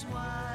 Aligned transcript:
Is 0.00 0.06
why 0.06 0.49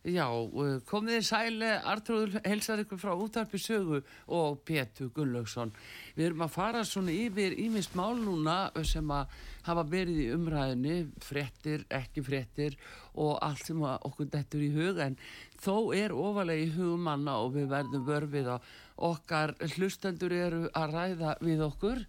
Já, 0.00 0.24
uh, 0.32 0.78
komið 0.88 1.18
þið 1.18 1.24
sæli 1.28 1.70
Artrúður 1.84 2.38
helsar 2.48 2.80
ykkur 2.80 2.96
frá 3.02 3.10
útarpi 3.20 3.58
sögu 3.60 3.98
og 4.32 4.62
Pétur 4.64 5.10
Gunnlaugsson. 5.12 5.74
Við 6.16 6.30
erum 6.30 6.44
að 6.46 6.54
fara 6.54 6.84
svona 6.88 7.12
yfir 7.12 7.52
ímist 7.60 7.92
mál 7.98 8.16
núna 8.16 8.70
sem 8.88 9.10
að 9.12 9.34
hafa 9.66 9.84
verið 9.92 10.22
í 10.22 10.28
umræðinni 10.32 10.94
fréttir, 11.20 11.84
ekki 11.92 12.24
fréttir 12.24 12.78
og 13.12 13.34
allt 13.44 13.68
sem 13.68 13.82
okkur 13.84 14.30
dettur 14.32 14.64
í 14.64 14.70
hug 14.72 15.02
en 15.04 15.18
þó 15.60 15.92
er 15.92 16.14
ofalega 16.16 16.64
í 16.64 16.72
hugum 16.78 17.04
manna 17.04 17.34
og 17.42 17.58
við 17.58 17.68
verðum 17.74 18.06
vörfið 18.08 18.48
að 18.54 18.70
okkar 19.10 19.52
hlustendur 19.74 20.32
eru 20.32 20.62
að 20.72 20.94
ræða 20.96 21.34
við 21.44 21.66
okkur 21.66 22.00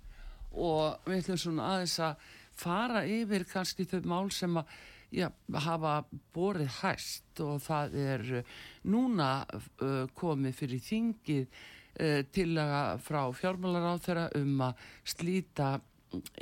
og 0.56 1.12
við 1.12 1.25
ætlum 1.25 1.44
svona 1.44 1.68
aðeins 1.73 2.00
að 2.08 2.31
fara 2.56 3.03
yfir 3.03 3.44
kannski 3.52 3.84
þau 3.84 4.00
mál 4.08 4.31
sem 4.31 4.63
að 4.63 4.79
já, 5.11 5.27
hafa 5.53 6.01
borið 6.33 6.72
hæst 6.81 7.44
og 7.44 7.61
það 7.66 7.95
er 7.99 8.25
uh, 8.39 8.57
núna 8.91 9.31
uh, 9.51 10.07
komið 10.17 10.57
fyrir 10.57 10.83
þingið 10.88 11.45
uh, 11.45 12.22
tillaga 12.31 12.83
frá 13.03 13.23
fjármálaráþera 13.35 14.29
um 14.39 14.67
að 14.69 14.85
slíta 15.13 15.73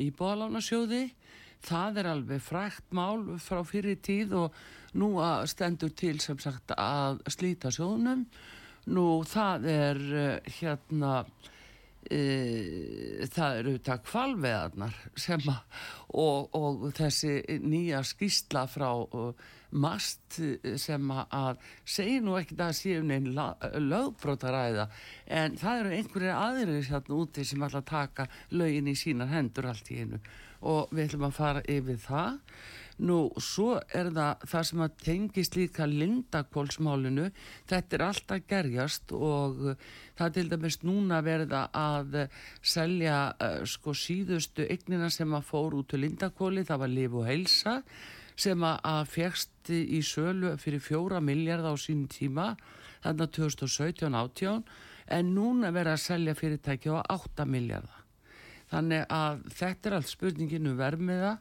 í 0.01 0.09
bóðalánasjóði 0.17 1.03
það 1.65 2.01
er 2.01 2.09
alveg 2.13 2.43
frækt 2.43 2.93
mál 2.95 3.25
frá 3.43 3.61
fyrir 3.67 3.99
tíð 4.03 4.35
og 4.45 4.59
nú 4.97 5.15
að 5.21 5.49
stendur 5.51 5.91
til 5.97 6.17
sem 6.23 6.39
sagt 6.41 6.73
að 6.77 7.19
slíta 7.29 7.71
sjóðnum. 7.73 8.25
Nú 8.89 9.05
það 9.27 9.67
er 9.69 9.99
uh, 10.09 10.51
hérna 10.59 11.13
e, 12.07 12.19
það 13.29 13.61
eru 13.61 13.75
þetta 13.77 13.97
kvalveðarnar 14.07 14.99
sem 15.19 15.47
að 15.51 15.79
og, 16.17 16.49
og 16.57 16.85
þessi 16.97 17.59
nýja 17.61 18.01
skýsla 18.07 18.65
frá 18.69 18.89
uh, 18.97 19.33
mast 19.69 20.39
sem 20.81 21.11
að 21.13 21.59
segir 21.85 22.23
nú 22.25 22.37
ekki 22.39 22.57
að 22.57 22.73
séu 22.79 23.03
neinn 23.05 23.29
lögbrótaræða 23.35 24.87
en 25.39 25.57
það 25.59 25.81
eru 25.83 25.95
einhverjir 25.97 26.33
aðrir 26.33 26.89
hérna 26.89 27.19
úti 27.19 27.45
sem 27.45 27.65
ætla 27.67 27.83
að 27.83 27.91
taka 27.91 28.27
lögin 28.57 28.89
í 28.89 28.95
sínar 28.97 29.29
hendur 29.29 29.69
allt 29.69 29.91
í 29.93 30.01
einu. 30.01 30.21
Og 30.65 30.89
við 30.91 31.05
ætlum 31.05 31.27
að 31.29 31.37
fara 31.37 31.61
yfir 31.69 32.01
það 32.01 32.39
Nú, 32.99 33.29
svo 33.39 33.77
er 33.95 34.09
það 34.11 34.41
það 34.51 34.63
sem 34.67 34.81
að 34.83 34.95
tengist 35.05 35.55
líka 35.55 35.85
lindakólsmálinu. 35.87 37.29
Þetta 37.69 37.95
er 37.95 38.03
alltaf 38.03 38.47
gerjast 38.49 39.13
og 39.15 39.61
það 40.19 40.33
til 40.35 40.45
dæmis 40.51 40.79
núna 40.83 41.21
verða 41.23 41.61
að 41.71 42.17
selja 42.59 43.19
uh, 43.31 43.61
sko 43.63 43.95
síðustu 43.95 44.67
eignina 44.67 45.07
sem 45.13 45.31
að 45.31 45.47
fór 45.47 45.77
út 45.79 45.91
til 45.93 46.01
lindakóli, 46.03 46.65
það 46.67 46.81
var 46.83 46.91
Liv 46.91 47.15
og 47.21 47.29
Heilsa 47.29 47.77
sem 48.39 48.63
að, 48.63 48.77
að 48.87 49.01
fegst 49.13 49.71
í 49.71 50.01
sölu 50.05 50.53
fyrir 50.59 50.83
fjóra 50.83 51.19
miljard 51.23 51.67
á 51.67 51.75
sínum 51.79 52.07
tíma, 52.11 52.53
þarna 53.03 53.27
2017-18, 53.35 54.61
en 55.15 55.33
núna 55.35 55.71
verða 55.75 55.95
að 55.97 56.05
selja 56.05 56.35
fyrirtæki 56.39 56.91
á 56.91 57.03
8 57.15 57.47
miljardar. 57.47 58.03
Þannig 58.69 59.07
að 59.11 59.41
þetta 59.57 59.89
er 59.89 59.97
allt 59.97 60.11
spurninginu 60.11 60.75
vermiða 60.77 61.37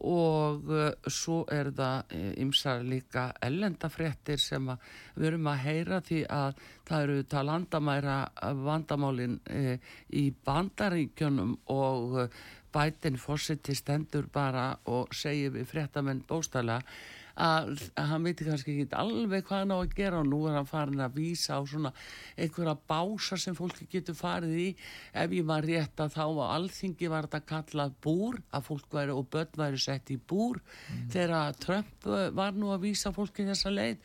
og 0.00 0.68
uh, 0.72 0.90
svo 1.08 1.44
er 1.52 1.70
það 1.76 2.14
ymsar 2.42 2.84
líka 2.84 3.30
ellendafréttir 3.44 4.40
sem 4.42 4.68
við 5.14 5.30
erum 5.30 5.50
að 5.52 5.62
heyra 5.64 6.00
því 6.04 6.20
að 6.28 6.62
það 6.86 7.06
eru 7.06 7.26
það 7.32 7.48
landamæra 7.50 8.18
vandamálin 8.66 9.40
uh, 9.50 9.74
í 10.12 10.24
bandaríkjunum 10.44 11.56
og 11.72 12.18
bætin 12.76 13.16
fórseti 13.16 13.74
stendur 13.74 14.26
bara 14.32 14.74
og 14.92 15.14
segir 15.16 15.54
við 15.54 15.70
fréttamenn 15.70 16.24
bóstala 16.28 16.82
að, 17.36 17.82
að 17.98 18.06
hann 18.10 18.26
veitir 18.26 18.48
kannski 18.48 18.74
ekki 18.74 18.96
alveg 18.96 19.44
hvað 19.46 19.62
hann 19.62 19.74
á 19.76 19.78
að 19.78 19.96
gera 19.98 20.20
og 20.22 20.28
nú 20.30 20.38
er 20.48 20.56
hann 20.56 20.68
farin 20.68 21.02
að 21.04 21.18
vísa 21.18 21.58
á 21.58 21.60
svona 21.68 21.92
einhverja 22.36 22.76
bása 22.88 23.38
sem 23.40 23.56
fólki 23.56 23.88
getur 23.92 24.16
farið 24.16 24.54
í. 24.62 24.68
Ef 25.12 25.34
ég 25.36 25.48
var 25.48 25.66
rétt 25.66 26.00
að 26.00 26.14
þá 26.16 26.24
á 26.24 26.46
alþingi 26.56 27.10
var 27.12 27.28
þetta 27.28 27.42
kallað 27.50 27.98
búr 28.04 28.40
að 28.50 28.70
fólk 28.70 28.96
væri 28.96 29.16
og 29.16 29.28
börn 29.32 29.60
væri 29.60 29.82
sett 29.82 30.14
í 30.14 30.16
búr 30.16 30.62
þegar 31.12 31.58
Trump 31.60 32.08
eh, 32.08 32.30
var 32.32 32.56
nú 32.56 32.72
að 32.72 32.88
vísa 32.88 33.12
fólki 33.12 33.44
þessa 33.48 33.74
leið. 33.74 34.00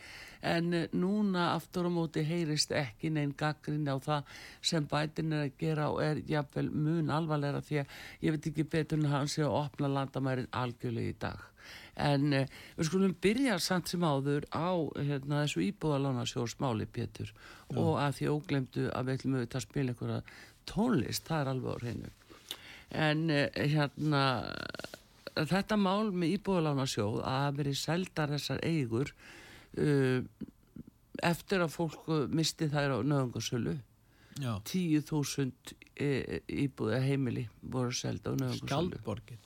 En 0.52 0.74
eh, 0.74 0.90
núna 0.92 1.52
aftur 1.54 1.88
á 1.88 1.92
móti 1.94 2.26
heyrist 2.26 2.74
ekki 2.76 3.14
neinn 3.14 3.36
gaggrin 3.38 3.88
á 3.88 3.96
það 4.02 4.36
sem 4.60 4.88
bætin 4.92 5.38
er 5.38 5.48
að 5.48 5.56
gera 5.62 5.88
og 5.94 6.04
er 6.04 6.24
jafnvel 6.28 6.68
mun 6.74 7.14
alvarlega 7.14 7.64
því 7.64 7.84
að 7.84 7.96
ég 8.26 8.36
veit 8.36 8.52
ekki 8.52 8.68
betur 8.76 9.00
en 9.00 9.14
hann 9.14 9.32
sé 9.32 9.46
að 9.46 9.60
opna 9.62 9.92
landamærin 9.92 10.52
algjörlega 10.52 11.16
í 11.16 11.20
dag 11.22 11.51
en 12.02 12.38
uh, 12.38 12.62
við 12.78 12.90
skulum 12.90 13.16
byrja 13.24 13.58
samt 13.64 13.92
sem 13.92 14.04
áður 14.04 14.48
á 14.52 14.72
hérna, 15.00 15.44
þessu 15.44 15.66
íbúðalána 15.68 16.26
sjórsmáli 16.30 16.88
Pétur 16.90 17.34
og 17.72 18.00
að 18.02 18.18
því 18.20 18.32
óglemdu 18.36 18.88
að 18.92 19.08
við 19.08 19.20
ætlum 19.20 19.38
auðvitað 19.38 19.60
að 19.62 19.68
spila 19.68 19.94
einhverja 19.94 20.22
tónlist, 20.72 21.28
það 21.28 21.42
er 21.42 21.52
alveg 21.52 21.72
á 21.72 21.82
hreinu. 21.82 22.12
En 22.92 23.22
uh, 23.32 23.46
hérna 23.56 24.24
þetta 25.48 25.78
mál 25.80 26.12
með 26.12 26.36
íbúðalána 26.38 26.88
sjóð 26.90 27.22
að 27.22 27.38
hafa 27.46 27.60
verið 27.62 27.78
seldar 27.80 28.34
þessar 28.36 28.66
eigur 28.68 29.14
uh, 29.14 30.20
eftir 31.22 31.64
að 31.64 31.74
fólk 31.76 32.12
misti 32.34 32.68
þær 32.72 32.98
á 32.98 33.00
nöðungarsölu 33.04 33.78
Já, 34.40 34.54
10.000 34.64 35.76
e, 36.00 36.40
íbúða 36.48 37.02
heimili 37.04 37.46
voru 37.62 37.92
selda 37.96 38.34
Skjaldborgin. 38.56 39.40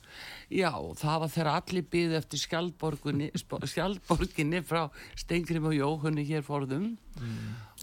Já, 0.52 0.70
það 0.70 1.22
var 1.22 1.32
þegar 1.34 1.50
allir 1.52 1.86
byði 1.92 2.18
eftir 2.20 2.42
skjaldborginni, 2.44 3.30
skjaldborginni 3.72 4.62
frá 4.66 4.84
Steingrim 5.18 5.66
og 5.68 5.74
Jóhunni 5.76 6.26
hér 6.28 6.44
forðum. 6.46 6.92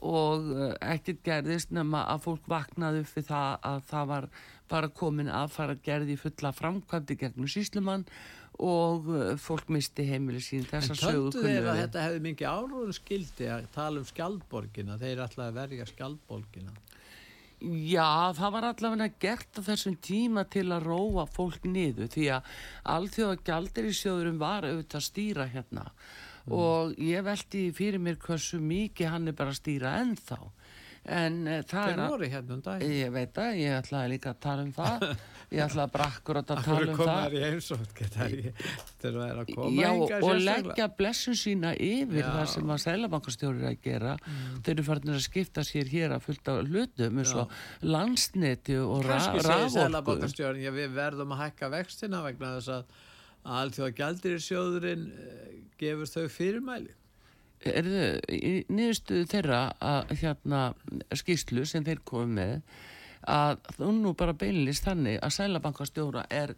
Og 0.03 0.47
uh, 0.51 0.69
ekkert 0.83 1.21
gerðist 1.25 1.73
nema 1.75 2.03
að 2.11 2.23
fólk 2.27 2.47
vaknaði 2.51 3.03
við 3.07 3.27
það 3.29 3.51
að 3.69 3.83
það 3.89 4.07
var 4.13 4.29
bara 4.71 4.89
komin 4.89 5.29
að 5.31 5.51
fara 5.53 5.75
gerði 5.85 6.17
fulla 6.19 6.51
framkvæmdi 6.55 7.17
gegnum 7.19 7.51
síslumann 7.51 8.07
og 8.63 9.07
uh, 9.09 9.35
fólk 9.41 9.69
misti 9.73 10.05
heimili 10.07 10.41
sín. 10.43 10.65
En 10.65 10.71
þessa 10.71 10.97
sögu 10.97 11.31
töldu 11.33 11.45
þeir 11.45 11.69
að 11.69 11.79
þetta 11.83 12.07
hefði 12.07 12.25
mikið 12.27 12.49
áróðu 12.57 12.97
skildi 12.97 13.49
að 13.53 13.69
tala 13.75 14.01
um 14.01 14.09
skjaldborgina, 14.09 14.99
þeir 15.01 15.23
ætlaði 15.27 15.49
að 15.49 15.61
verja 15.61 15.89
skjaldborgina. 15.93 16.75
Já, 17.63 18.33
það 18.35 18.51
var 18.57 18.65
allavega 18.67 19.05
gert 19.23 19.55
á 19.55 19.61
þessum 19.63 19.93
tíma 20.03 20.43
til 20.51 20.65
að 20.75 20.83
róa 20.89 21.23
fólk 21.31 21.63
niður 21.63 22.09
því 22.11 22.25
að 22.35 22.49
alþjóða 22.91 23.37
gjaldir 23.47 23.87
í 23.87 23.93
sjóðurum 23.95 24.41
var 24.41 24.67
auðvitað 24.67 24.99
að 24.99 25.05
stýra 25.07 25.45
hérna. 25.53 25.85
Og 26.51 26.91
ég 26.99 27.23
velti 27.23 27.69
fyrir 27.71 28.03
mér 28.03 28.17
hversu 28.19 28.59
mikið 28.59 29.13
hann 29.13 29.31
er 29.31 29.37
bara 29.37 29.53
að 29.53 29.61
stýra 29.61 29.95
ennþá 30.01 30.41
en 31.05 31.39
uh, 31.47 31.59
það 31.67 31.87
Þeir 31.89 31.93
er 31.93 32.01
að 32.03 32.11
voru 32.13 32.27
hérna 32.31 32.53
um 32.55 32.61
dag. 32.63 32.83
ég 32.87 33.09
veit 33.11 33.39
að 33.43 33.57
ég 33.59 33.73
ætlaði 33.81 34.11
líka 34.13 34.29
að 34.31 34.37
tala 34.45 34.63
um 34.63 34.69
það 34.77 35.01
ég 35.53 35.61
ætlaði 35.67 35.91
bara 35.97 36.05
akkurat 36.13 36.53
að 36.53 36.61
Akkur 36.61 36.73
tala 36.73 36.93
um 36.93 36.97
koma 36.97 37.09
það 37.13 37.23
þær 37.23 37.35
í 37.35 37.41
heimsótt, 37.43 37.91
geta 37.97 38.27
þeir 38.29 39.09
að 39.09 39.17
vera 39.19 39.43
að 39.43 39.51
koma 39.53 39.73
Já, 39.83 39.89
og 40.23 40.39
leggja 40.47 40.87
blessun 41.01 41.35
sína 41.41 41.73
yfir 41.75 42.21
Já. 42.23 42.27
Mm. 42.29 42.37
það 42.37 42.47
sem 42.53 42.73
að 42.75 42.81
sælabankastjóri 42.85 43.59
er 43.63 43.69
að 43.73 43.81
gera 43.89 44.15
þeir 44.63 44.73
eru 44.77 44.85
farinir 44.87 45.19
að 45.19 45.25
skipta 45.27 45.65
sér 45.67 45.91
hér 45.91 46.15
að 46.15 46.25
fullta 46.29 46.57
hlutum 46.63 47.19
eins 47.23 47.35
og 47.43 47.57
landsneti 47.83 48.79
og 48.79 49.03
ra 49.03 49.17
Kanski 49.19 49.43
segir 49.43 49.49
raforku 49.51 49.75
Sælabankastjórn, 49.79 50.63
já 50.63 50.71
við 50.79 50.95
verðum 50.95 51.35
að 51.35 51.43
hækka 51.47 51.71
vextina 51.75 52.23
vegna 52.25 52.55
þess 52.57 52.73
að 52.79 52.97
allþjóða 53.59 53.95
gjaldir 53.99 54.37
í 54.39 54.43
sjóðurinn 54.47 55.07
gefur 55.83 56.07
þau 56.07 56.27
fyrirmæli. 56.31 56.93
Erðu, 57.71 58.07
í 58.27 58.53
niðurstuðu 58.67 59.29
þeirra 59.31 59.61
að 59.79 60.15
hérna 60.19 60.63
skýslu 61.15 61.63
sem 61.69 61.85
þeir 61.85 62.03
komið 62.07 62.33
með 62.39 62.81
að 63.23 63.59
þú 63.77 63.91
nú 64.01 64.11
bara 64.19 64.35
beinlist 64.35 64.83
þannig 64.83 65.19
að 65.23 65.35
sælabankastjóra 65.37 66.25
er 66.33 66.55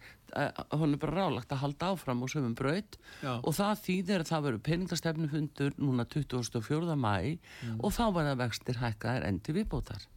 hún 0.74 0.96
er 0.96 1.00
bara 1.00 1.22
rálagt 1.22 1.54
að 1.54 1.62
halda 1.62 1.92
áfram 1.94 2.24
á 2.26 2.28
sömum 2.32 2.56
braut 2.58 2.98
Já. 3.22 3.38
og 3.38 3.54
það 3.56 3.82
þýðir 3.86 4.24
að 4.24 4.32
það 4.32 4.46
verður 4.48 4.64
peningastefnufundur 4.68 5.78
núna 5.80 6.06
24. 6.12 6.98
mæ 6.98 7.16
og 7.80 7.94
þá 7.96 8.06
verða 8.18 8.36
vextir 8.42 8.82
hækkaðir 8.82 9.28
endi 9.30 9.56
viðbótar 9.56 10.08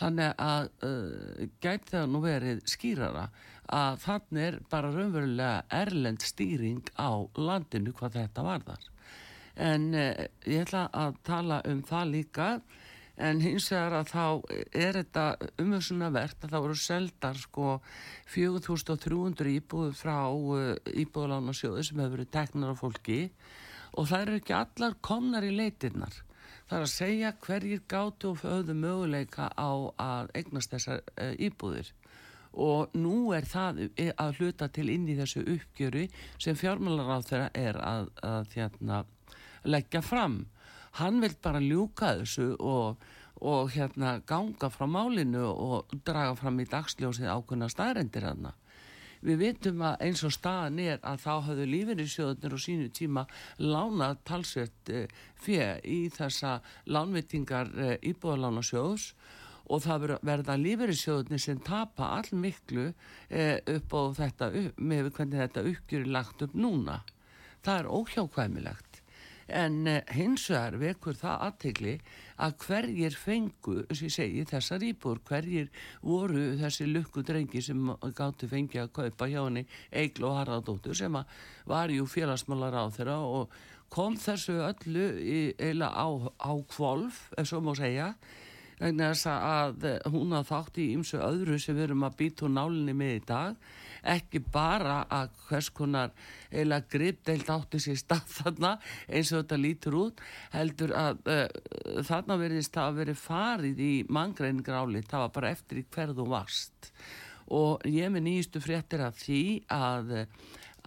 þannig 0.00 0.32
að 0.40 0.70
uh, 0.88 1.48
gæti 1.62 1.92
það 1.92 2.08
nú 2.10 2.22
verið 2.24 2.62
skýrara 2.72 3.26
að 3.72 4.00
þannig 4.06 4.46
er 4.46 4.56
bara 4.72 4.90
raunverulega 4.92 5.82
erlend 5.82 6.24
stýring 6.26 6.88
á 6.98 7.22
landinu 7.36 7.92
hvað 7.96 8.18
þetta 8.22 8.46
varðar 8.46 8.88
en 9.56 9.92
uh, 9.94 10.24
ég 10.48 10.64
ætla 10.64 10.86
að 10.92 11.18
tala 11.26 11.60
um 11.68 11.82
það 11.86 12.10
líka. 12.16 12.48
En 13.22 13.42
hins 13.44 13.66
vegar 13.68 13.98
að 13.98 14.08
þá 14.08 14.24
er 14.72 14.96
þetta 14.96 15.24
umhersunavert 15.60 16.44
að 16.46 16.54
það 16.54 16.64
voru 16.64 16.78
seldar 16.80 17.38
sko 17.38 17.74
4300 18.32 19.52
íbúður 19.58 19.94
frá 19.98 20.16
uh, 20.32 20.72
íbúðalánasjóðu 21.04 21.84
sem 21.84 22.00
hefur 22.00 22.16
verið 22.16 22.32
teknar 22.32 22.72
af 22.72 22.82
fólki. 22.82 23.20
Og 24.00 24.08
það 24.08 24.26
eru 24.26 24.38
ekki 24.40 24.56
allar 24.56 25.00
komnar 25.04 25.44
í 25.44 25.52
leitirnar. 25.52 26.22
Það 26.66 26.78
er 26.78 26.86
að 26.86 26.94
segja 26.94 27.34
hverjir 27.44 27.82
gátu 27.90 28.30
og 28.32 28.40
höfðu 28.40 28.78
möguleika 28.80 29.50
á 29.52 29.70
að 30.00 30.32
eignast 30.40 30.72
þessar 30.72 31.02
uh, 31.12 31.34
íbúðir. 31.36 31.92
Og 32.52 32.92
nú 32.96 33.32
er 33.32 33.46
það 33.48 33.86
að 34.20 34.38
hluta 34.40 34.68
til 34.68 34.90
inn 34.92 35.06
í 35.08 35.16
þessu 35.16 35.40
uppgjöru 35.54 36.06
sem 36.40 36.56
fjármálar 36.56 37.08
á 37.16 37.18
þeirra 37.24 37.48
er 37.56 37.78
að, 37.80 38.10
að 38.28 38.56
hérna, 38.56 38.98
leggja 39.64 40.02
fram 40.02 40.44
hann 41.00 41.20
vil 41.22 41.34
bara 41.42 41.60
ljúka 41.62 42.16
þessu 42.20 42.52
og, 42.58 43.02
og 43.40 43.70
hérna 43.74 44.18
ganga 44.28 44.68
frá 44.72 44.86
málinu 44.86 45.46
og 45.50 45.94
draga 46.04 46.34
fram 46.36 46.60
í 46.60 46.68
dagsljósið 46.68 47.32
ákveðna 47.32 47.70
staðrendir 47.72 48.28
hann 48.28 48.52
Við 49.22 49.38
vitum 49.38 49.82
að 49.86 50.00
eins 50.02 50.24
og 50.26 50.32
staðan 50.34 50.80
er 50.82 50.96
að 51.06 51.20
þá 51.22 51.30
hafðu 51.46 51.66
lífeyrisjóðunir 51.70 52.56
og 52.56 52.62
sínu 52.64 52.88
tíma 52.90 53.22
lánað 53.62 54.16
talsvert 54.26 54.90
uh, 54.90 55.04
fyrir 55.38 55.78
í 55.86 55.98
þessa 56.10 56.56
lánvitingar 56.90 57.70
uh, 57.70 57.92
íbúðalánasjóðs 58.02 59.04
og 59.70 59.84
það 59.84 60.06
ver- 60.06 60.16
verða 60.26 60.56
lífeyrisjóðunir 60.58 61.44
sem 61.44 61.62
tapa 61.62 62.10
all 62.16 62.34
miklu 62.34 62.88
uh, 62.90 63.58
upp 63.76 63.94
á 63.94 64.02
þetta, 64.18 64.50
með 64.82 65.12
hvernig 65.14 65.44
þetta 65.44 65.66
uppgjur 65.70 66.02
er 66.02 66.14
lagt 66.18 66.42
upp 66.42 66.58
núna. 66.58 66.98
Það 67.62 67.78
er 67.78 67.92
óhjákvæmilegt. 67.94 68.91
En 69.52 69.82
uh, 69.86 69.98
hins 70.16 70.46
vegar 70.50 70.78
vekur 70.80 71.18
það 71.18 71.42
aðtegli 71.48 71.96
að 72.42 72.54
hverjir 72.64 73.16
fengu, 73.18 73.76
og 73.84 74.02
ég 74.02 74.12
segi, 74.14 74.46
þessar 74.48 74.86
íbúr, 74.86 75.20
hverjir 75.28 75.68
voru 76.02 76.52
þessi 76.60 76.88
lukku 76.88 77.24
drengi 77.26 77.62
sem 77.62 77.92
gáttu 78.16 78.48
fengi 78.50 78.80
að 78.82 78.94
kaupa 78.96 79.28
hjá 79.30 79.42
henni 79.44 79.66
Eiglu 79.92 80.30
og 80.30 80.40
Harðardóttur 80.40 80.96
sem 80.98 81.20
var 81.68 81.92
jú 81.92 82.08
félagsmálar 82.08 82.80
á 82.80 82.84
þeirra 82.94 83.20
og 83.26 83.52
kom 83.92 84.16
þessu 84.16 84.56
öllu 84.64 85.06
eila 85.60 85.92
á, 85.92 86.08
á 86.40 86.52
kvolf, 86.72 87.28
ef 87.36 87.50
svo 87.50 87.60
má 87.60 87.74
segja, 87.76 88.14
vegna 88.80 89.12
þess 89.12 89.28
að 89.30 89.86
eh, 89.90 90.10
hún 90.10 90.32
að 90.34 90.48
þátt 90.48 90.80
í 90.80 90.88
ymsu 90.96 91.20
öðru 91.22 91.58
sem 91.60 91.76
við 91.76 91.90
erum 91.90 92.06
að 92.08 92.16
býta 92.22 92.46
úr 92.48 92.54
nálinni 92.56 92.94
með 92.96 93.18
í 93.18 93.24
dag 93.28 93.68
ekki 94.02 94.42
bara 94.52 95.02
að 95.12 95.32
hvers 95.46 95.68
konar 95.74 96.12
eila 96.50 96.80
gripdeild 96.90 97.50
átti 97.54 97.80
sér 97.82 97.98
stað 98.00 98.24
þarna 98.36 98.72
eins 99.08 99.32
og 99.32 99.42
þetta 99.42 99.58
lítur 99.60 99.98
út 100.00 100.22
heldur 100.54 100.94
að 100.98 101.22
uh, 101.30 101.44
þarna 102.08 102.38
verðist 102.40 102.74
það 102.74 102.88
að 102.88 103.00
veri 103.02 103.16
farið 103.18 103.82
í 103.82 103.92
manngreiningar 104.10 104.80
álit, 104.82 105.08
það 105.10 105.26
var 105.26 105.34
bara 105.38 105.52
eftir 105.54 105.82
í 105.82 105.86
hverðu 105.94 106.26
varst. 106.32 106.92
Og 107.52 107.82
ég 107.90 108.10
með 108.12 108.26
nýjustu 108.26 108.62
fréttir 108.64 109.02
af 109.04 109.18
því 109.20 109.42
að, 109.72 110.14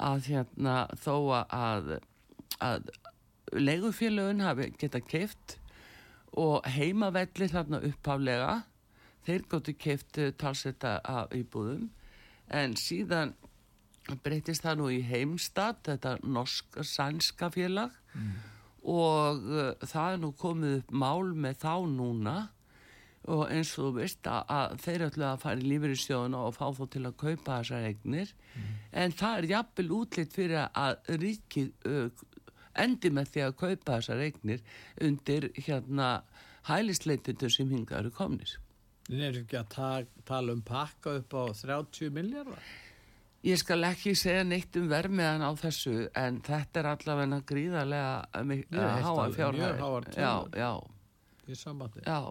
að 0.01 0.29
hérna 0.31 0.77
þó 0.97 1.15
að, 1.45 1.91
að 2.63 2.89
leigufélögin 3.53 4.43
hafi 4.43 4.71
geta 4.79 5.01
keift 5.03 5.59
og 6.35 6.65
heimavellir 6.67 7.51
þarna 7.51 7.83
upphaflega 7.87 8.55
þeir 9.25 9.45
gáttu 9.51 9.75
keift 9.79 10.19
talsetta 10.41 10.97
af 11.05 11.35
íbúðum 11.35 11.87
en 12.53 12.75
síðan 12.79 13.33
breytist 14.23 14.65
það 14.65 14.81
nú 14.81 14.89
í 14.93 14.99
heimstad 15.05 15.79
þetta 15.85 16.17
norsk-sænska 16.23 17.49
félag. 17.53 17.95
Og 18.85 19.47
uh, 19.49 19.71
það 19.81 20.11
er 20.11 20.19
nú 20.21 20.33
komið 20.37 20.75
upp 20.79 20.91
mál 20.93 21.31
með 21.33 21.57
þá 21.63 21.73
núna. 21.89 22.35
Og 23.25 23.47
eins 23.49 23.71
og 23.79 23.87
þú 23.87 23.91
veist 23.95 24.27
að, 24.29 24.43
að 24.53 24.75
þeir 24.83 25.03
ætla 25.07 25.31
að 25.31 25.41
fara 25.41 25.57
í 25.63 25.69
lífeyrissjóðuna 25.71 26.43
og 26.45 26.53
fá 26.53 26.67
þá 26.77 26.83
til 26.93 27.01
að 27.09 27.15
kaupa 27.23 27.55
þessar 27.57 27.87
eignir. 27.89 28.33
En 28.93 29.15
það 29.17 29.37
er 29.39 29.47
jafnvel 29.55 29.87
útlitt 29.97 30.35
fyrir 30.37 30.67
að 30.69 31.09
ríkið 31.23 31.71
uh, 31.89 32.25
endi 32.85 33.09
með 33.09 33.31
því 33.33 33.45
að 33.47 33.57
kaupa 33.63 33.97
þessar 33.97 34.21
eignir 34.27 34.61
undir 35.01 35.49
hérna 35.57 36.11
hælisleitindur 36.69 37.53
sem 37.53 37.73
hinga 37.73 37.97
eru 38.03 38.13
komnir. 38.13 38.59
En 39.11 39.21
er 39.21 39.37
ekki 39.43 39.59
að 39.59 39.67
ta 39.75 39.89
tala 40.25 40.55
um 40.55 40.63
pakka 40.65 41.17
upp 41.19 41.35
á 41.37 41.43
30 41.53 42.09
miljardar? 42.15 42.61
Ég 43.45 43.59
skal 43.61 43.83
ekki 43.85 44.15
segja 44.17 44.41
neitt 44.47 44.73
um 44.79 44.87
vermiðan 44.89 45.43
á 45.45 45.51
þessu 45.61 46.07
en 46.17 46.39
þetta 46.41 46.81
er 46.81 46.87
allavega 46.95 47.37
gríðarlega 47.45 48.15
heyrt 48.33 48.71
háa 48.73 49.11
alveg 49.11 49.35
fjárhæð. 49.37 49.59
mjög 49.59 49.83
háar 49.83 50.07
Já, 50.17 50.31
já, 50.57 50.71
í 51.45 51.59
sambandi. 51.59 52.01
já. 52.07 52.21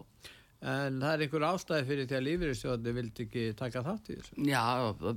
En 0.64 0.94
það 0.98 1.12
er 1.12 1.22
einhver 1.26 1.44
ástæði 1.44 1.86
fyrir 1.90 2.06
því 2.08 2.16
að 2.16 2.22
lífeyristjóðandi 2.24 2.92
vildi 2.96 3.24
ekki 3.28 3.40
taka 3.60 3.82
þátt 3.84 4.06
í 4.10 4.14
þessu. 4.16 4.36
Já, 4.48 4.62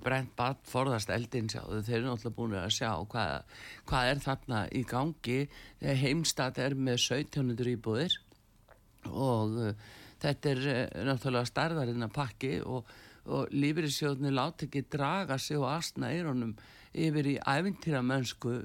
brent 0.03 0.33
bad 0.35 0.57
forðast 0.67 1.09
eldin 1.15 1.47
sjáðu, 1.49 1.81
þeir 1.87 1.97
eru 2.01 2.09
náttúrulega 2.11 2.35
búin 2.35 2.55
að 2.59 2.73
sjá 2.77 2.89
hvað, 3.13 3.53
hvað 3.87 4.09
er 4.11 4.21
þarna 4.27 4.59
í 4.75 4.81
gangi 4.91 5.37
heimstat 6.03 6.59
er 6.59 6.75
með 6.75 6.99
1700 6.99 7.73
íbúðir 7.77 8.17
og 9.07 9.55
þetta 10.23 10.53
er 10.53 10.63
uh, 10.67 10.79
náttúrulega 11.09 11.51
starðarinn 11.51 12.07
að 12.07 12.15
pakki 12.15 12.53
og, 12.65 12.87
og 13.27 13.51
lífeyrissjóðni 13.53 14.33
láti 14.33 14.69
ekki 14.69 14.87
draga 14.91 15.39
sig 15.41 15.59
og 15.59 15.69
asna 15.71 16.13
eironum 16.13 16.55
yfir 16.97 17.33
í 17.33 17.35
æfintýra 17.43 18.01
mennsku 18.05 18.55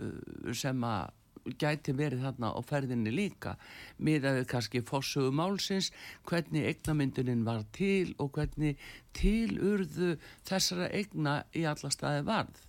sem 0.56 0.86
að 0.86 1.10
gæti 1.58 1.94
verið 1.96 2.22
þarna 2.26 2.52
á 2.54 2.60
ferðinni 2.62 3.12
líka 3.14 3.54
miðað 3.98 4.38
við 4.38 4.48
kannski 4.52 4.82
fórsögu 4.86 5.32
málsins 5.34 5.90
hvernig 6.28 6.68
eignamyndunin 6.70 7.44
var 7.46 7.64
til 7.74 8.14
og 8.22 8.32
hvernig 8.36 8.78
tilurðu 9.16 10.16
þessara 10.48 10.90
eigna 10.94 11.40
í 11.54 11.64
alla 11.68 11.90
staði 11.90 12.26
varð. 12.28 12.60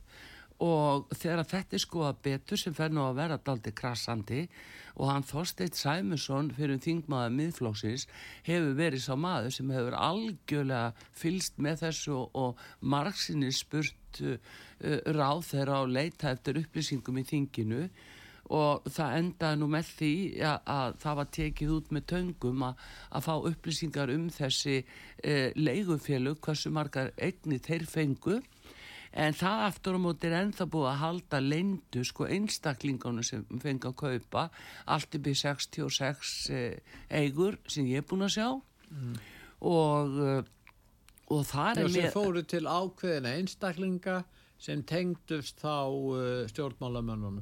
Og 0.63 1.09
þegar 1.17 1.47
þetta 1.49 1.75
er 1.75 1.83
skoða 1.83 2.13
betur 2.23 2.61
sem 2.61 2.75
fer 2.77 2.93
nú 2.93 3.03
að 3.03 3.19
vera 3.19 3.39
daldi 3.41 3.73
krassandi 3.75 4.45
og 4.95 5.09
hann 5.09 5.25
Þorsteit 5.25 5.77
Sæmusson 5.77 6.51
fyrir 6.53 6.81
þingmaða 6.83 7.31
miðflóksins 7.33 8.07
hefur 8.45 8.75
verið 8.77 9.05
sá 9.05 9.13
maður 9.17 9.55
sem 9.57 9.71
hefur 9.73 9.97
algjörlega 9.97 11.07
fylst 11.17 11.61
með 11.61 11.85
þessu 11.87 12.17
og 12.43 12.65
margsinni 12.79 13.51
spurt 13.55 14.21
uh, 14.21 14.37
ráð 15.09 15.47
þeirra 15.49 15.81
á 15.81 15.83
leita 15.89 16.33
eftir 16.33 16.61
upplýsingum 16.61 17.21
í 17.21 17.25
þinginu. 17.29 17.87
Og 18.53 18.83
það 18.91 19.13
endaði 19.17 19.57
nú 19.61 19.69
með 19.71 19.91
því 19.97 20.15
að, 20.43 20.57
að 20.67 20.97
það 21.01 21.19
var 21.19 21.29
tekið 21.37 21.69
út 21.77 21.93
með 21.95 22.07
töngum 22.11 22.65
að, 22.67 22.81
að 23.15 23.25
fá 23.29 23.33
upplýsingar 23.49 24.11
um 24.13 24.25
þessi 24.35 24.81
uh, 24.83 25.47
leigufélug, 25.55 26.41
hversu 26.43 26.73
margar 26.75 27.13
eigni 27.17 27.61
þeir 27.63 27.87
fengu 27.89 28.41
En 29.13 29.35
það 29.37 29.63
aftur 29.67 29.97
á 29.97 29.99
móti 30.01 30.29
er 30.29 30.37
ennþá 30.39 30.67
búið 30.73 30.89
að 30.89 31.01
halda 31.03 31.41
leindu 31.43 32.03
sko 32.07 32.25
einstaklingánu 32.25 33.25
sem 33.27 33.43
fengi 33.61 33.89
að 33.89 33.97
kaupa 33.99 34.47
allt 34.89 35.17
í 35.19 35.35
66 35.37 36.33
eh, 36.49 36.79
eigur 37.13 37.59
sem 37.69 37.85
ég 37.91 38.01
er 38.01 38.07
búin 38.09 38.25
að 38.25 38.33
sjá. 38.37 38.47
Og, 39.63 40.17
eh, 40.27 40.39
og 41.29 41.43
það 41.49 41.83
er 41.83 41.93
sem 41.93 42.15
fóru 42.15 42.45
til 42.49 42.65
ákveðina 42.65 43.35
einstaklinga 43.37 44.23
sem 44.63 44.83
tengdust 44.87 45.59
þá 45.59 45.75
uh, 45.91 46.43
stjórnmálamönnunum 46.47 47.41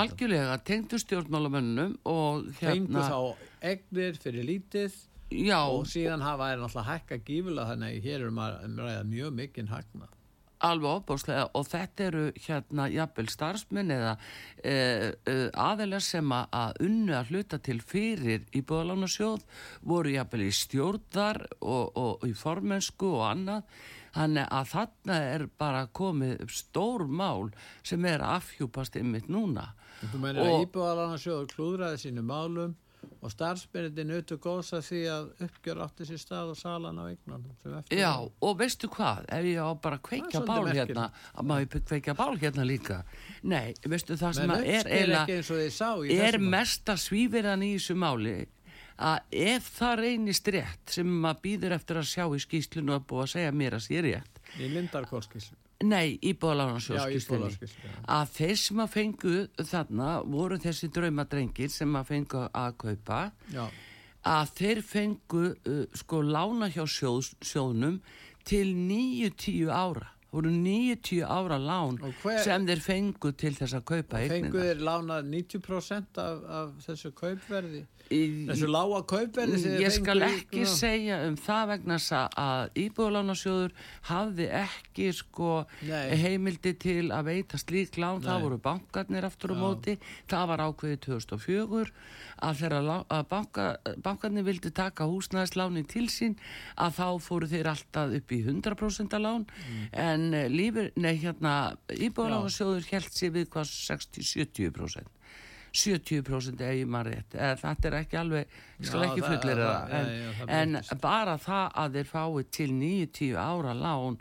algjörlega 0.00 0.56
tengdu 0.66 0.98
stjórnmálamönnum 0.98 1.92
og 2.10 2.48
hérna 2.58 3.04
þá 3.06 3.18
egnir 3.70 4.18
fyrir 4.18 4.48
lítið 4.48 4.96
já, 5.30 5.60
og 5.62 5.86
síðan 5.90 6.24
hafa 6.26 6.50
þær 6.50 6.64
náttúrulega 6.64 6.88
hækka 6.88 7.20
gífulega 7.28 7.68
þannig 7.70 7.92
að 8.00 8.08
hér 8.08 8.24
erum 8.24 8.40
að 8.42 8.56
um 8.66 8.80
ræða 8.82 9.04
mjög 9.12 9.36
mikinn 9.36 9.70
hagna. 9.70 10.10
Alveg 10.66 10.90
opbáslega 11.00 11.46
og 11.56 11.68
þetta 11.70 12.06
eru 12.06 12.24
hérna 12.44 12.86
jafnvel 12.92 13.30
starfsmenn 13.32 13.92
eða 13.94 14.12
e, 14.62 14.74
e, 14.74 15.36
aðeinar 15.56 16.04
sem 16.04 16.34
að, 16.36 16.50
að 16.60 16.82
unnu 16.88 17.16
að 17.16 17.32
hluta 17.32 17.60
til 17.64 17.78
fyrir 17.80 18.44
í 18.52 18.62
búðalánasjóð 18.66 19.46
voru 19.92 20.12
jafnvel 20.16 20.44
í 20.46 20.52
stjórnar 20.60 21.42
og, 21.60 21.96
og, 21.96 22.28
í 22.28 22.34
formensku 22.36 23.14
og 23.16 23.26
annað. 23.30 23.80
Þannig 24.10 24.48
að 24.50 24.70
þarna 24.72 25.16
er 25.30 25.46
bara 25.60 25.84
komið 25.94 26.40
stór 26.50 27.06
mál 27.06 27.52
sem 27.86 28.04
er 28.10 28.24
að 28.26 28.40
afhjúpast 28.40 28.98
ymmit 28.98 29.28
núna. 29.30 29.68
Þú 30.00 30.22
meinir 30.22 30.42
að 30.42 30.54
Og- 30.56 30.64
íbúðalansjóður 30.66 31.52
klúðraði 31.54 32.00
sínu 32.04 32.24
málum 32.26 32.74
og 33.20 33.32
starfsmenniti 33.32 34.04
nutu 34.08 34.38
góðs 34.40 34.72
að 34.76 34.86
því 34.86 35.00
að 35.12 35.26
uppgjör 35.46 35.80
átti 35.84 36.06
sér 36.08 36.20
stað 36.22 36.52
og 36.54 36.58
salan 36.60 37.00
á 37.00 37.04
eignunum 37.10 37.82
Já, 37.92 38.12
og 38.24 38.54
veistu 38.60 38.88
hvað, 38.92 39.26
ef 39.28 39.48
ég 39.50 39.60
á 39.60 39.68
bara 39.76 39.98
að 40.00 40.04
kveikja 40.08 40.40
bál 40.40 40.62
svolítið 40.62 40.80
hérna, 40.80 41.08
að 41.34 41.50
maður 41.50 41.84
kveikja 41.90 42.14
bál 42.16 42.32
hérna 42.40 42.66
líka. 42.68 43.02
Nei, 43.42 43.74
veistu 43.84 44.16
það 44.20 44.38
sem 44.40 44.54
að 44.54 44.70
er 44.72 44.90
í 46.08 46.16
er 46.16 46.40
mesta 46.40 46.96
svíverðan 47.00 47.66
í 47.66 47.74
þessu 47.76 47.98
máli 48.00 48.38
að 49.00 49.40
ef 49.54 49.68
það 49.78 49.94
reynist 50.04 50.48
rétt 50.52 50.94
sem 50.96 51.08
maður 51.22 51.42
býður 51.44 51.76
eftir 51.76 52.00
að 52.00 52.08
sjá 52.10 52.24
í 52.26 52.40
skýslinu 52.44 52.94
og 52.94 53.00
er 53.00 53.06
búið 53.12 53.24
að 53.24 53.32
segja 53.34 53.56
mér 53.56 53.76
að 53.76 53.84
sé 53.86 54.04
rétt, 54.04 54.40
í 54.60 54.68
Lindarkólskíslu. 54.74 55.56
Nei, 55.84 56.18
já. 57.80 57.92
að 58.18 58.32
þeir 58.36 58.56
sem 58.60 58.82
að 58.84 58.90
fengu 58.94 59.34
þarna 59.70 60.08
voru 60.28 60.58
þessi 60.60 60.90
draumadrengir 60.92 61.70
sem 61.72 61.94
að 61.96 62.10
fengu 62.12 62.42
að 62.52 62.76
kaupa, 62.84 63.20
Já, 63.54 63.64
að 64.30 64.54
þeir 64.60 64.82
fengu 64.84 65.44
uh, 65.56 65.84
sko 65.96 66.20
lána 66.26 66.68
hjá 66.74 66.84
sjóðs, 66.84 67.32
sjóðnum 67.40 68.00
til 68.44 68.74
9-10 68.74 69.70
ára. 69.72 70.10
Það 70.30 70.36
voru 70.38 70.50
90 70.54 71.22
ára 71.26 71.56
lán 71.58 71.96
hver- 72.22 72.44
sem 72.44 72.66
þeir 72.68 72.80
fengu 72.84 73.32
til 73.34 73.50
þess 73.56 73.74
að 73.74 73.84
kaupa 73.88 74.20
fengu 74.20 74.34
eignina. 74.36 74.60
þeir 74.62 74.84
lánað 74.86 75.24
90% 75.32 76.20
af, 76.22 76.44
af 76.60 76.76
þessu 76.86 77.10
kaupverði 77.18 77.80
þessu 78.10 78.66
lága 78.66 79.00
kaupverði 79.06 79.74
Ég 79.84 79.92
skal 79.94 80.18
ekki 80.26 80.64
Já. 80.64 80.70
segja 80.74 81.18
um 81.28 81.36
það 81.38 81.68
vegna 81.70 81.98
að- 82.00 82.70
íbúðalánasjóður 82.82 83.70
hafði 84.10 84.48
ekki 84.60 85.06
sko 85.14 85.50
Nei. 85.86 86.16
heimildi 86.18 86.72
til 86.78 87.10
að 87.14 87.24
veita 87.30 87.56
slík 87.62 87.94
lán, 88.02 88.20
það 88.20 88.42
voru 88.42 88.58
bankarnir 88.58 89.24
aftur 89.24 89.54
á 89.54 89.56
Já. 89.56 89.60
móti, 89.62 89.98
það 90.28 90.46
var 90.50 90.58
ákveðið 90.66 91.00
2004 91.06 91.90
að 92.42 92.56
þegar 92.60 93.28
banka, 93.28 93.76
bankarnir 94.02 94.44
vildi 94.44 94.70
taka 94.74 95.04
húsnæðisláni 95.06 95.86
til 95.86 96.08
sín 96.08 96.34
að 96.76 96.98
þá 96.98 97.06
fóru 97.22 97.46
þeir 97.46 97.70
alltaf 97.70 98.14
upp 98.16 98.28
í 98.32 98.42
100% 98.44 99.18
lán 99.20 99.46
Mm. 99.50 99.88
en 99.92 100.34
eh, 100.34 100.48
lífur, 100.48 100.90
nei 100.96 101.16
hérna 101.16 101.76
íbúðalánasjóður 101.88 102.84
held 102.90 103.10
sér 103.12 103.30
við 103.30 103.48
hvað 103.48 103.70
60-70% 103.70 105.06
70% 105.72 106.60
ef 106.66 106.76
ég 106.80 106.86
maður 106.90 107.14
rétt. 107.14 107.34
Eða 107.34 107.56
þetta 107.62 107.90
er 107.90 107.96
ekki 108.00 108.18
alveg, 108.20 108.54
ég 108.80 108.86
skal 108.90 109.02
Já, 109.02 109.08
ekki 109.10 109.24
fullir 109.26 109.60
það- 109.64 109.92
en, 109.98 110.06
já, 110.06 110.30
já, 110.32 110.48
en 110.60 111.00
bara 111.00 111.36
það 111.38 111.72
að 111.82 111.92
þeir 111.98 112.08
fái 112.10 112.44
til 112.50 112.70
90 112.72 113.36
ára 113.36 113.74
lán 113.74 114.18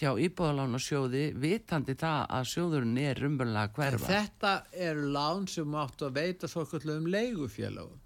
hjá 0.00 0.12
íbúðalánasjóði 0.16 1.24
vitandi 1.40 1.94
það 1.98 2.20
að 2.30 2.48
sjóðurinn 2.52 2.98
er 2.98 3.14
rumbulega 3.20 3.72
hverfa. 3.74 4.06
Þetta 4.06 4.52
eru 4.72 5.08
lán 5.12 5.48
sem 5.48 5.74
áttu 5.74 6.06
að 6.06 6.14
veita 6.20 6.48
svo 6.48 6.62
um 6.96 7.06
leigufélagum. 7.06 7.98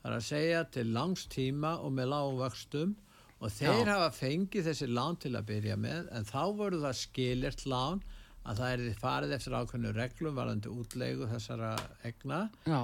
Það 0.00 0.12
er 0.12 0.16
að 0.16 0.28
segja 0.28 0.64
til 0.70 0.86
langs 0.94 1.26
tíma 1.26 1.78
og 1.84 1.92
með 1.92 2.08
lágum 2.08 2.38
vöxtum 2.40 2.94
og 3.40 3.50
þeir 3.50 3.86
hafa 3.88 4.10
fengið 4.16 4.68
þessi 4.70 4.88
lán 4.88 5.18
til 5.20 5.32
að 5.36 5.46
byrja 5.50 5.76
með 5.76 6.08
en 6.12 6.24
þá 6.24 6.56
voru 6.56 6.80
það 6.80 6.96
skilirt 7.00 7.66
lán 7.66 8.00
að 8.48 8.60
það 8.62 8.74
er 8.74 8.98
farið 9.00 9.36
eftir 9.36 9.56
ákveðnu 9.58 9.94
reglum 9.96 10.36
varðandi 10.38 10.72
útleigu 10.72 11.28
þessara 11.30 11.74
egna 12.08 12.42
Já, 12.64 12.80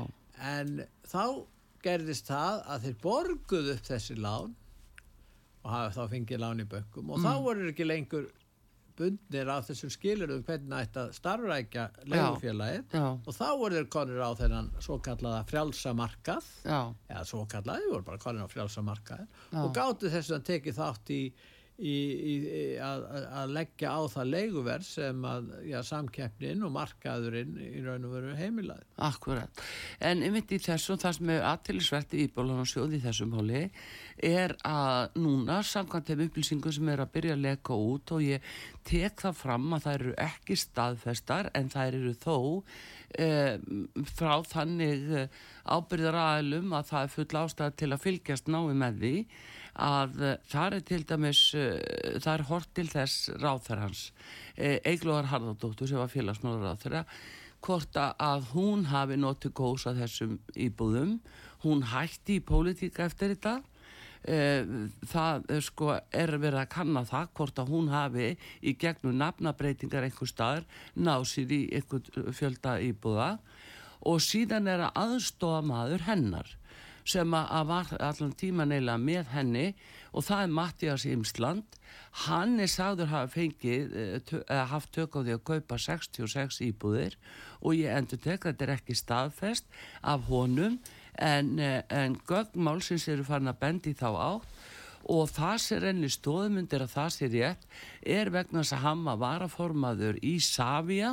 en 0.53 0.81
þá 1.09 1.23
gerðist 1.87 2.29
það 2.29 2.63
að 2.75 2.87
þeir 2.89 2.97
borguðu 3.03 3.77
upp 3.77 3.87
þessi 3.89 4.17
lán 4.19 4.57
og 5.67 5.71
hafa 5.73 5.95
þá 5.97 6.11
fengið 6.15 6.43
lán 6.43 6.63
í 6.63 6.67
bökkum 6.71 7.15
og 7.15 7.23
þá 7.25 7.33
voru 7.43 7.71
ekki 7.71 7.87
lengur 7.87 8.29
bundnir 8.97 9.51
á 9.53 9.61
þessum 9.65 9.91
skilurðum 9.93 10.45
hvernig 10.47 10.87
ætti 10.87 11.01
að 11.03 11.11
starfrækja 11.19 11.83
leigufélagið 12.09 12.95
já, 12.97 13.05
og 13.13 13.35
þá 13.37 13.45
voru 13.61 13.77
þeir 13.77 13.89
konur 13.93 14.23
á 14.25 14.31
þennan 14.39 14.71
svo 14.81 14.97
kallaða 15.05 15.43
frjálsa 15.51 15.93
markað. 15.97 16.49
Já, 16.65 16.79
eða 17.11 17.25
svo 17.29 17.43
kallaði, 17.51 17.85
þeir 17.85 17.93
voru 17.93 18.07
bara 18.09 18.23
konur 18.25 18.49
á 18.49 18.53
frjálsa 18.55 18.85
markað 18.87 19.27
Já. 19.27 19.61
og 19.63 19.69
gáttu 19.77 20.13
þess 20.15 20.33
að 20.39 20.47
tekið 20.49 20.79
þátt 20.81 21.13
í, 21.13 21.21
í, 21.77 21.95
í, 22.33 22.35
að, 22.81 23.05
að- 23.41 23.53
leggja 23.57 23.93
á 23.93 24.01
það 24.09 24.31
leiguverð 24.33 24.87
sem 24.89 25.27
að 25.29 25.51
já, 25.69 25.77
samkeppnin 25.85 26.65
og 26.67 26.73
markaðurinn 26.77 27.57
í 27.61 27.83
raun 27.85 28.07
og 28.09 28.15
veru 28.17 28.37
heimilaði. 28.39 28.87
Akkurat. 29.07 29.63
En 30.01 30.25
einmitt 30.25 30.55
í 30.57 30.61
þessum, 30.63 31.01
það 31.03 31.19
sem 31.19 31.33
er 31.37 31.47
aðtilisvert 31.51 32.17
í 32.17 32.25
íbúðalánasjóði 32.27 33.01
í 33.01 33.05
þessum 33.05 33.35
máli 33.37 33.63
er 34.25 34.57
að 34.65 35.19
núna 35.21 35.61
samkvæmt 35.67 36.09
þeim 36.13 36.25
upplýsingum 36.27 36.73
sem 36.73 36.89
er 36.95 37.03
að 37.05 37.13
byrja 37.17 37.37
að 37.37 37.45
leka 37.45 37.77
út 37.77 38.15
og 38.17 38.25
ég 38.25 38.55
tek 38.89 39.21
það 39.21 39.37
fram 39.43 39.67
að 39.77 39.85
það 39.87 39.99
eru 40.01 40.15
ekki 40.27 40.57
staðfestar 40.61 41.51
en 41.59 41.69
það 41.73 41.91
eru 41.99 42.15
þó 42.23 42.37
eh, 43.21 43.59
frá 44.17 44.33
þannig 44.49 45.11
eh, 45.21 45.29
ábyrðar 45.69 46.19
aðlum 46.23 46.73
að 46.79 46.89
það 46.93 47.05
er 47.07 47.15
full 47.17 47.41
ástæð 47.43 47.77
til 47.83 47.91
að 47.93 48.05
fylgjast 48.07 48.49
nái 48.53 48.73
með 48.73 49.01
því 49.03 49.15
að 49.83 50.21
eh, 50.25 50.37
það 50.49 50.77
er 50.79 50.85
til 50.89 51.03
dæmis 51.09 51.41
eh, 51.55 52.19
það 52.23 52.33
er 52.35 52.45
hort 52.51 52.71
til 52.77 52.87
þess 52.89 53.31
ráþarhans 53.43 54.03
eh, 54.57 54.79
Eiglóðar 54.89 55.29
Harðardóttur 55.33 55.91
sem 55.91 56.01
var 56.01 56.13
félagsmálar 56.13 56.65
ráþara 56.71 57.05
hvort 57.67 57.97
að- 57.99 58.51
hún 58.53 58.85
hafi 58.93 59.17
notið 59.19 59.53
góðs 59.59 59.87
að 59.91 60.03
þessum 60.05 60.35
íbúðum. 60.55 61.17
Hún 61.65 61.81
hætti 61.91 62.37
í 62.39 62.45
pólitíka 62.47 63.09
eftir 63.09 63.33
þetta. 63.35 63.57
Það 64.27 65.45
eh, 65.51 65.61
sko 65.63 65.89
er 66.15 66.33
verið 66.39 66.61
að 66.61 66.71
kanna 66.75 67.03
það 67.07 67.29
hvort 67.39 67.59
að 67.63 67.73
hún 67.75 67.89
hafi 67.93 68.29
í 68.63 68.75
gegnum 68.79 69.17
nafnabreitingar 69.21 70.07
einhver 70.07 70.31
staðar 70.31 70.65
náð 70.95 71.27
sér 71.33 71.53
í 71.57 71.61
einhver 71.79 72.33
fjölda 72.35 72.77
íbúða. 72.87 73.29
Og 74.07 74.21
síðan 74.23 74.69
er 74.71 74.87
að 74.87 74.99
aðstofa 75.03 75.63
maður 75.67 76.07
hennar 76.07 76.53
sem 77.07 77.35
að 77.39 77.51
að 77.61 77.67
var 77.71 77.91
allan 78.09 78.33
tíman 78.41 78.73
eiginlega 78.75 79.03
með 79.07 79.33
henni 79.37 79.67
og 80.17 80.25
það 80.27 80.43
er 80.47 80.55
Mattias 80.59 81.05
Imsland 81.09 81.79
hann 82.27 82.57
er 82.65 82.71
sagður 82.73 83.11
hafa 83.13 83.33
fengið 83.37 83.97
eh, 83.97 84.15
tö- 84.27 84.43
eða 84.45 84.65
haft 84.73 84.93
tök 84.97 85.17
á 85.17 85.21
því 85.23 85.35
að 85.37 85.45
kaupa 85.51 85.79
66 85.79 86.61
íbúðir 86.67 87.17
og 87.61 87.77
ég 87.79 87.93
endur 87.97 88.21
tek 88.25 88.47
þetta 88.49 88.67
er 88.67 88.75
ekki 88.79 88.97
staðfest 88.97 89.69
af 90.03 90.27
honum 90.31 90.79
en, 91.19 91.59
eh, 91.59 91.83
en 91.89 92.17
gögnmálsins 92.29 93.07
eru 93.13 93.25
farin 93.29 93.53
að 93.53 93.61
bendi 93.63 93.95
þá 93.97 94.09
átt 94.17 94.67
og 95.07 95.29
það 95.31 95.59
sem 95.63 95.83
renni 95.85 96.09
stóðmundir 96.11 96.83
að 96.83 96.95
það 96.97 97.13
sé 97.15 97.29
rétt 97.31 97.69
er 98.03 98.33
vegna 98.35 98.65
þess 98.65 98.75
að 98.75 98.85
hann 98.89 99.05
var 99.07 99.21
varaformaður 99.23 100.19
í 100.27 100.39
Savia 100.43 101.13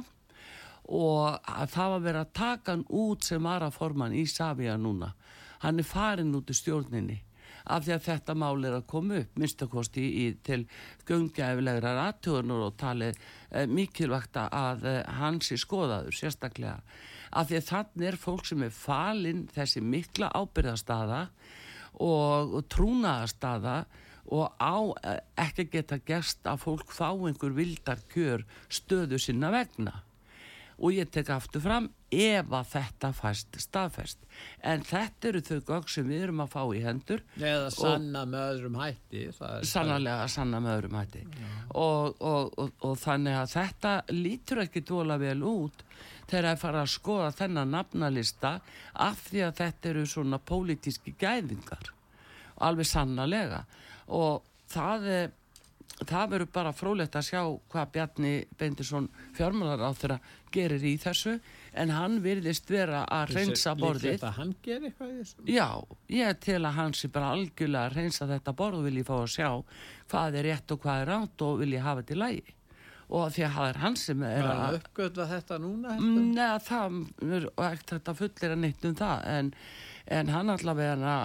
og 0.89 1.37
að 1.47 1.69
það 1.75 1.91
var 1.93 2.01
verið 2.07 2.21
að 2.23 2.31
taka 2.39 2.73
hann 2.73 2.87
út 2.89 3.23
sem 3.27 3.45
varaforman 3.45 4.15
í 4.17 4.23
Savia 4.27 4.73
núna 4.81 5.11
hann 5.63 5.79
er 5.79 5.87
farin 5.87 6.35
út 6.37 6.51
úr 6.51 6.59
stjórninni 6.59 7.21
af 7.63 7.85
því 7.85 7.95
að 7.95 8.05
þetta 8.07 8.35
mál 8.35 8.65
er 8.67 8.75
að 8.77 8.87
koma 8.91 9.19
upp 9.21 9.39
minnstakosti 9.39 10.03
í, 10.03 10.25
til 10.43 10.63
göngjæfilegra 11.07 11.93
rattugunur 11.99 12.67
og 12.67 12.77
talið 12.79 13.15
eh, 13.15 13.67
mikilvægt 13.71 14.39
að 14.43 14.87
eh, 14.89 15.01
hans 15.19 15.51
er 15.53 15.61
skoðaður 15.61 16.17
sérstaklega. 16.17 16.79
Af 17.33 17.49
því 17.49 17.59
að 17.59 17.69
þannig 17.69 18.09
er 18.09 18.19
fólk 18.19 18.49
sem 18.49 18.65
er 18.67 18.75
falin 18.75 19.45
þessi 19.53 19.83
mikla 19.83 20.31
ábyrðastaða 20.35 21.21
og, 22.03 22.57
og 22.59 22.65
trúnaðastaða 22.73 23.77
og 24.33 24.59
á 24.59 24.75
eh, 25.03 25.19
ekki 25.47 25.69
geta 25.71 26.01
gerst 26.03 26.47
að 26.47 26.65
fólk 26.67 26.91
fá 26.95 27.09
einhver 27.13 27.55
vildar 27.55 28.03
kjör 28.11 28.43
stöðu 28.67 29.21
sinna 29.21 29.53
vegna 29.55 30.01
og 30.83 30.91
ég 30.91 31.11
tek 31.15 31.29
aftur 31.31 31.63
fram 31.63 31.85
ef 32.13 32.51
að 32.53 32.65
þetta 32.73 33.09
fæst 33.15 33.57
staðfest. 33.63 34.25
En 34.59 34.83
þetta 34.85 35.29
eru 35.29 35.41
þau 35.47 35.59
gögn 35.69 35.91
sem 35.95 36.09
við 36.09 36.25
erum 36.27 36.43
að 36.43 36.51
fá 36.53 36.61
í 36.75 36.81
hendur. 36.83 37.23
Eða 37.39 37.69
sanna 37.73 38.23
með 38.29 38.47
öðrum 38.49 38.79
hætti. 38.81 39.23
það 39.37 39.67
sannarlega 39.71 40.27
sanna 40.33 40.59
með 40.63 40.75
öðrum 40.77 40.97
hætti. 40.99 41.23
Og, 41.69 42.19
og, 42.19 42.57
og, 42.59 42.73
og 42.83 42.97
þannig 42.99 43.39
að 43.39 43.53
þetta 43.55 43.93
lítur 44.11 44.63
ekki 44.65 44.83
dvola 44.89 45.17
vel 45.21 45.39
út 45.47 45.85
þegar 46.27 46.49
að 46.51 46.63
fara 46.65 46.83
að 46.83 46.93
skoða 46.93 47.31
þennan 47.37 47.73
nafnalista 47.77 48.57
af 49.07 49.23
því 49.29 49.45
að 49.47 49.59
þetta 49.61 49.93
eru 49.93 50.05
svona 50.09 50.41
pólitíski 50.51 51.15
gæðingar. 51.19 51.93
Alveg 52.63 52.91
sannarlega. 52.91 53.63
Og 54.11 54.43
það 54.73 55.09
er 55.15 55.33
það 56.03 56.31
verður 56.31 56.49
bara 56.55 56.71
frólægt 56.75 57.15
að 57.15 57.27
sjá 57.27 57.41
hvað 57.71 57.91
Bjarni 57.93 58.31
Beindursson 58.59 59.09
fjármálar 59.37 59.83
á 59.85 59.91
þeirra 59.97 60.17
gerir 60.53 60.85
í 60.85 60.95
þessu 61.01 61.35
en 61.79 61.93
hann 61.93 62.17
virðist 62.23 62.69
vera 62.69 63.03
að 63.09 63.35
reynsa 63.37 63.75
borðið 63.77 64.09
Líklegt 64.09 64.25
að 64.27 64.39
hann 64.39 64.55
gerir 64.65 64.89
eitthvað 64.89 65.13
í 65.13 65.19
þessu. 65.19 65.45
Já, 65.53 65.69
ég 66.13 66.41
tel 66.45 66.59
að 66.61 66.75
hann 66.79 66.97
sé 66.97 67.11
bara 67.13 67.31
algjörlega 67.35 67.85
að 67.89 67.95
reynsa 67.99 68.29
þetta 68.29 68.55
borð 68.57 68.81
og 68.81 68.89
vil 68.89 68.97
ég 68.99 69.07
fá 69.07 69.15
að 69.19 69.31
sjá 69.35 69.49
hvað 70.11 70.39
er 70.41 70.49
rétt 70.49 70.75
og 70.75 70.83
hvað 70.83 71.05
er 71.05 71.13
ránt 71.13 71.45
og 71.47 71.63
vil 71.63 71.71
ég 71.73 71.85
hafa 71.85 72.03
þetta 72.03 72.17
í 72.17 72.21
lagi 72.23 72.59
og 73.13 73.33
því 73.33 73.45
að 73.45 73.55
það 73.55 73.69
er 73.69 73.79
hann 73.83 73.97
sem 73.99 74.21
er 74.25 74.37
Er 74.39 74.49
að 74.49 74.61
að 74.63 74.77
uppgötva 74.79 75.25
þetta 75.29 75.57
núna? 75.61 75.95
Nei, 76.01 76.59
það 76.65 76.99
er 77.37 77.49
ekkert 77.69 78.13
að 78.13 78.55
neitt 78.57 78.87
um 78.89 78.95
það 78.97 79.27
en, 79.33 79.51
en 80.05 80.31
hann 80.33 80.51
allavega 80.51 81.17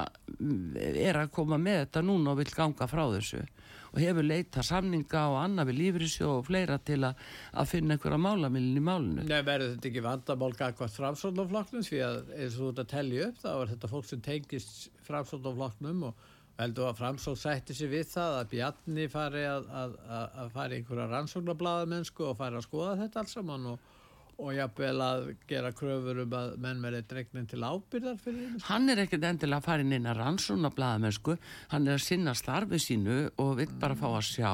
er 0.78 1.18
að 1.18 1.32
koma 1.34 1.58
með 1.58 1.84
þetta 1.84 2.02
núna 2.06 2.34
og 2.34 2.42
vil 2.42 2.52
ganga 2.54 2.86
frá 2.90 3.04
þessu 3.16 3.42
og 3.88 4.00
hefur 4.02 4.26
leita 4.26 4.62
samninga 4.64 5.22
og 5.32 5.38
annað 5.40 5.70
við 5.70 5.78
lífrisjó 5.78 6.30
og 6.38 6.46
fleira 6.48 6.78
til 6.84 7.00
að, 7.08 7.20
að 7.56 7.70
finna 7.70 7.96
einhverja 7.96 8.20
málamilin 8.20 8.76
í 8.76 8.84
málinu. 8.84 9.26
Nei, 9.28 9.40
verður 9.46 9.74
þetta 9.74 9.88
ekki 9.90 10.04
vandamál 10.04 10.50
gagvart 10.58 10.96
framsóknarflokknum 10.98 11.86
því 11.86 12.02
að 12.04 12.18
eins 12.36 12.58
og 12.58 12.60
þú 12.60 12.72
ert 12.72 12.82
að 12.84 12.90
tellja 12.92 13.28
upp 13.28 13.44
þá 13.44 13.50
er 13.54 13.72
þetta 13.72 13.92
fólk 13.94 14.10
sem 14.10 14.24
tengist 14.28 14.74
framsóknarflokknum 15.08 16.04
og 16.10 16.26
heldur 16.58 16.90
að 16.90 16.98
framsókn 16.98 17.38
sætti 17.38 17.76
sig 17.78 17.92
við 17.92 18.08
það 18.12 18.40
að 18.40 18.50
Bjarni 18.52 19.06
fari 19.12 19.44
að, 19.46 19.68
að, 19.80 19.94
að, 20.18 20.48
fari 20.56 20.80
einhverja 20.80 21.10
rannsóknarbladamennsku 21.12 22.26
og 22.28 22.38
fari 22.40 22.58
að 22.58 22.66
skoða 22.66 22.96
þetta 23.04 23.22
alls 23.22 23.36
saman 23.38 23.68
og, 23.72 23.92
og 24.38 24.52
jafnvel 24.54 25.02
að 25.02 25.24
gera 25.50 25.72
kröfur 25.74 26.20
um 26.22 26.34
að 26.38 26.52
menn 26.62 26.82
verði 26.84 27.02
dregnin 27.10 27.48
til 27.50 27.58
ábyrðar 27.64 28.20
fyrir 28.22 28.44
þeim. 28.44 28.60
Hann 28.68 28.92
er 28.92 29.02
ekkert 29.02 29.26
endilega 29.26 29.58
að 29.58 29.66
fara 29.66 29.86
inn 29.86 30.06
að 30.06 30.20
rannsóna 30.20 30.70
blaðamennsku, 30.74 31.34
hann 31.72 31.88
er 31.88 31.98
að 31.98 32.04
sinna 32.06 32.34
starfi 32.38 32.78
sínu 32.82 33.18
og 33.42 33.56
vill 33.58 33.72
bara 33.82 33.98
fá 33.98 34.06
að 34.12 34.28
sjá 34.28 34.52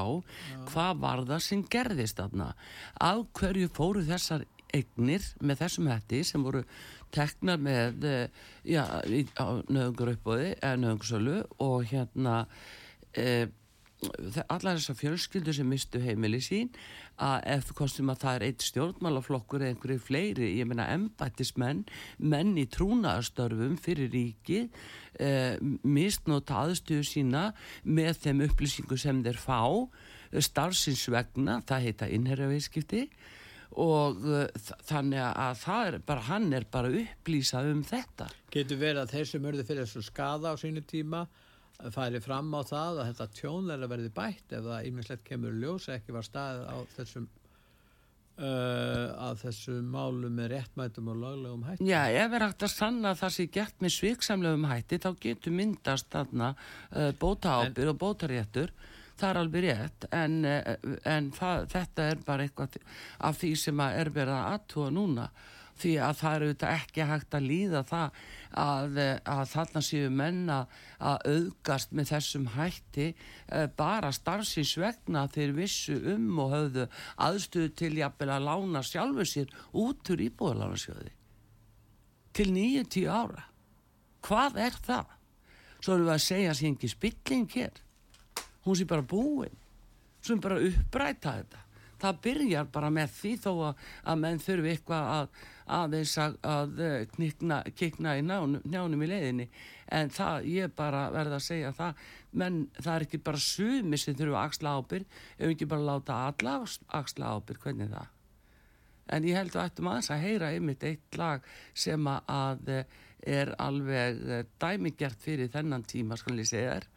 hvað 0.71 1.03
var 1.05 1.23
það 1.29 1.45
sem 1.45 1.63
gerðist 1.75 2.21
þarna. 2.21 2.51
Af 2.97 3.27
hverju 3.37 3.69
fóru 3.77 4.05
þessar 4.09 4.47
eignir 4.75 5.27
með 5.45 5.61
þessum 5.61 5.91
hætti 5.91 6.23
sem 6.27 6.43
voru 6.43 6.63
teknar 7.15 7.61
með 7.61 8.07
eh, 8.09 8.41
já, 8.67 8.83
á 9.37 9.45
nöðungur 9.69 10.15
uppbóði 10.15 10.49
eða 10.57 10.79
nöðungursölu 10.81 11.37
og 11.63 11.85
hérna 11.91 12.41
e, 13.15 13.45
allar 14.47 14.77
þessar 14.77 14.97
fjölskyldur 14.99 15.55
sem 15.57 15.69
mistu 15.69 16.01
heimili 16.03 16.41
sín 16.43 16.71
að 17.21 17.45
ef 17.55 17.71
kostum 17.77 18.11
að 18.11 18.21
það 18.23 18.37
er 18.37 18.45
eitt 18.47 18.65
stjórnmálaflokkur 18.65 19.63
eða 19.63 19.75
einhverju 19.75 20.03
fleiri, 20.03 20.49
ég 20.59 20.67
meina 20.67 20.87
embættismenn, 20.93 21.85
menn 22.19 22.55
í 22.59 22.65
trúnaðarstörfum 22.71 23.77
fyrir 23.81 24.11
ríki 24.13 24.65
eh, 25.19 25.55
misnóta 25.83 26.61
aðstöðu 26.65 27.07
sína 27.07 27.47
með 27.83 28.19
þeim 28.25 28.45
upplýsingu 28.49 28.99
sem 28.99 29.23
þeir 29.25 29.39
fá 29.39 29.61
starfsins 30.43 31.05
vegna, 31.11 31.61
það 31.67 31.89
heita 31.89 32.11
innherjaviðskipti 32.11 33.05
og 33.81 34.21
uh, 34.23 34.45
þannig 34.87 35.21
að 35.21 35.57
það 35.61 35.87
er 35.89 35.97
bara, 36.07 36.25
hann 36.29 36.53
er 36.55 36.67
bara 36.71 36.91
að 36.91 37.01
upplýsa 37.03 37.63
um 37.67 37.81
þetta. 37.85 38.29
Getur 38.53 38.79
verið 38.79 39.01
að 39.03 39.15
þeir 39.15 39.29
sem 39.31 39.49
örðu 39.51 39.65
fyrir 39.67 39.87
þessu 39.87 40.05
skada 40.05 40.53
á 40.53 40.55
sínu 40.59 40.83
tíma 40.87 41.25
færi 41.95 42.21
fram 42.23 42.53
á 42.55 42.61
það 42.65 43.01
að 43.01 43.09
þetta 43.09 43.27
tjón 43.39 43.73
að 43.73 43.87
verði 43.91 44.11
bætt 44.15 44.53
ef 44.55 44.67
það 44.67 44.87
ímislegt 44.89 45.25
kemur 45.27 45.57
ljós 45.59 45.89
ekki 45.93 46.15
var 46.15 46.27
staðið 46.27 46.69
á 46.71 46.77
þessum 46.95 47.27
uh, 48.39 49.29
að 49.29 49.39
þessum 49.45 49.93
málum 49.93 50.35
með 50.39 50.51
réttmætum 50.55 51.11
og 51.13 51.21
löglegum 51.21 51.63
hætti. 51.67 51.87
Já, 51.89 52.01
ef 52.11 52.35
er 52.35 52.47
hægt 52.47 52.67
að 52.67 52.73
sanna 52.73 53.13
að 53.13 53.21
það 53.23 53.35
sé 53.37 53.47
gert 53.57 53.81
með 53.83 53.95
sviksamlegum 53.99 54.67
hætti 54.71 55.01
þá 55.05 55.09
getur 55.27 55.55
myndast 55.55 56.11
þarna 56.13 56.51
uh, 56.55 57.09
bótaábyrð 57.21 57.93
og 57.93 57.99
bótaréttur 58.03 58.75
það 59.15 59.29
er 59.29 59.41
alveg 59.41 59.67
rétt 59.69 60.07
en, 60.15 60.39
uh, 60.49 60.95
en 61.15 61.31
það, 61.35 61.67
þetta 61.75 62.07
er 62.11 62.23
bara 62.27 62.47
eitthvað 62.47 62.79
af 63.29 63.41
því 63.41 63.51
sem 63.65 63.83
að 63.85 63.99
er 64.01 64.15
verið 64.19 64.39
að 64.39 64.55
aðtúa 64.55 64.95
núna 64.95 65.29
því 65.79 65.93
að 66.03 66.19
það 66.19 66.35
er 66.35 66.45
auðvitað 66.45 66.75
ekki 66.79 67.07
hægt 67.09 67.35
að 67.35 67.47
líða 67.49 67.81
það 67.89 68.19
að, 68.63 68.99
eh, 69.03 69.17
að 69.33 69.41
þarna 69.51 69.81
séu 69.87 70.11
menn 70.13 70.43
að 70.53 71.25
auðgast 71.31 71.95
með 71.95 72.11
þessum 72.13 72.45
hætti 72.55 73.07
uh, 73.11 73.65
bara 73.77 74.11
starfsins 74.15 74.75
vegna 74.79 75.25
þeir 75.31 75.55
vissu 75.57 75.97
um 76.13 76.39
og 76.43 76.53
höfðu 76.53 76.87
aðstöðu 77.27 77.73
til 77.81 77.91
jafnvel 77.99 78.31
að 78.35 78.47
lána 78.47 78.83
sjálfu 78.85 79.27
sér 79.27 79.51
út 79.73 80.13
úr 80.13 80.23
íbúðalánasjóði. 80.29 81.11
Til 82.35 82.47
9-10 82.51 83.11
ára. 83.11 83.45
Hvað 84.25 84.61
er 84.63 84.79
það? 84.85 85.11
Svo 85.79 85.93
erum 85.93 86.07
við 86.07 86.15
að 86.15 86.25
segja 86.25 86.53
að 86.53 86.57
sé 86.59 86.71
ekki 86.71 86.91
spilling 86.91 87.51
hér. 87.53 87.83
Hún 88.65 88.79
sé 88.79 88.87
bara 88.89 89.05
búin. 89.05 89.61
Svo 90.23 90.33
erum 90.33 90.47
bara 90.47 90.57
að 90.59 90.71
uppræta 90.71 91.35
þetta 91.37 91.64
það 92.01 92.21
byrjar 92.27 92.71
bara 92.73 92.89
með 92.93 93.13
því 93.19 93.33
þó 93.43 93.51
að, 93.53 93.83
að 94.03 94.23
menn 94.23 94.41
þurfi 94.45 94.73
eitthvað 94.73 95.11
að 95.15 95.43
aðeins 95.75 96.17
að, 96.21 96.35
að 96.45 96.81
eh, 96.85 96.97
knikna, 97.15 97.61
kikna 97.73 98.17
í 98.19 98.25
njánum, 98.25 98.61
njánum 98.69 99.05
í 99.05 99.09
leiðinni 99.09 99.47
en 99.97 100.11
það, 100.13 100.49
ég 100.51 100.75
bara 100.77 101.07
verða 101.13 101.39
að 101.39 101.47
segja 101.47 101.71
það 101.77 102.03
menn 102.37 102.59
það 102.77 102.91
er 102.95 103.05
ekki 103.07 103.21
bara 103.25 103.41
sumi 103.41 104.01
sem 104.01 104.17
þurfa 104.17 104.41
að 104.41 104.49
axla 104.49 104.75
ábyrg 104.79 105.17
ef 105.37 105.47
ekki 105.49 105.69
bara 105.71 105.87
láta 105.89 106.19
alla 106.27 106.59
axla 106.99 107.31
ábyrg, 107.37 107.63
hvernig 107.63 107.89
er 107.89 107.97
það? 107.97 108.11
En 109.13 109.25
ég 109.27 109.37
held 109.37 109.53
að 109.53 109.67
ættum 109.69 109.89
aðeins 109.89 110.11
að 110.13 110.23
heyra 110.25 110.51
einmitt 110.53 110.85
eitt 110.87 111.17
lag 111.19 111.49
sem 111.77 112.07
að, 112.09 112.69
eh, 112.73 112.85
er 113.37 113.53
alveg 113.61 114.21
eh, 114.29 114.45
dæmigert 114.61 115.21
fyrir 115.21 115.51
þennan 115.53 115.85
tíma, 115.85 116.17
skal 116.17 116.39
ég 116.41 116.49
segja 116.49 116.77
þér. 116.77 116.87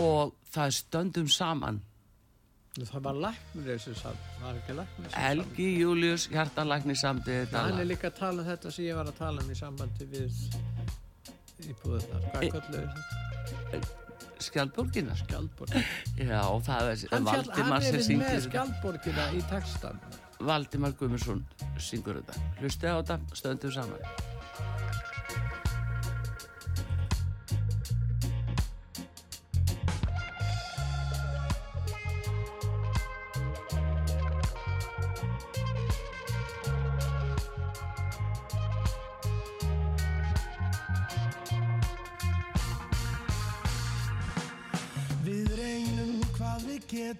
Og 0.00 0.34
það 0.52 0.74
stöndum 0.76 1.30
saman. 1.32 1.80
Það 2.78 3.00
var 3.02 3.16
læknir 3.24 3.64
þessu 3.66 3.92
samt, 3.98 4.26
það 4.38 4.44
var 4.46 4.58
ekki 4.60 4.74
læknir 4.78 5.06
þessu 5.08 5.22
Helgi 5.24 5.64
Július, 5.80 6.26
hjartalækni 6.30 6.94
samtið 7.00 7.38
þetta 7.40 7.62
Hann 7.64 7.72
er 7.74 7.80
lag. 7.82 7.88
líka 7.90 8.06
að 8.12 8.18
tala 8.20 8.42
um 8.44 8.46
þetta 8.50 8.70
sem 8.76 8.84
ég 8.86 8.94
var 9.00 9.10
að 9.10 9.16
tala 9.18 9.42
um 9.42 9.50
í 9.50 9.56
sambandi 9.58 10.06
við 10.12 10.30
íbúðunar. 11.72 12.28
Hvað 12.30 12.46
E- 12.46 12.52
kölluðu 12.54 12.84
þetta? 13.72 13.96
Skjaldborgina. 14.40 15.16
Skjaldborg. 15.18 15.74
Já, 16.30 16.40
það 16.70 16.92
er 16.94 17.02
Hann, 17.10 17.26
fjall, 17.26 17.26
Valdimar 17.26 17.74
hann 17.74 17.82
sem 17.84 17.94
er 17.98 18.06
syngur 18.06 18.22
með 18.22 18.30
þetta. 18.30 18.46
skjaldborgina 18.48 19.26
í 19.36 19.42
textan. 19.50 20.00
Valdimar 20.40 20.94
Guðmundsson 20.96 21.42
syngur 21.90 22.22
þetta. 22.22 22.38
Hlusti 22.62 22.86
á 22.88 22.94
þetta, 23.02 23.18
stöndum 23.36 23.74
saman. 23.74 24.00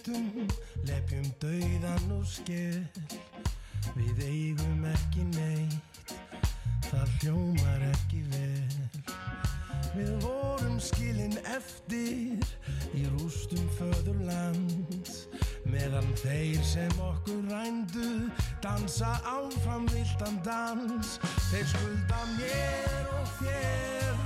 Getum, 0.01 0.49
lepjum 0.87 1.27
dauðan 1.41 2.13
og 2.15 2.27
skell. 2.29 2.85
Við 3.97 4.21
eigum 4.25 4.85
ekki 4.89 5.25
neitt, 5.35 6.13
það 6.89 7.13
hljómar 7.21 7.85
ekki 7.91 8.23
vel. 8.33 9.11
Við 9.97 10.13
vorum 10.23 10.79
skilin 10.81 11.37
eftir 11.51 12.39
í 12.95 13.07
rústum 13.17 13.67
föðurlands 13.77 15.27
meðan 15.71 16.07
þeir 16.23 16.63
sem 16.65 17.03
okkur 17.03 17.43
rændu 17.51 18.31
dansa 18.63 19.17
áfram 19.27 19.89
viltan 19.91 20.39
dans 20.47 21.19
þeir 21.51 21.67
skulda 21.75 22.23
mér 22.37 23.11
og 23.19 23.35
þér 23.41 24.23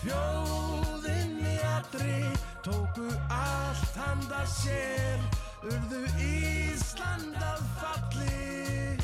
þjóðinni 0.00 1.07
sér 4.46 5.18
urðu 5.66 6.02
Ísland 6.22 7.36
að 7.42 7.62
falli. 7.78 8.96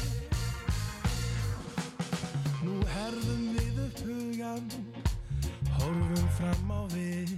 Nú 2.65 2.79
herðum 2.95 3.45
við 3.57 3.81
upp 3.85 4.03
hugan 4.07 4.71
Horfum 5.79 6.29
fram 6.39 6.73
á 6.73 6.81
við. 6.95 7.35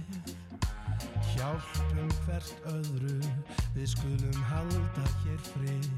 Hjálpum 1.33 2.11
hvert 2.25 2.69
öðru 2.71 3.19
Við 3.75 3.89
skulum 3.93 4.39
halda 4.49 5.05
hér 5.23 5.41
frið. 5.51 5.89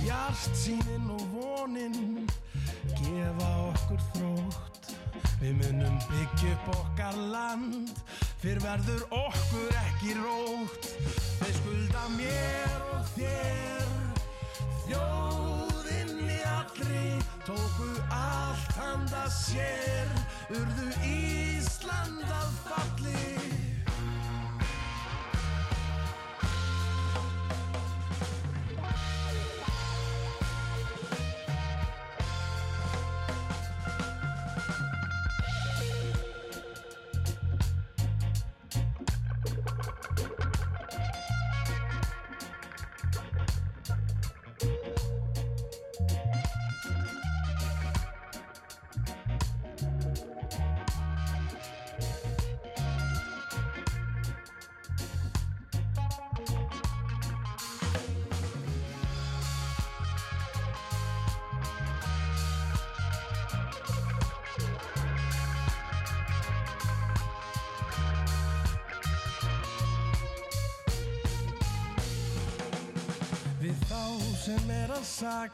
Bjart 0.00 0.56
sínin 0.56 1.10
og 1.12 1.24
vonin 1.34 2.28
Gefa 2.96 3.50
okkur 3.70 4.04
þrótt. 4.12 4.94
Við 5.40 5.58
munum 5.58 5.98
byggja 6.08 6.54
upp 6.54 6.70
okkar 6.78 7.18
land 7.32 7.92
Fyrr 8.46 8.60
verður 8.62 9.00
okkur 9.10 9.72
ekki 9.80 10.12
rótt. 10.20 10.84
Við 11.40 11.56
skulda 11.56 12.04
mér 12.12 12.84
og 12.94 13.08
þér. 13.16 13.88
Þjóðinni 14.84 16.38
allri 16.52 17.08
tóku 17.42 17.90
allt 18.14 18.78
handa 18.78 19.24
sér. 19.34 20.14
Urðu 20.54 20.92
Ísland 21.10 22.22
að 22.22 22.54
falli 22.68 23.65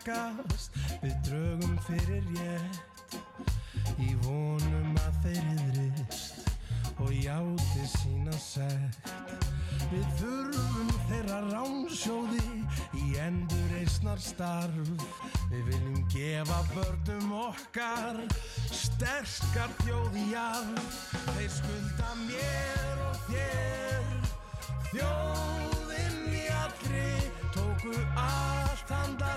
að 0.03 0.43
sakast 0.43 0.71
Við 1.03 1.15
drögum 1.27 1.79
fyrir 1.87 2.25
rétt. 2.35 3.17
Í 4.01 4.15
vonum 4.23 4.97
að 4.99 5.19
þeir 5.23 5.45
yðrist 5.53 6.51
Og 7.03 7.13
játi 7.13 7.87
sína 7.89 8.33
sekt. 8.39 9.11
Við 9.91 10.07
þurfum 10.21 10.91
þeirra 11.09 11.41
ránsjóði 11.51 12.43
Í 12.99 13.17
endur 13.19 13.77
eisnar 13.81 14.19
starf. 14.19 14.93
Við 15.51 15.65
viljum 15.71 16.05
gefa 16.13 16.61
börnum 16.75 17.33
okkar 17.47 18.23
Sterkar 18.71 19.73
þjóði 19.83 20.29
jarf 20.33 21.01
Þeir 21.33 21.51
skulda 21.61 22.15
mér 22.27 23.03
og 23.09 23.27
þér 23.31 24.15
Þjóðinn 24.93 25.52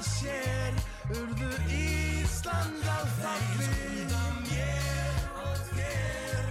sér 0.05 0.75
Urðu 1.15 1.49
Ísland 1.69 2.85
að 2.89 3.07
falli. 3.19 3.65
Þeir 3.65 3.73
skulda 3.75 4.21
mér 4.45 5.17
og 5.41 5.63
þér 5.71 6.47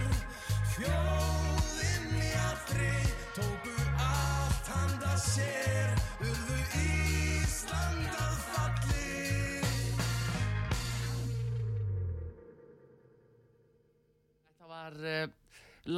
Þjóðinn 0.75 2.17
í 2.19 2.31
allri 2.41 2.91
tóku 3.37 3.75
allt 4.07 4.71
handa 4.73 5.13
sér 5.23 5.95
Urðu 6.25 6.59
Ísland 6.83 8.19
að 8.25 8.37
falli. 8.49 9.09
Þetta 14.51 14.71
var 14.71 15.01
uh, 15.15 15.25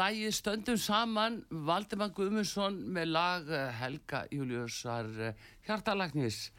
lægið 0.01 0.39
Stöndum 0.41 0.81
saman 0.81 1.43
Valdimar 1.49 2.13
Guðmundsson 2.17 2.81
með 2.93 3.13
lag 3.17 3.53
uh, 3.53 3.67
Helga 3.81 4.25
Júliusar 4.33 5.13
uh, 5.31 5.47
Hjartalagnis 5.65 6.49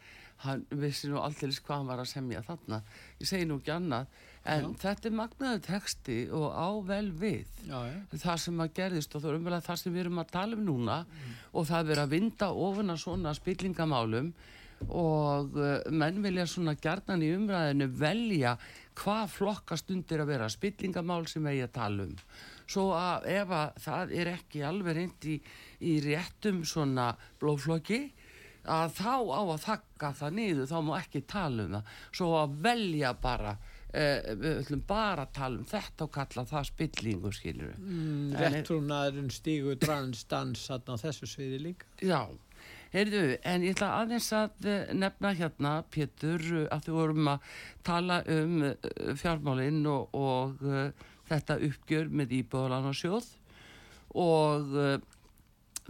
hann 0.45 0.65
vissi 0.81 1.09
nú 1.11 1.19
alltaf 1.19 1.61
hvað 1.65 1.75
hann 1.75 1.89
var 1.89 2.01
að 2.03 2.11
semja 2.13 2.43
þarna. 2.47 2.81
Ég 3.19 3.29
segi 3.29 3.47
nú 3.47 3.59
ekki 3.59 3.73
annað 3.75 4.11
en 4.49 4.69
þetta 4.79 5.09
er 5.09 5.17
magnaður 5.17 5.65
texti 5.65 6.19
og 6.35 6.47
á 6.55 6.69
vel 6.87 7.09
við. 7.11 7.49
Já, 7.67 7.79
já. 7.89 7.97
það 8.13 8.37
sem 8.45 8.63
að 8.63 8.71
gerðist 8.79 9.15
og 9.15 9.23
það 9.23 9.31
er 9.31 9.39
umvel 9.39 9.59
það 9.65 9.81
sem 9.81 9.95
við 9.95 10.05
erum 10.05 10.21
að 10.23 10.31
tala 10.37 10.57
um 10.57 10.63
núna 10.69 11.01
og 11.51 11.67
það 11.69 11.91
er 11.93 12.03
að 12.03 12.15
vinda 12.15 12.49
ofan 12.67 12.93
að 12.93 13.03
svona 13.03 13.35
spillingamálum 13.37 14.31
og 14.87 15.57
uh, 15.59 15.73
menn 15.91 16.21
vilja 16.23 16.45
svona 16.47 16.77
gjarnan 16.79 17.23
í 17.25 17.33
umræðinu 17.35 17.89
velja 17.99 18.53
hvað 18.99 19.33
flokkast 19.33 19.91
undir 19.91 20.23
að 20.23 20.31
vera 20.33 20.47
spillingamál 20.51 21.25
sem 21.27 21.45
eigi 21.51 21.65
að 21.65 21.75
tala 21.75 22.07
um. 22.07 22.15
Svo 22.69 22.85
að 22.95 23.27
ef 23.33 23.51
að 23.55 23.83
það 23.83 24.15
er 24.21 24.31
ekki 24.37 24.63
alveg 24.63 24.95
reynd 24.95 25.27
í, 25.27 25.35
í 25.83 25.99
réttum 26.05 26.63
svona 26.67 27.11
blóflokki 27.41 28.05
að 28.65 28.95
þá 28.99 29.13
á 29.31 29.41
að 29.41 29.61
þakka 29.65 30.13
það 30.19 30.35
niður 30.39 30.69
þá 30.69 30.79
má 30.87 30.93
ekki 30.99 31.21
tala 31.29 31.65
um 31.65 31.75
það. 31.77 31.93
Svo 32.19 32.29
að 32.39 32.57
velja 32.65 33.13
bara 33.21 33.53
eh, 33.93 34.33
við 34.33 34.59
ætlum 34.63 34.83
bara 34.89 35.25
að 35.25 35.33
tala 35.39 35.61
um 35.61 35.69
þetta 35.69 36.05
og 36.05 36.11
kalla 36.17 36.45
það 36.49 36.67
spillingu 36.69 37.31
skilur 37.35 37.73
mm, 37.77 38.35
Réttrúnaðurinn 38.39 39.33
stígu 39.33 39.75
drans 39.79 40.25
dans 40.29 40.67
þarna 40.69 40.99
á 40.99 41.03
þessu 41.05 41.29
sviði 41.29 41.61
líka. 41.69 41.89
Já, 42.03 42.21
heyrðu, 42.93 43.23
en 43.43 43.67
ég 43.67 43.77
ætla 43.77 43.91
aðeins 44.01 44.31
að 44.35 44.69
eh, 44.69 44.95
nefna 44.97 45.35
hérna, 45.37 45.75
Pétur, 45.93 46.45
að 46.69 46.89
þú 46.89 46.97
vorum 46.99 47.31
að 47.35 47.53
tala 47.87 48.21
um 48.29 48.57
eh, 48.71 48.89
fjármálinn 49.19 49.85
og, 49.89 50.17
og 50.17 50.65
uh, 50.65 50.89
þetta 51.29 51.59
uppgjör 51.69 52.09
með 52.09 52.39
íbúðalan 52.41 52.89
og 52.89 52.97
sjóð 52.97 53.35
og 54.17 54.71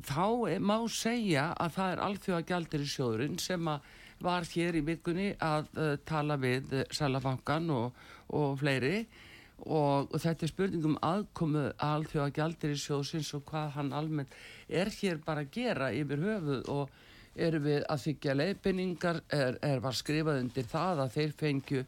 þá 0.05 0.59
má 0.61 0.77
segja 0.91 1.49
að 1.59 1.73
það 1.77 1.93
er 1.93 2.03
alþjóða 2.05 2.45
gjaldir 2.51 2.85
í 2.85 2.91
sjóðurinn 2.93 3.39
sem 3.41 3.71
að 3.71 3.89
var 4.19 4.47
hér 4.51 4.75
í 4.75 4.83
vikunni 4.83 5.31
að 5.39 5.67
uh, 5.79 5.95
tala 6.07 6.35
við 6.39 6.73
Sælabankan 6.91 7.69
og, 7.71 7.99
og 8.35 8.57
fleiri. 8.59 9.05
Og, 9.59 10.07
og 10.07 10.21
þetta 10.23 10.45
er 10.45 10.51
spurning 10.53 10.85
um 10.87 10.97
aðkomu 11.03 11.65
alþjóða 11.83 12.33
gjaldir 12.35 12.75
í 12.75 12.79
sjóðsins 12.79 13.33
og 13.35 13.43
hvað 13.49 13.73
hann 13.75 13.93
almennt 13.95 14.35
er 14.67 14.91
hér 15.01 15.19
bara 15.25 15.43
að 15.43 15.53
gera 15.55 15.91
yfir 15.95 16.23
höfuð. 16.23 16.67
Og 16.71 16.97
erum 17.39 17.63
við 17.63 17.83
að 17.87 18.01
þykja 18.03 18.35
leiðbynningar 18.35 19.21
er, 19.35 19.57
er 19.63 19.81
var 19.83 19.95
skrifað 19.95 20.41
undir 20.43 20.67
það 20.67 21.03
að 21.03 21.13
þeir 21.15 21.33
fengju 21.39 21.83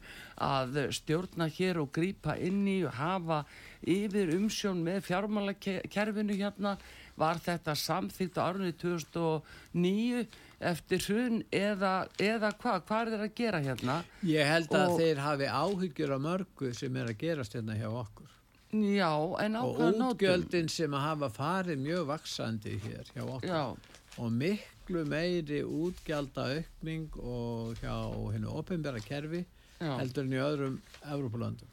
að 0.46 0.78
stjórna 0.96 1.48
hér 1.52 1.80
og 1.82 1.92
grípa 1.94 2.36
inn 2.40 2.62
í 2.70 2.78
og 2.86 2.96
hafa 2.96 3.42
yfir 3.82 4.32
umsjón 4.36 4.82
með 4.86 5.02
fjármálakerfinu 5.08 6.38
hérna 6.38 6.76
var 7.16 7.36
þetta 7.44 7.74
samþýtt 7.76 8.38
á 8.38 8.42
árunni 8.48 8.72
2009 8.78 10.26
eftir 10.62 11.02
hrun 11.08 11.40
eða, 11.52 11.92
eða 12.22 12.52
hvað, 12.60 12.82
hvað 12.88 13.00
er 13.02 13.10
þeir 13.12 13.24
að 13.26 13.34
gera 13.40 13.60
hérna 13.64 13.96
Ég 14.24 14.46
held 14.46 14.68
að 14.78 14.88
Og- 14.92 15.00
þeir 15.00 15.22
hafi 15.26 15.48
áhyggjur 15.50 16.14
af 16.16 16.20
mörgu 16.26 16.74
sem 16.74 16.96
er 16.96 17.06
að 17.12 17.18
gerast 17.18 17.52
hérna 17.58 17.74
hjá 17.76 17.88
okkur. 17.90 18.28
já, 18.72 19.12
en 19.44 19.56
á 19.56 19.62
Og 19.64 19.76
hvaða 19.76 19.96
nótum 19.98 20.14
útgjöldin 20.16 20.70
sem 20.70 20.90
að 20.94 21.00
hafa 21.08 21.28
farið 21.30 21.78
mjög 21.82 22.06
vaksandi 22.06 22.78
hér 22.80 23.04
hjá 23.14 23.22
okkur. 23.26 23.48
já, 23.48 23.76
Og 24.18 24.30
miklu 24.32 25.04
meiri 25.08 25.62
útgjalda 25.64 26.44
aukning 26.62 27.08
og 27.16 27.74
hjá 27.80 28.32
hennu 28.32 28.48
opinbera 28.58 29.00
kerfi 29.00 29.44
já, 29.80 29.96
heldur 29.98 30.24
en 30.24 30.32
í 30.32 30.40
öðrum 30.40 30.78
Evrópulöndum. 31.04 31.68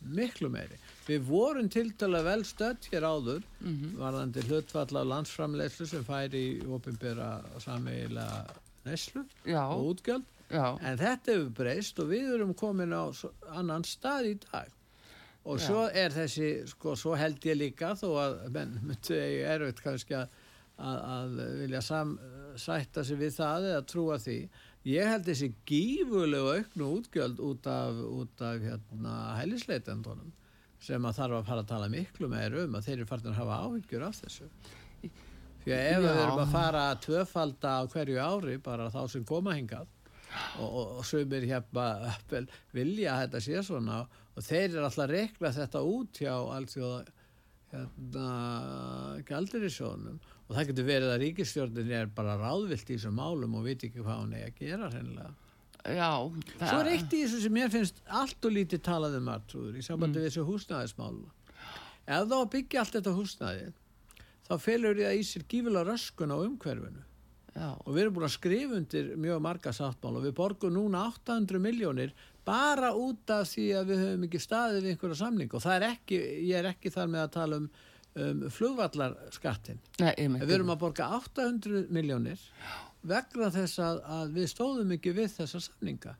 Miklu 0.00 0.48
meiri. 0.52 0.78
Við 1.08 1.24
vorum 1.28 1.68
til 1.72 1.90
dæla 1.98 2.22
vel 2.26 2.44
stödd 2.44 2.88
hér 2.92 3.06
áður 3.08 3.44
varðandi 3.98 4.44
hlutfall 4.46 4.96
af 5.00 5.06
landsframleyslu 5.08 5.86
sem 5.86 6.04
færi 6.04 6.42
í 6.58 6.66
ofinbera 6.68 7.40
sameigilega 7.64 8.44
neslu 8.84 9.24
og 9.74 9.86
útgjöld. 9.94 10.26
Já, 10.48 10.78
en 10.80 10.96
þetta 10.96 11.32
hefur 11.34 11.50
breyst 11.58 11.98
og 12.00 12.08
við 12.08 12.34
erum 12.34 12.54
komin 12.56 12.92
á 12.96 13.04
annan 13.52 13.84
stað 13.84 14.30
í 14.30 14.34
dag. 14.46 14.70
Og 15.44 15.58
Já. 15.60 15.64
svo 15.66 15.82
er 15.92 16.12
þessi 16.12 16.66
sko, 16.68 16.94
svo 16.96 17.14
held 17.16 17.44
ég 17.44 17.56
líka 17.56 17.94
þó 17.96 18.08
að 18.20 18.38
menn 18.52 18.78
myndi 18.84 19.18
erfitt 19.44 19.82
kannski 19.84 20.16
að, 20.16 20.32
að, 20.76 20.98
að 21.16 21.36
vilja 21.62 21.82
sam, 21.84 22.18
sætta 22.56 23.04
sig 23.04 23.20
við 23.20 23.36
það 23.36 23.68
eða 23.72 23.84
trúa 23.88 24.18
því 24.20 24.38
ég 24.86 25.10
held 25.10 25.26
þessi 25.26 25.52
gífulegu 25.68 26.52
auknu 26.58 26.90
útgjöld 26.98 27.40
út 27.42 27.66
af, 27.66 27.98
út 27.98 28.44
af 28.44 28.60
hérna, 28.62 29.14
hælisleitendunum 29.40 30.32
sem 30.82 31.04
að 31.04 31.18
þarf 31.18 31.40
að 31.40 31.48
fara 31.50 31.64
að 31.64 31.70
tala 31.72 31.88
miklu 31.90 32.28
meir 32.30 32.54
um 32.62 32.76
að 32.78 32.86
þeir 32.86 32.96
eru 33.00 33.08
farin 33.10 33.32
að 33.32 33.40
hafa 33.40 33.60
áhyggjur 33.66 34.06
af 34.06 34.20
þessu 34.20 34.48
því 35.64 35.74
að 35.74 35.84
ef 35.90 36.02
við 36.04 36.08
Já. 36.08 36.20
erum 36.22 36.42
að 36.44 36.52
fara 36.54 36.82
að 36.92 37.00
tvöfalda 37.08 37.72
á 37.74 37.82
hverju 37.92 38.20
ári 38.22 38.58
bara 38.62 38.90
þá 38.94 39.00
sem 39.10 39.26
koma 39.28 39.56
hingað 39.58 39.90
og, 40.60 40.68
og, 40.68 40.96
og 41.00 41.04
sumir 41.08 41.46
hérna 41.48 41.86
vilja 42.76 43.16
að 43.16 43.22
þetta 43.24 43.44
sé 43.48 43.62
svona 43.66 44.00
og 44.06 44.46
þeir 44.46 44.68
eru 44.68 44.84
alltaf 44.86 45.04
að 45.04 45.14
rekla 45.16 45.54
þetta 45.56 45.84
út 45.92 46.22
hjá 46.22 46.34
allþjóða 46.36 47.00
hérna 47.72 48.28
gældirisjónum 49.28 50.20
og 50.48 50.54
það 50.56 50.70
getur 50.70 50.88
verið 50.88 51.12
að 51.12 51.20
ríkistjórnin 51.24 51.92
er 52.00 52.12
bara 52.16 52.38
ráðvilt 52.40 52.88
í 52.88 52.96
þessum 52.96 53.18
málum 53.20 53.58
og 53.58 53.66
veit 53.68 53.84
ekki 53.84 54.00
hvað 54.00 54.22
hún 54.22 54.36
er 54.38 54.46
að 54.48 54.62
gera 54.62 54.92
hreinlega. 54.92 55.34
já. 55.84 56.12
Svo 56.62 56.78
er 56.80 56.92
eitt 56.94 57.12
í 57.12 57.24
þessu 57.24 57.42
sem 57.44 57.54
mér 57.54 57.72
finnst 57.72 58.00
allt 58.08 58.48
og 58.48 58.56
lítið 58.56 58.84
talað 58.88 59.18
um 59.20 59.28
artrúður 59.32 59.76
í 59.78 59.84
sambandi 59.84 60.22
við 60.22 60.30
þessu 60.30 60.46
húsnæðismál. 60.48 61.18
Ef 62.08 62.24
þá 62.32 62.38
byggja 62.54 62.80
allt 62.82 62.96
þetta 62.96 63.14
húsnæði 63.18 63.68
þá 64.48 64.56
felur 64.62 64.96
það 64.96 65.18
í 65.18 65.26
sér 65.28 65.44
gífilega 65.50 65.92
röskun 65.92 66.32
á 66.32 66.36
umhverfinu 66.40 67.04
Já, 67.58 67.72
og 67.74 67.90
við 67.90 68.02
erum 68.04 68.14
búin 68.14 68.26
að 68.28 68.34
skrifa 68.36 68.76
undir 68.78 69.06
mjög 69.18 69.40
marga 69.42 69.72
sáttmál 69.74 70.18
og 70.20 70.24
við 70.28 70.34
borgum 70.36 70.74
núna 70.76 71.00
800 71.08 71.58
miljónir 71.62 72.12
bara 72.46 72.92
út 72.94 73.32
af 73.34 73.48
því 73.50 73.66
að 73.80 73.90
við 73.90 74.02
höfum 74.04 74.26
ekki 74.28 74.40
staðið 74.44 74.84
við 74.84 74.92
einhverja 74.92 75.18
samning 75.18 75.56
og 75.56 75.64
það 75.64 75.74
er 75.78 75.86
ekki, 75.88 76.20
ég 76.48 76.60
er 76.60 76.68
ekki 76.70 76.92
þar 76.94 77.10
með 77.14 77.24
að 77.24 77.32
tala 77.34 77.58
um, 77.58 77.66
um 78.24 78.46
flugvallarskattin. 78.52 79.80
Við 80.42 80.54
erum 80.58 80.72
að 80.74 80.80
borga 80.84 81.10
800 81.18 81.88
miljónir 81.94 82.42
vegna 83.08 83.50
þess 83.54 83.78
að, 83.82 84.00
að 84.18 84.32
við 84.38 84.48
stóðum 84.52 84.96
ekki 84.96 85.14
við 85.16 85.30
þessa 85.36 85.60
samninga. 85.68 86.16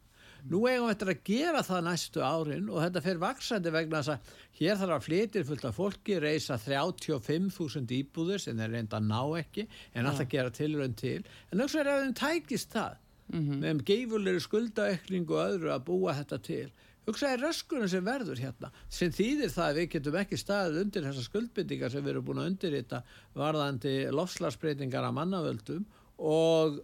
Nú 0.48 0.60
eigum 0.68 0.86
við 0.86 0.92
þetta 0.92 1.08
að 1.10 1.24
gera 1.26 1.62
það 1.66 1.80
næstu 1.88 2.22
árin 2.22 2.68
og 2.70 2.78
þetta 2.84 3.02
fer 3.04 3.18
vaksandi 3.20 3.72
vegna 3.74 4.00
þess 4.00 4.12
að 4.14 4.36
hér 4.60 4.78
þarf 4.78 4.94
að 4.94 5.04
flytir 5.08 5.46
fullt 5.48 5.66
af 5.66 5.76
fólki, 5.76 6.18
reysa 6.22 6.58
35.000 6.62 7.96
íbúður 7.98 8.44
sem 8.44 8.62
þeir 8.62 8.72
reynda 8.76 9.00
að 9.00 9.08
ná 9.10 9.20
ekki 9.40 9.66
en 9.92 10.06
alltaf 10.06 10.30
gera 10.30 10.54
tilraun 10.54 10.94
til. 10.98 11.20
En 11.50 11.60
auðvitað 11.60 11.82
er 11.82 11.90
ef 11.92 12.04
þeim 12.04 12.16
tækist 12.22 12.76
það 12.76 13.04
með 13.60 13.82
geifulegri 13.90 14.40
skuldaekning 14.40 15.26
og 15.28 15.42
öðru 15.42 15.72
að 15.74 15.84
búa 15.90 16.14
þetta 16.16 16.38
til. 16.46 16.68
Hugsaði 17.08 17.40
röskunum 17.40 17.88
sem 17.88 18.04
verður 18.04 18.40
hérna 18.42 18.68
sem 18.92 19.12
þýðir 19.14 19.52
það 19.54 19.66
að 19.70 19.78
við 19.78 19.86
getum 19.94 20.16
ekki 20.20 20.38
staðið 20.40 20.80
undir 20.82 21.06
þessar 21.08 21.24
skuldbyttingar 21.24 21.92
sem 21.94 22.04
við 22.04 22.12
erum 22.12 22.26
búin 22.26 22.40
að 22.42 22.50
undirrita 22.50 23.00
varðandi 23.38 23.94
lofslagsbreytingar 24.12 25.06
af 25.08 25.14
mannavöldum 25.16 25.86
og 26.18 26.82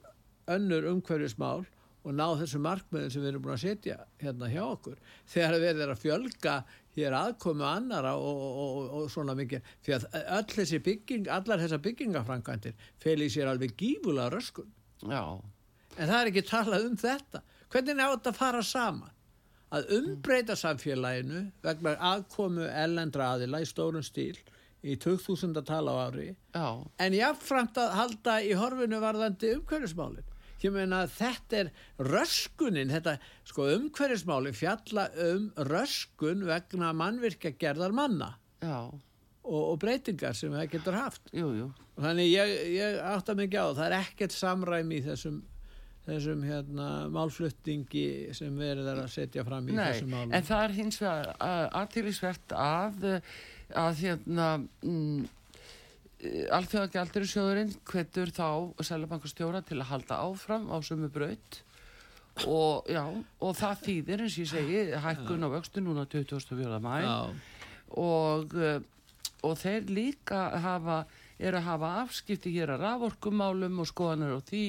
önnur 0.55 0.89
umhverfismál 0.95 1.67
og 2.05 2.13
ná 2.17 2.25
þessu 2.41 2.61
markmiðin 2.65 3.13
sem 3.13 3.25
við 3.25 3.31
erum 3.33 3.45
búin 3.45 3.55
að 3.55 3.63
setja 3.65 3.97
hérna 4.21 4.49
hjá 4.53 4.63
okkur. 4.65 4.97
Þegar 5.29 5.57
við 5.61 5.71
erum 5.71 5.95
að 5.95 6.03
fjölga 6.03 6.57
hér 6.97 7.17
aðkomu 7.19 7.65
annara 7.69 8.13
og, 8.21 8.43
og, 8.45 8.59
og, 8.65 8.91
og 8.99 9.11
svona 9.13 9.35
mikið 9.39 9.73
því 9.85 9.97
að 9.97 10.07
öll 10.23 10.51
þessi 10.53 10.81
bygging, 10.85 11.31
allar 11.33 11.63
þessar 11.65 11.83
byggingafrankvæmdir 11.85 12.89
fel 13.03 13.17
í 13.25 13.31
sér 13.33 13.51
alveg 13.53 13.77
gífulega 13.81 14.31
röskun. 14.33 14.69
Já, 15.05 15.25
en 15.97 16.09
það 16.09 16.19
er 16.21 16.33
ekki 16.33 16.45
talað 16.49 16.89
um 16.91 16.97
þetta. 17.01 17.43
Hvernig 17.73 17.97
er 17.97 18.15
þetta 18.15 18.33
að 18.35 18.41
fara 18.41 18.65
saman 18.65 19.14
að 19.75 19.95
umbreyta 19.99 20.57
samfélaginu 20.59 21.47
vegna 21.65 21.95
aðkomu 22.13 22.67
ellendra 22.69 23.33
aðila 23.35 23.63
í 23.65 23.69
stórum 23.69 24.05
stíl 24.05 24.37
í 24.85 24.99
2000. 25.01 25.63
tala 25.65 25.95
á 25.97 25.99
ári. 26.11 26.35
Já, 26.53 26.85
en 27.01 27.17
jáfnframt 27.17 27.79
að 27.81 27.97
halda 27.99 28.37
í 28.45 28.53
horfinu 28.59 29.01
varðandi 29.03 29.55
umhverfismálin. 29.57 30.27
Ég 30.65 30.73
meina 30.73 31.03
að 31.05 31.17
þetta 31.19 31.57
er 31.59 31.71
röskunin 32.09 32.93
þetta 32.93 33.19
sko 33.45 33.67
umhverfismálin 33.75 34.57
fjalla 34.57 35.09
um 35.27 35.51
röskun 35.69 36.45
vegna 36.49 36.93
mannvirkja 36.97 37.53
gerðar 37.61 37.93
manna 37.97 38.31
og, 38.65 38.95
og 39.45 39.75
breytingar 39.83 40.37
sem 40.37 40.53
það 40.57 40.71
getur 40.73 40.97
haft. 40.97 41.27
Jú, 41.37 41.51
jú. 41.59 41.67
þannig 42.01 42.31
ég, 42.33 42.55
ég 42.79 43.01
átta 43.13 43.37
mig 43.37 43.51
ekki 43.51 43.61
á 43.61 43.69
það 43.77 43.87
er 43.91 43.99
ekkert 43.99 44.37
samræmi 44.37 45.01
í 45.01 45.05
þessum 45.05 45.43
þessum 46.05 46.43
hérna 46.45 46.89
málflutningi 47.13 48.35
sem 48.37 48.57
verið 48.59 48.91
er 48.93 49.03
að 49.05 49.13
setja 49.15 49.45
fram 49.47 49.69
í 49.69 49.77
Nei, 49.77 49.87
þessum 49.93 50.13
málum. 50.13 50.35
en 50.37 50.49
það 50.51 50.65
er 50.67 50.75
hins 50.79 51.01
vegar 51.01 51.31
aðtýrisvert 51.81 52.55
að, 52.61 53.07
að 53.85 54.03
hérna, 54.03 54.49
mm, 54.85 55.25
alþjóðagjaldurisjóðurinn 56.59 57.75
hvetur 57.89 58.33
þá 58.35 58.49
Sælabankastjóra 58.85 59.63
til 59.67 59.81
að 59.81 59.91
halda 59.93 60.21
áfram 60.25 60.69
á 60.73 60.77
sömu 60.85 61.11
braut. 61.13 61.61
Og, 62.51 62.89
já, 62.91 63.05
og 63.39 63.53
það 63.55 63.83
þýðir 63.85 64.23
eins 64.25 64.35
og 64.35 64.41
ég 64.43 64.49
segi 64.51 64.79
hækkun 65.05 65.47
á 65.47 65.49
vöxtu 65.53 65.83
núna 65.85 66.03
24. 66.11 66.81
mæ 66.83 66.97
Já, 67.05 67.19
og, 67.95 68.57
uh, 68.59 68.81
og 69.47 69.55
þeir 69.61 69.87
líka 69.95 70.41
hafa 70.65 71.05
er 71.39 71.59
að 71.59 71.67
hafa 71.69 71.91
afskipti 72.05 72.53
hér 72.55 72.75
að 72.75 72.85
raforkumálum 72.85 73.83
og 73.83 73.91
skoðanir 73.91 74.37
og 74.37 74.45
því. 74.49 74.65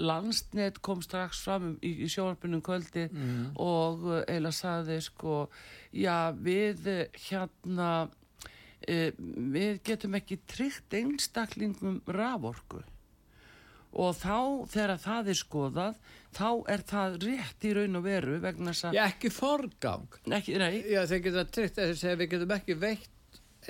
Landsnet 0.00 0.80
kom 0.84 1.02
strax 1.04 1.42
fram 1.46 1.74
í, 1.80 1.94
í 2.04 2.08
sjónarpunum 2.10 2.62
kvöldi 2.64 3.08
og 3.56 4.06
uh, 4.06 4.22
eiginlega 4.26 4.56
saði 4.56 5.00
sko 5.04 5.42
já 5.96 6.30
við 6.36 6.88
uh, 6.90 7.02
hérna 7.28 7.90
uh, 8.06 9.10
við 9.56 9.82
getum 9.86 10.16
ekki 10.20 10.40
tryggt 10.46 10.96
einstaklingum 11.00 12.00
raforku. 12.06 12.82
Og 13.90 14.14
þá 14.14 14.70
þegar 14.70 14.98
það 15.02 15.28
er 15.32 15.38
skoðað 15.38 15.94
þá 16.36 16.50
er 16.70 16.82
það 16.86 17.16
rétt 17.24 17.64
í 17.66 17.72
raun 17.74 17.98
og 17.98 18.04
veru 18.04 18.36
vegna 18.42 18.70
þess 18.70 18.86
að 18.86 18.98
ég 19.00 19.14
ekki 19.16 19.32
forgang. 19.34 20.20
Ekki, 20.30 20.58
nei, 20.62 20.84
Já, 20.86 21.00
þeir 21.10 21.24
geta 21.24 21.46
tryggt 21.56 21.80
þess 21.80 22.06
að 22.06 22.20
við 22.20 22.30
getum 22.36 22.54
ekki 22.54 22.76
veitt 22.78 23.16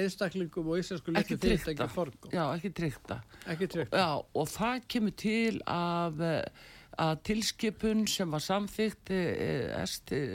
einstaklingum 0.04 0.68
og 0.72 0.80
íslensku 0.80 1.14
litlu 1.14 1.36
fyrirtæki 1.36 1.64
tryggta 1.64 1.88
forgang 1.90 2.34
já, 2.34 2.44
ekki 2.56 2.72
tryggta 2.76 3.20
ekki 3.52 3.68
tryggt 3.70 3.96
Já, 3.96 4.10
og 4.20 4.50
það 4.50 4.84
kemur 4.94 5.16
til 5.20 5.60
af 5.70 6.20
eh, 6.24 6.68
að 7.00 7.22
tilskipun 7.30 8.04
sem 8.10 8.30
var 8.32 8.42
samþygt 8.44 9.12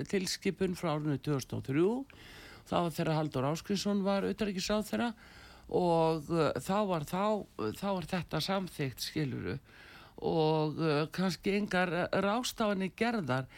tilskipun 0.10 0.78
frá 0.80 0.96
árinu 0.96 1.18
2003 1.22 1.88
þá 2.66 2.76
var 2.76 2.94
þeirra 2.96 3.18
Haldur 3.20 3.50
Áskrinsson 3.52 4.06
var 4.06 4.26
auðvitað 4.26 4.88
þeirra 4.90 5.12
og 5.76 6.30
uh, 6.32 6.50
þá 6.62 6.78
var 6.90 7.06
þá, 7.10 7.26
þá 7.78 7.88
var 7.90 8.08
þetta 8.10 8.42
samþygt 8.42 9.06
skiluru 9.10 9.58
og 10.26 10.78
kannski 11.12 11.58
engar 11.58 11.90
rástafanir 12.24 12.94
gerðar 12.96 13.50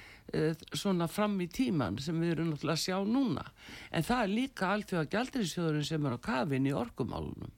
svona 0.76 1.08
fram 1.08 1.38
í 1.42 1.48
tíman 1.48 2.00
sem 2.04 2.18
við 2.20 2.34
erum 2.36 2.50
náttúrulega 2.52 2.76
að 2.76 2.84
sjá 2.84 2.98
núna 3.08 3.46
en 3.92 4.04
það 4.04 4.24
er 4.24 4.34
líka 4.34 4.74
alltaf 4.74 5.08
gjaldriðsjóðurinn 5.14 5.88
sem 5.88 6.06
er 6.10 6.18
á 6.18 6.20
kafin 6.20 6.68
í 6.68 6.76
orkumálunum 6.76 7.54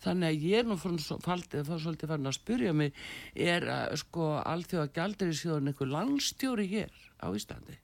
Þannig 0.00 0.30
að 0.30 0.44
ég 0.48 0.62
er 0.62 0.68
nú 0.68 0.76
fór 0.80 0.94
svolítið 0.96 2.08
farin 2.08 2.30
að 2.30 2.36
spyrja 2.38 2.72
mig, 2.72 2.94
er 3.36 3.66
uh, 3.68 3.80
sko 4.00 4.30
allþjóða 4.40 4.92
gældurisjóðun 4.96 5.72
einhver 5.72 5.90
landstjóri 5.92 6.64
hér 6.70 6.94
á 7.20 7.28
Íslandi? 7.36 7.76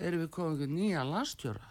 Erum 0.00 0.24
við 0.24 0.30
komið 0.32 0.54
einhver 0.54 0.72
nýja 0.78 1.04
landstjóra? 1.04 1.66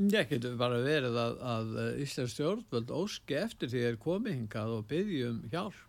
Ég 0.00 0.28
getur 0.28 0.60
bara 0.60 0.80
verið 0.84 1.16
að, 1.20 1.40
að 1.54 1.72
Íslands 2.04 2.36
stjórnvöld 2.36 2.92
óski 2.92 3.36
eftir 3.40 3.72
því 3.72 3.86
þeir 3.86 3.98
komi 4.04 4.36
hingað 4.36 4.76
og 4.76 4.86
byggjum 4.92 5.40
hjálp. 5.52 5.80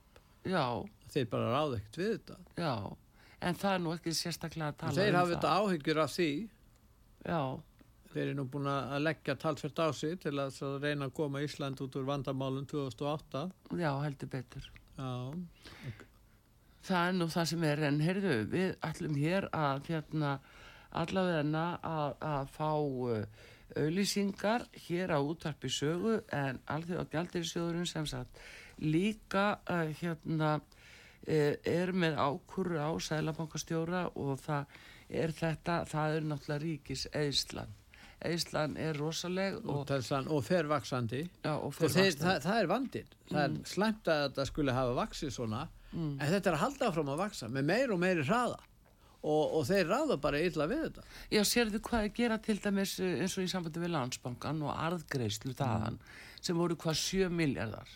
Já, 0.47 0.65
Þeir 1.12 1.28
bara 1.32 1.52
ráða 1.52 1.78
ekkert 1.82 1.97
við 2.00 2.12
þetta. 2.13 2.38
já, 2.56 2.76
en 3.41 3.58
það 3.58 3.73
er 3.75 3.82
nú 3.84 3.93
ekki 3.95 4.13
sérstaklega 4.15 4.71
að 4.73 4.80
tala 4.84 4.95
Þeir 4.99 5.12
um 5.13 5.19
hafa 5.21 5.34
þetta 5.34 5.51
það. 5.51 5.65
áhyggjur 5.71 6.01
af 6.06 6.15
því. 6.15 6.30
Já, 7.25 7.41
Þeir 8.12 8.23
eru 8.25 8.36
nú 8.41 8.43
búin 8.51 8.65
að 8.67 8.97
leggja 9.06 9.36
talsvert 9.39 9.80
á 9.80 9.88
sig 9.95 10.17
til 10.19 10.34
að 10.43 10.58
reyna 10.84 11.08
að 11.08 11.13
koma 11.15 11.39
Ísland 11.45 11.80
út 11.86 11.93
úr 11.95 12.04
vandamálum 12.10 12.65
2008. 12.67 13.43
já, 13.80 13.91
heldur 14.04 14.27
betur. 14.34 14.65
Já, 14.97 15.12
Það 16.82 17.08
er 17.08 17.13
nú 17.13 17.27
það 17.30 17.45
sem 17.51 17.63
er, 17.69 17.80
en 17.88 17.99
heyrðu, 18.01 18.36
við 18.51 18.71
ætlum 18.88 19.15
hér 19.21 19.45
að 19.54 19.89
hérna 19.91 20.32
allavegna 20.97 21.63
að, 21.86 22.15
að 22.25 22.47
fá 22.56 22.69
uh, 22.73 23.25
auðlýsingar 23.77 24.65
hér 24.88 25.13
á 25.13 25.19
útvarpi 25.21 25.69
sögu 25.71 26.15
en 26.36 26.58
alþjóða 26.73 27.06
gjaldirisjóðurinn 27.13 27.88
sem 27.88 28.08
sagt 28.10 28.41
líka 28.82 29.45
uh, 29.69 29.88
hérna 30.01 30.56
er 31.27 31.91
með 31.93 32.17
ákurru 32.17 32.79
á 32.81 32.89
sælabankastjóra 33.03 34.07
og 34.15 34.39
það 34.41 34.79
er 35.12 35.36
þetta, 35.36 35.84
það 35.91 36.17
er 36.17 36.27
náttúrulega 36.31 36.63
ríkis 36.63 37.05
eðslan 37.12 37.77
Ísland 38.21 38.77
er 38.77 38.97
rosaleg 39.01 39.55
og, 39.65 39.89
og 40.29 40.43
fer 40.45 40.67
vaksandi 40.69 41.21
já, 41.25 41.53
og 41.55 41.71
og 41.71 41.93
þeir, 41.93 42.12
það, 42.19 42.36
það 42.43 42.57
er 42.60 42.67
vandinn. 42.69 43.13
Það 43.31 43.39
er 43.43 43.55
slæmt 43.71 44.12
að 44.13 44.19
þetta 44.25 44.45
skulle 44.49 44.75
hafa 44.77 44.97
vaksið 44.99 45.31
svona 45.34 45.62
en 45.91 46.27
þetta 46.29 46.51
er 46.51 46.57
að 46.57 46.62
halda 46.62 46.89
áfram 46.91 47.10
að 47.12 47.23
vaksa 47.25 47.49
með 47.51 47.65
meir 47.71 47.93
og 47.95 48.01
meiri 48.01 48.25
hraða. 48.27 48.60
Og, 49.21 49.57
og 49.60 49.65
þeir 49.67 49.86
ráða 49.86 50.15
bara 50.17 50.39
illa 50.41 50.65
við 50.65 50.79
þetta. 50.88 51.03
Já, 51.29 51.41
sérðu 51.45 51.81
hvað 51.86 52.05
að 52.07 52.13
gera 52.17 52.38
til 52.41 52.55
dæmis 52.57 52.95
eh, 52.97 53.19
eins 53.21 53.36
og 53.38 53.45
í 53.45 53.51
sambandi 53.51 53.84
við 53.84 53.91
landsbankan 53.93 54.63
og 54.65 54.71
arðgreislu 54.73 55.53
þaðan 55.60 55.99
sem 56.41 56.58
voru 56.58 56.75
hvað 56.80 56.97
7 56.97 57.30
miljardar 57.34 57.89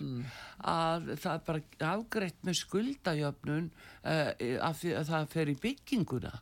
að 0.66 1.12
það 1.22 1.34
er 1.34 1.44
bara 1.48 1.92
afgreitt 1.92 2.38
með 2.46 2.58
skuldajöfnun 2.62 3.68
uh, 3.70 4.32
af 4.62 4.80
því 4.82 4.94
að 5.00 5.10
það 5.10 5.28
fer 5.34 5.52
í 5.52 5.58
bygginguna 5.66 6.34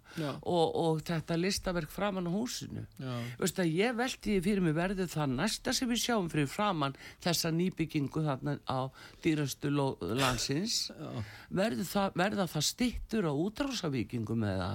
og, 0.42 0.76
og 0.84 1.02
þetta 1.08 1.40
listaverk 1.40 1.92
framan 1.92 2.28
á 2.28 2.32
húsinu. 2.34 2.86
Að 3.40 3.72
ég 3.72 3.96
velti 3.98 4.36
því 4.36 4.44
fyrir 4.48 4.66
mig 4.68 4.76
verður 4.78 5.12
það 5.12 5.36
næsta 5.38 5.74
sem 5.74 5.90
við 5.90 6.04
sjáum 6.06 6.32
fyrir 6.32 6.50
framan 6.52 6.98
þessa 7.24 7.52
nýbyggingu 7.56 8.26
þarna 8.28 8.58
á 8.68 8.92
dýrastu 9.24 9.72
landsins? 9.74 10.92
Verður 11.50 11.88
það, 11.90 12.18
verða 12.20 12.50
það 12.52 12.68
stittur 12.70 13.30
á 13.30 13.34
útrásavíkingum 13.34 14.44
eða 14.50 14.72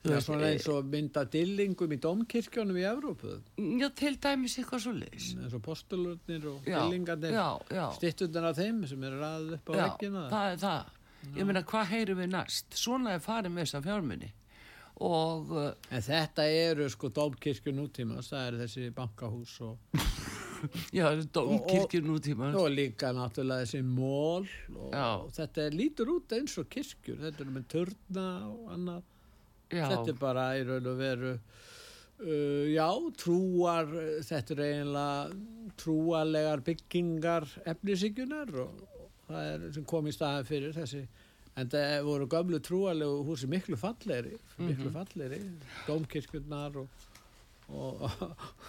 Það 0.00 0.14
er 0.16 0.22
svona 0.24 0.46
eins 0.48 0.66
og 0.72 0.86
mynda 0.88 1.24
dillingum 1.28 1.92
í 1.92 1.98
domkirkjónum 2.00 2.78
í 2.80 2.84
Evrópu 2.88 3.34
Já, 3.80 3.88
til 4.00 4.14
dæmis 4.16 4.54
eitthvað 4.58 4.80
svo 4.86 4.92
leis. 4.96 5.26
eins 5.36 5.52
og 5.58 5.60
postulurnir 5.66 6.46
og 6.48 6.64
Já, 6.64 6.78
dillingarnir 6.86 7.34
já, 7.36 7.48
já. 7.76 7.84
stittundan 7.98 8.48
af 8.48 8.56
þeim 8.56 8.78
sem 8.88 9.04
eru 9.04 9.20
ræðið 9.20 9.52
upp 9.58 9.68
á 9.68 9.72
Já, 9.76 9.82
veggina 9.90 10.22
það 10.32 10.52
er 10.54 10.62
það. 10.64 10.96
Ég 11.36 11.44
meina, 11.50 11.62
hvað 11.68 11.90
heyrum 11.92 12.22
við 12.22 12.30
næst? 12.32 12.78
Svona 12.80 13.12
er 13.18 13.20
farið 13.20 13.52
með 13.52 13.66
þessa 13.66 13.82
fjármunni. 13.84 14.30
Og, 15.00 15.52
uh, 15.52 15.68
en 15.92 16.02
þetta 16.04 16.44
eru 16.52 16.88
sko 16.92 17.08
domkirkjur 17.16 17.76
nútímas 17.76 18.32
það 18.32 18.46
eru 18.50 18.58
þessi 18.64 18.88
bankahús 18.96 19.54
og, 19.64 19.78
já, 20.96 21.06
dómkirkjur 21.32 22.04
nútíma. 22.08 22.50
og 22.56 22.68
líka 22.72 23.12
náttúrulega 23.16 23.64
þessi 23.64 23.80
mól 23.84 24.44
og, 24.76 24.90
Já. 24.92 25.06
og 25.20 25.30
þetta 25.36 25.68
lítur 25.72 26.12
út 26.16 26.32
eins 26.36 26.56
og 26.60 26.68
kirkjur 26.72 27.16
þetta 27.22 27.44
er 27.46 27.52
með 27.54 27.68
turna 27.72 28.26
og 28.50 28.68
annað 28.76 29.06
Já, 29.70 29.86
þetta 29.86 30.12
er 30.12 30.20
bara 30.20 30.46
í 30.58 30.62
raun 30.66 30.88
og 30.90 30.98
veru 30.98 31.32
uh, 31.36 32.66
já, 32.70 32.86
trúar 33.20 33.90
þetta 34.26 34.56
er 34.56 34.62
eiginlega 34.66 35.74
trúarlegar 35.80 36.64
byggingar 36.66 37.46
efnisíkjunar 37.70 38.54
og, 38.64 38.86
það 39.30 39.50
er 39.52 39.66
sem 39.76 39.86
kom 39.86 40.08
í 40.10 40.14
staðan 40.14 40.48
fyrir 40.48 40.74
þessi 40.74 41.04
en 41.60 41.70
það 41.70 41.94
voru 42.06 42.26
gömlu 42.30 42.60
trúarlegu 42.64 43.22
húsi 43.28 43.50
miklu 43.50 43.78
fallegri 43.78 44.36
miklu 44.58 44.90
fallegri, 44.94 45.40
dómkirkjurnar 45.86 46.80
og, 46.82 47.06
og, 47.70 48.04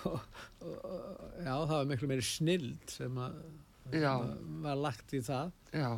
og, 0.05 0.21
og 0.61 1.41
já, 1.41 1.53
það 1.55 1.75
var 1.75 1.91
miklu 1.93 2.11
meiri 2.11 2.25
snild 2.25 2.93
sem 2.93 3.17
að 3.21 3.41
var 4.63 4.77
lagt 4.79 5.13
í 5.17 5.19
það. 5.25 5.49
Já, 5.75 5.89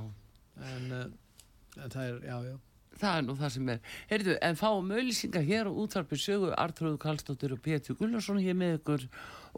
en, 0.70 0.86
uh, 0.96 1.82
en 1.84 1.92
það 1.94 2.06
er, 2.08 2.22
já, 2.26 2.38
já 2.54 2.56
það 3.00 3.18
er 3.18 3.26
nú 3.28 3.36
það 3.40 3.54
sem 3.56 3.72
er. 3.74 3.80
Heyrðu, 4.10 4.36
en 4.48 4.60
fáum 4.60 4.92
auðlýsingar 4.94 5.48
hér 5.48 5.70
og 5.70 5.80
útvarpið 5.86 6.22
sögu 6.24 6.52
Artrúðu 6.58 7.00
Karlsdóttir 7.02 7.56
og 7.56 7.64
Pétur 7.64 7.98
Gullarsson 8.00 8.42
hér 8.44 8.58
með 8.60 8.78
ykkur 8.80 9.08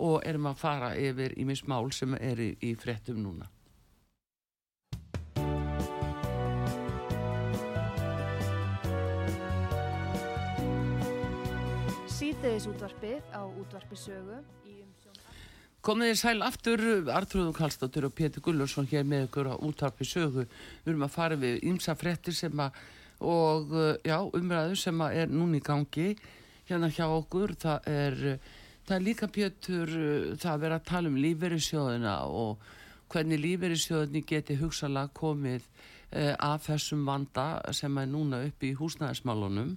og 0.06 0.22
erum 0.28 0.50
að 0.52 0.62
fara 0.62 0.94
yfir 1.00 1.36
í 1.40 1.46
mismál 1.48 1.92
sem 1.96 2.16
er 2.20 2.42
í, 2.42 2.54
í 2.62 2.74
fréttum 2.80 3.22
núna. 3.24 3.50
Síðdeðis 12.16 12.70
útvarpið 12.72 13.34
á 13.36 13.44
útvarpi 13.44 13.98
sögu 14.00 14.40
í 14.64 14.80
umsjón 14.86 15.20
Komið 15.86 16.08
þið 16.10 16.18
sæl 16.18 16.40
aftur, 16.42 16.82
Artrúðum 17.14 17.54
Kallstóttir 17.54 18.08
og 18.08 18.14
Pétur 18.18 18.42
Gullarsson 18.42 18.88
hér 18.90 19.04
með 19.06 19.28
ykkur 19.28 19.52
á 19.54 19.56
útvarpi 19.68 20.08
sögu. 20.10 20.48
Við 20.82 20.90
erum 20.90 21.06
að 21.06 21.12
fara 21.14 21.36
við 21.38 21.60
ymsa 21.70 21.94
fréttir 21.94 22.34
sem 22.34 22.64
að, 22.64 22.80
og 23.24 23.74
uh, 23.74 23.96
já, 24.04 24.18
umræðu 24.36 24.78
sem 24.80 25.02
að 25.06 25.18
er 25.22 25.34
núna 25.34 25.60
í 25.60 25.64
gangi 25.64 26.14
hérna 26.68 26.90
hjá 26.92 27.06
okkur. 27.08 27.56
Það 27.62 27.90
er, 27.92 28.18
uh, 28.36 28.54
það 28.88 28.96
er 28.98 29.06
líka 29.06 29.30
Pétur, 29.32 29.92
uh, 29.92 30.32
það 30.36 30.54
að 30.54 30.64
vera 30.66 30.80
að 30.80 30.88
tala 30.92 31.12
um 31.12 31.20
lífeyrissjóðina 31.24 32.16
og 32.28 32.66
hvernig 33.14 33.44
lífeyrissjóðinni 33.44 34.26
geti 34.28 34.58
hugsalega 34.60 35.14
komið 35.16 35.70
af 36.16 36.68
þessum 36.70 37.02
vanda 37.04 37.74
sem 37.76 37.98
er 38.00 38.06
núna 38.08 38.38
upp 38.46 38.64
í 38.64 38.70
húsnæðismálunum 38.78 39.74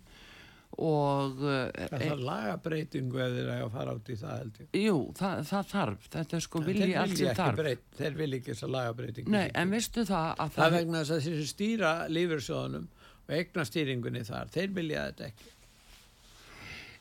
og 0.79 1.41
það 1.41 2.05
er 2.05 2.21
lagabreitingu 2.23 3.19
ef 3.25 3.33
þeir 3.35 3.49
eiga 3.49 3.65
að 3.65 3.73
fara 3.75 3.95
át 3.97 4.11
í 4.13 4.17
það 4.21 4.35
held 4.37 4.61
ég 4.61 4.85
jú, 4.85 4.99
það, 5.19 5.41
það 5.49 5.73
þarf, 5.73 6.07
þetta 6.13 6.37
er 6.39 6.45
sko 6.45 6.63
vilji 6.63 6.87
sem 6.93 7.03
ekki 7.03 7.33
þarf. 7.41 7.59
breyt, 7.59 7.83
þeir 7.99 8.19
vilja 8.21 8.39
ekki 8.39 8.53
þessa 8.53 8.71
lagabreitingu 8.77 9.35
Nei, 9.35 9.47
en 9.59 9.75
veistu 9.75 10.05
það 10.07 10.29
að 10.45 10.55
það 10.59 10.67
er 10.69 10.77
vegna 10.77 11.01
þess 11.03 11.17
að 11.17 11.27
þessi 11.27 11.49
stýra 11.51 11.93
lífursjóðunum 12.13 12.87
og 12.87 12.98
eignastýringunni 13.29 14.25
þar 14.27 14.51
þeir 14.55 14.75
vilja 14.77 15.07
þetta 15.11 15.31
ekki 15.33 15.55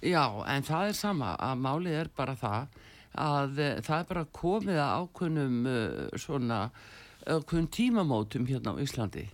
Já, 0.05 0.29
en 0.45 0.61
það 0.61 0.91
er 0.91 0.97
sama 0.97 1.31
að 1.41 1.61
málið 1.63 1.95
er 2.03 2.09
bara 2.13 2.35
það 2.37 2.75
að 3.17 3.61
uh, 3.63 3.71
það 3.81 3.97
er 3.97 4.05
bara 4.11 4.27
komið 4.37 4.81
að 4.83 4.91
ákveðnum 5.01 5.55
uh, 5.71 6.19
svona 6.21 6.59
ákveðnum 7.25 7.69
tímamótum 7.73 8.45
hérna 8.45 8.75
á 8.77 8.81
Íslandi. 8.83 9.25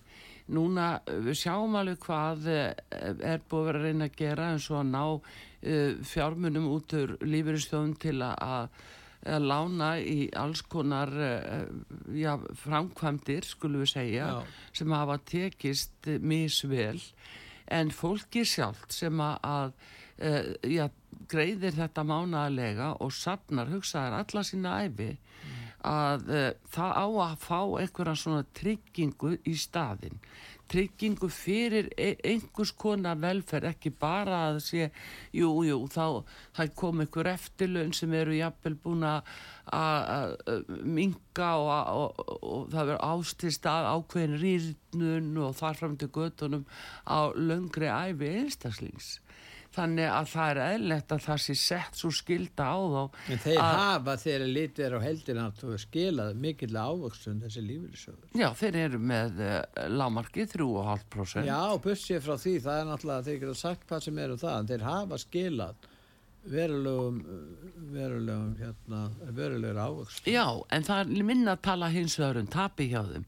Núna 0.56 0.88
uh, 1.02 1.18
við 1.26 1.42
sjáum 1.42 1.76
alveg 1.76 2.00
hvað 2.06 2.48
er 2.48 3.44
búið 3.50 3.60
að 3.60 3.68
vera 3.68 3.82
að 3.82 3.88
reyna 3.90 4.08
að 4.08 4.18
gera 4.22 4.50
eins 4.54 4.70
og 4.72 4.80
að 4.80 4.94
ná 4.94 5.04
fjármunum 6.04 6.66
út 6.74 6.94
úr 7.00 7.14
lífeyristjóðum 7.24 7.94
til 7.96 8.18
að 8.26 8.66
lána 9.24 9.96
í 10.00 10.28
alls 10.36 10.64
konar 10.68 11.12
uh, 11.16 11.64
já, 12.16 12.36
framkvæmdir, 12.64 13.48
skulum 13.48 13.84
við 13.86 13.94
segja, 13.94 14.28
Já. 14.28 14.56
sem 14.76 14.96
hafa 14.96 15.20
tekist 15.30 16.10
misvel. 16.20 17.00
En 17.72 17.94
fólki 17.96 18.44
sjálft 18.48 18.92
sem 18.96 19.22
að, 19.24 19.76
uh, 20.20 20.54
já, 20.68 20.90
greiðir 21.32 21.78
þetta 21.78 22.04
mánaðarlega 22.08 22.94
og 23.02 23.14
sapnar 23.16 23.72
hugsaðar 23.72 24.20
alla 24.24 24.44
sína 24.48 24.80
æfi 24.84 25.14
að 25.84 26.30
uh, 26.32 26.50
það 26.72 26.92
á 26.96 27.08
að 27.28 27.38
fá 27.44 27.60
einhverja 27.82 28.16
svona 28.20 28.46
tryggingu 28.56 29.38
í 29.44 29.56
staðinn 29.60 30.20
tryggingu 30.74 31.30
fyrir 31.30 31.90
e 31.98 32.14
einhvers 32.26 32.74
konar 32.78 33.20
velferð 33.22 33.70
ekki 33.70 33.92
bara 34.02 34.40
að 34.50 34.60
sé 34.66 34.90
jú, 35.36 35.52
jú, 35.68 35.80
þá 35.94 36.24
það 36.58 36.74
kom 36.80 37.04
einhver 37.04 37.30
eftirlaun 37.34 37.94
sem 37.96 38.14
eru 38.18 38.38
jafnvel 38.40 38.78
búin 38.84 39.06
að 39.06 39.22
minga 40.84 41.50
og, 41.62 41.70
og, 41.72 42.24
og, 42.24 42.44
og 42.44 42.66
það 42.74 42.90
verður 42.92 43.06
ástist 43.10 43.70
að 43.70 43.90
ákveðin 43.94 44.40
rýrnun 44.42 45.42
og 45.46 45.58
þar 45.62 45.80
fram 45.80 45.98
til 46.00 46.12
göttunum 46.18 46.66
á 47.08 47.32
löngri 47.38 47.92
æfi 47.92 48.34
einstaklings 48.42 49.18
þannig 49.74 50.10
að 50.10 50.28
það 50.34 50.52
er 50.52 50.62
eðlegt 50.64 51.16
að 51.16 51.24
það 51.28 51.42
sé 51.46 51.56
sett 51.60 52.00
svo 52.00 52.12
skilda 52.14 52.68
á 52.70 52.78
þá 52.94 53.32
en 53.36 53.44
þeir 53.46 53.62
hafa 53.62 54.18
þegar 54.24 54.46
litið 54.58 54.86
er 54.88 54.98
á 54.98 55.00
heldina 55.04 55.48
að 55.50 55.62
þú 55.62 55.80
skilað 55.84 56.44
mikill 56.44 56.74
ávöxtun 56.74 57.42
þessi 57.44 57.66
lífursjóður 57.70 58.44
já, 58.44 58.48
þeir 58.62 58.80
eru 58.84 59.02
með 59.14 59.42
uh, 59.48 59.58
lámarki 59.94 60.48
3,5% 60.54 61.50
já, 61.50 61.62
bussið 61.88 62.22
frá 62.28 62.36
því, 62.38 62.60
það 62.68 62.80
er 62.84 62.92
náttúrulega 62.92 63.28
þeir 63.30 63.42
geta 63.46 63.58
sagt 63.64 63.90
hvað 63.90 64.06
sem 64.08 64.24
eru 64.28 64.40
það, 64.44 64.60
en 64.60 64.72
þeir 64.74 64.88
hafa 64.90 65.22
skilað 65.24 65.90
verulegum 66.44 67.20
verulegum 67.94 68.56
hérna, 68.60 69.10
verulegur 69.32 69.80
ávöxtun. 69.80 70.34
Já, 70.34 70.48
en 70.76 70.84
það 70.84 71.04
er 71.04 71.28
minna 71.28 71.56
að 71.56 71.62
tala 71.70 71.92
hins 71.94 72.18
vegar 72.20 72.42
um 72.42 72.50
tapi 72.52 72.90
hjá 72.92 73.02
þeim. 73.08 73.28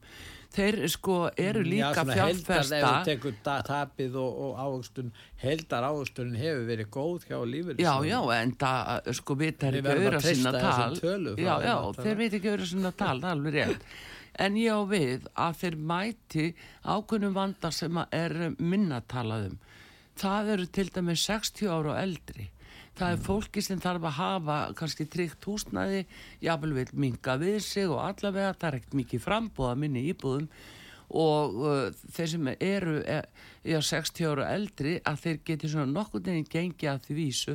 Þeir 0.56 0.76
sko 0.88 1.14
eru 1.36 1.60
líka 1.66 1.90
Já, 1.90 1.98
svona 1.98 2.14
heldar, 2.16 2.44
fjárfesta. 2.46 2.78
ef 2.80 3.06
tekur 3.10 3.34
da- 3.44 3.56
tapið 3.66 4.14
og, 4.16 4.38
og 4.46 4.60
ávöxtun 4.64 5.10
heldar 5.42 5.84
ávöxtunin 5.90 6.38
hefur 6.40 6.62
verið 6.70 6.88
góð 6.96 7.26
hjá 7.28 7.38
lífur 7.44 7.76
Já, 7.82 7.92
já, 8.08 8.20
en 8.40 8.52
það 8.56 9.10
sko 9.20 9.36
vita 9.36 9.70
Við 9.74 9.80
ekki 9.82 9.96
auðra 9.96 10.20
þessum 10.24 10.58
tal. 10.60 10.96
tölum, 11.02 11.36
já, 11.36 11.52
er 11.60 11.66
já, 11.68 11.76
þeir 12.00 12.16
veit 12.22 12.36
ekki 12.40 12.52
auðra 12.54 12.68
sinna 12.72 12.92
tal, 12.96 13.16
það 13.20 13.28
er 13.28 13.36
alveg 13.36 13.58
rétt. 13.60 13.84
En 14.46 14.52
ég 14.60 14.68
á 14.68 14.80
við 14.84 15.28
að 15.32 15.54
þeir 15.62 15.76
mæti 15.92 16.42
ákveðnum 16.84 17.32
vanda 17.32 17.70
sem 17.72 17.96
er 18.12 18.34
minna 18.60 18.98
talað 19.08 19.46
um. 19.50 19.54
Það 20.20 20.50
eru 20.56 20.66
til 20.76 20.90
dæmis 20.92 21.22
60 21.24 21.70
ára 21.72 21.94
og 21.94 22.00
eldri. 22.02 22.50
Það 22.96 23.12
er 23.12 23.18
fólki 23.20 23.60
sem 23.60 23.80
þarf 23.82 24.06
að 24.08 24.14
hafa 24.16 24.54
kannski 24.78 25.04
tryggt 25.12 25.44
húsnæði, 25.44 26.06
jáfnvel 26.40 26.86
minga 26.96 27.34
við 27.42 27.58
sig 27.66 27.90
og 27.90 28.00
allavega 28.00 28.54
það 28.56 28.68
er 28.70 28.76
ekkert 28.78 28.96
mikið 29.02 29.24
frambúða 29.26 29.74
minni 29.76 30.06
íbúðum 30.14 30.46
og 31.10 31.58
uh, 31.62 31.90
þeir 32.16 32.28
sem 32.32 32.48
eru 32.58 32.96
e, 33.06 33.20
já, 33.66 33.78
60 33.82 34.26
ára 34.30 34.46
og 34.46 34.54
eldri 34.56 34.96
að 35.06 35.20
þeir 35.22 35.38
geti 35.46 35.70
svona 35.70 35.86
nokkur 35.92 36.24
neginn 36.26 36.48
gengi 36.50 36.88
að 36.90 37.04
því 37.06 37.16
vísu 37.20 37.54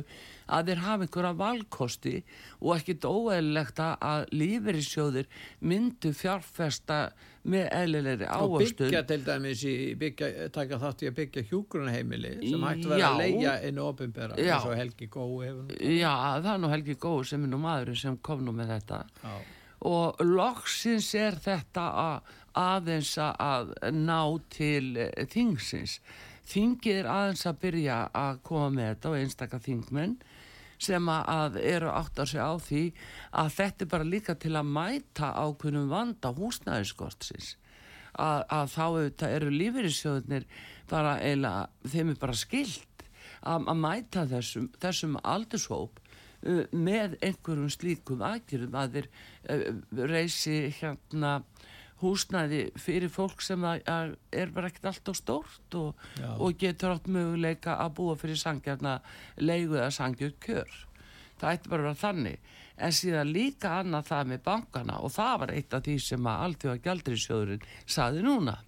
að 0.52 0.70
þeir 0.70 0.80
hafa 0.86 1.06
einhverja 1.06 1.34
valkosti 1.38 2.14
og 2.60 2.72
ekkit 2.78 3.04
óeðlilegt 3.08 3.82
að- 3.84 4.32
lífeyrissjóðir 4.32 5.28
myndu 5.60 6.12
fjárfesta 6.16 6.98
með 7.42 7.68
eðlilegri 7.74 8.26
og 8.30 8.52
ávöxtun 8.56 8.86
byggja 8.88 9.02
til 9.08 9.20
dæmis 9.26 9.62
í 9.66 9.76
byggja, 9.98 10.28
taka 10.54 10.78
þátt 10.78 11.02
í 11.02 11.08
að 11.10 11.16
byggja 11.20 11.42
hjúgrunheimili 11.50 12.34
sem 12.50 12.66
hægt 12.68 12.86
Já. 13.00 13.08
að 13.18 13.66
inn 13.68 13.80
og 13.82 13.88
ofinbera 13.94 14.36
eins 14.38 14.68
og 14.68 14.76
Helgi 14.78 15.08
Gói 15.10 15.48
hefur. 15.48 15.72
Já, 15.80 16.12
það 16.44 16.52
er 16.54 16.62
nú 16.62 16.70
Helgi 16.72 16.94
Góð 17.02 17.24
sem 17.32 17.44
er 17.48 17.50
nú 17.52 17.58
maðurinn 17.64 17.98
sem 17.98 18.16
kom 18.22 18.44
nú 18.46 18.54
með 18.54 18.76
þetta 18.76 19.02
Já. 19.24 19.34
Og 19.88 20.20
loksins 20.22 21.08
er 21.18 21.38
þetta 21.42 21.86
að, 22.02 22.34
aðeins 22.58 23.14
að 23.22 23.72
ná 23.96 24.20
til 24.52 24.96
eh, 25.00 25.24
þingsins. 25.32 25.98
Þingið 26.52 27.00
er 27.00 27.08
aðeins 27.10 27.46
að 27.48 27.58
byrja 27.62 27.96
að 28.18 28.40
koma 28.46 28.68
með 28.74 28.88
þetta 28.92 29.10
og 29.12 29.18
einstaka 29.20 29.60
þingmenn 29.62 30.16
sem 30.82 31.08
að- 31.08 31.60
eru 31.62 31.90
átt 31.94 32.18
að 32.18 32.30
segja 32.32 32.46
á 32.50 32.54
því 32.58 32.82
að 33.38 33.50
þetta 33.56 33.84
er 33.84 33.90
bara 33.94 34.08
líka 34.12 34.34
til 34.34 34.52
að 34.58 34.72
mæta 34.74 35.30
ákveðnum 35.38 35.88
vanda 35.92 36.32
húsnæðiskortsins. 36.34 37.56
Að, 38.12 38.42
að 38.50 38.66
þá 38.74 38.82
auðvitað 38.84 39.34
eru 39.38 39.52
lífeyrissjóðunir 39.54 40.44
bara 40.90 41.14
eiginlega, 41.22 41.68
þeim 41.88 42.10
er 42.12 42.18
bara 42.20 42.34
skilt 42.36 43.06
að, 43.40 43.68
að 43.70 43.78
mæta 43.86 44.26
þessum, 44.28 44.66
þessum 44.82 45.16
aldurshóp 45.22 46.01
með 46.72 47.18
einhverjum 47.22 47.70
slíkum 47.70 48.24
aðgerðum 48.26 48.78
að 48.78 48.96
þeir 48.96 49.08
uh, 49.08 49.66
reysi 50.10 50.56
hérna 50.80 51.36
húsnæði 52.02 52.62
fyrir 52.82 53.10
fólk 53.12 53.42
sem 53.44 53.62
að, 53.66 53.84
að 53.86 54.14
er 54.34 54.50
bara 54.54 54.70
ekkert 54.70 54.88
alltaf 54.90 55.18
stórt 55.18 55.76
og, 55.78 56.00
og 56.34 56.56
getur 56.58 56.96
átt 56.96 57.06
möguleika 57.10 57.76
að 57.78 57.94
búa 58.00 58.16
fyrir 58.18 58.40
sangjarna 58.40 58.96
leigu 59.38 59.78
eða 59.78 59.92
sangjur 59.94 60.34
kjör. 60.42 60.72
Það 61.38 61.54
ætti 61.54 61.70
bara 61.70 61.82
að 61.82 61.88
vera 61.88 62.00
þannig. 62.02 62.50
En 62.82 62.94
síðan 62.96 63.32
líka 63.34 63.76
annað 63.78 64.08
það 64.10 64.28
með 64.32 64.44
bankana 64.48 64.98
og 65.04 65.14
það 65.14 65.38
var 65.42 65.54
eitt 65.54 65.74
af 65.76 65.86
því 65.86 65.96
sem 66.02 66.28
að 66.32 66.44
alltjóða 66.46 66.82
gjaldrisjóðurinn 66.86 67.66
saði 67.86 68.26
núna. 68.26 68.58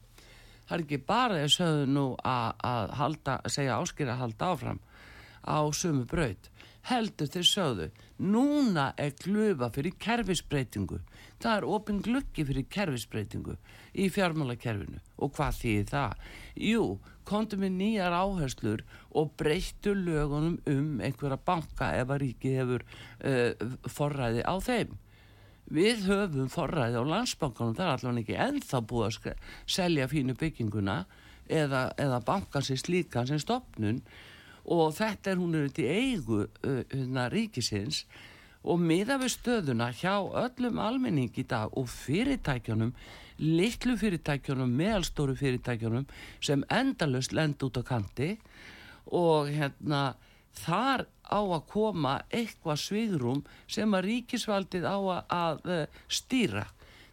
Það 0.65 0.77
er 0.77 0.85
ekki 0.85 1.01
bara 1.09 1.41
þess 1.43 1.61
höfðu 1.61 1.87
nú 1.91 2.05
að, 2.23 2.51
að 2.71 2.93
halda, 3.01 3.39
segja 3.53 3.79
áskýra 3.81 4.15
að 4.15 4.23
halda 4.23 4.51
áfram 4.55 4.83
á 5.45 5.59
sömu 5.77 6.07
braut. 6.09 6.51
Heldur 6.85 7.31
þeir 7.33 7.47
sögðu, 7.49 7.87
núna 8.21 8.91
er 9.01 9.15
glufa 9.23 9.71
fyrir 9.73 9.95
kerfisbreytingu. 10.05 10.99
Það 11.41 11.57
er 11.57 11.67
opin 11.77 12.03
gluggi 12.05 12.45
fyrir 12.45 12.67
kerfisbreytingu 12.69 13.57
í 13.97 14.11
fjármálakerfinu. 14.13 15.01
Og 15.25 15.33
hvað 15.37 15.61
þýðir 15.63 15.89
það? 15.89 16.27
Jú, 16.69 16.83
komdu 17.25 17.57
með 17.61 17.73
nýjar 17.79 18.17
áherslur 18.19 18.85
og 19.17 19.33
breyttu 19.41 19.95
lögunum 19.97 20.59
um 20.69 21.01
einhverja 21.01 21.41
banka 21.41 21.95
ef 21.97 22.13
að 22.13 22.23
ríkið 22.27 22.61
hefur 22.61 22.85
uh, 22.85 23.75
forræði 23.89 24.45
á 24.45 24.55
þeim. 24.61 24.93
Við 25.75 26.05
höfum 26.11 26.53
forræði 26.53 27.01
á 27.01 27.05
landsbankanum, 27.09 27.73
það 27.79 27.87
er 27.87 27.95
allavega 27.95 28.21
ekki 28.27 28.41
ennþá 28.45 28.85
búið 28.85 29.07
að 29.09 29.45
selja 29.79 30.11
fínu 30.13 30.37
bygginguna 30.37 31.01
eða, 31.49 31.87
eða 31.97 32.21
bankan 32.29 32.65
sem 32.65 32.77
slíkan 32.77 33.29
sem 33.29 33.41
stopnun 33.41 34.03
og 34.65 34.95
þetta 34.97 35.33
er 35.33 35.41
hún 35.41 35.57
er 35.59 35.69
í 35.69 35.89
eigu 35.89 36.45
uh, 36.45 36.81
hérna, 36.91 37.29
ríkisins. 37.33 38.05
Og 38.65 38.81
miða 38.81 39.19
við 39.21 39.35
stöðuna 39.35 39.91
hjá 39.93 40.25
öllum 40.25 40.79
almenning 40.81 41.33
í 41.37 41.45
dag 41.45 41.73
og 41.77 41.91
fyrirtækjunum, 41.93 42.95
litlu 43.37 43.97
fyrirtækjunum, 44.01 44.73
meðalstóru 44.79 45.35
fyrirtækjunum 45.37 46.07
sem 46.41 46.65
endalust 46.73 47.35
lend 47.37 47.61
út 47.67 47.77
á 47.77 47.83
kanti. 47.85 48.39
Og 49.13 49.53
hérna 49.53 50.15
þar 50.57 51.05
á 51.29 51.41
að 51.43 51.67
koma 51.69 52.15
eitthvað 52.33 52.81
svigrum 52.81 53.43
sem 53.69 53.93
að 53.93 54.09
ríkisvaldið 54.09 54.89
á 54.89 54.97
að, 55.29 55.61
eh, 55.69 55.87
stýra. 56.09 56.67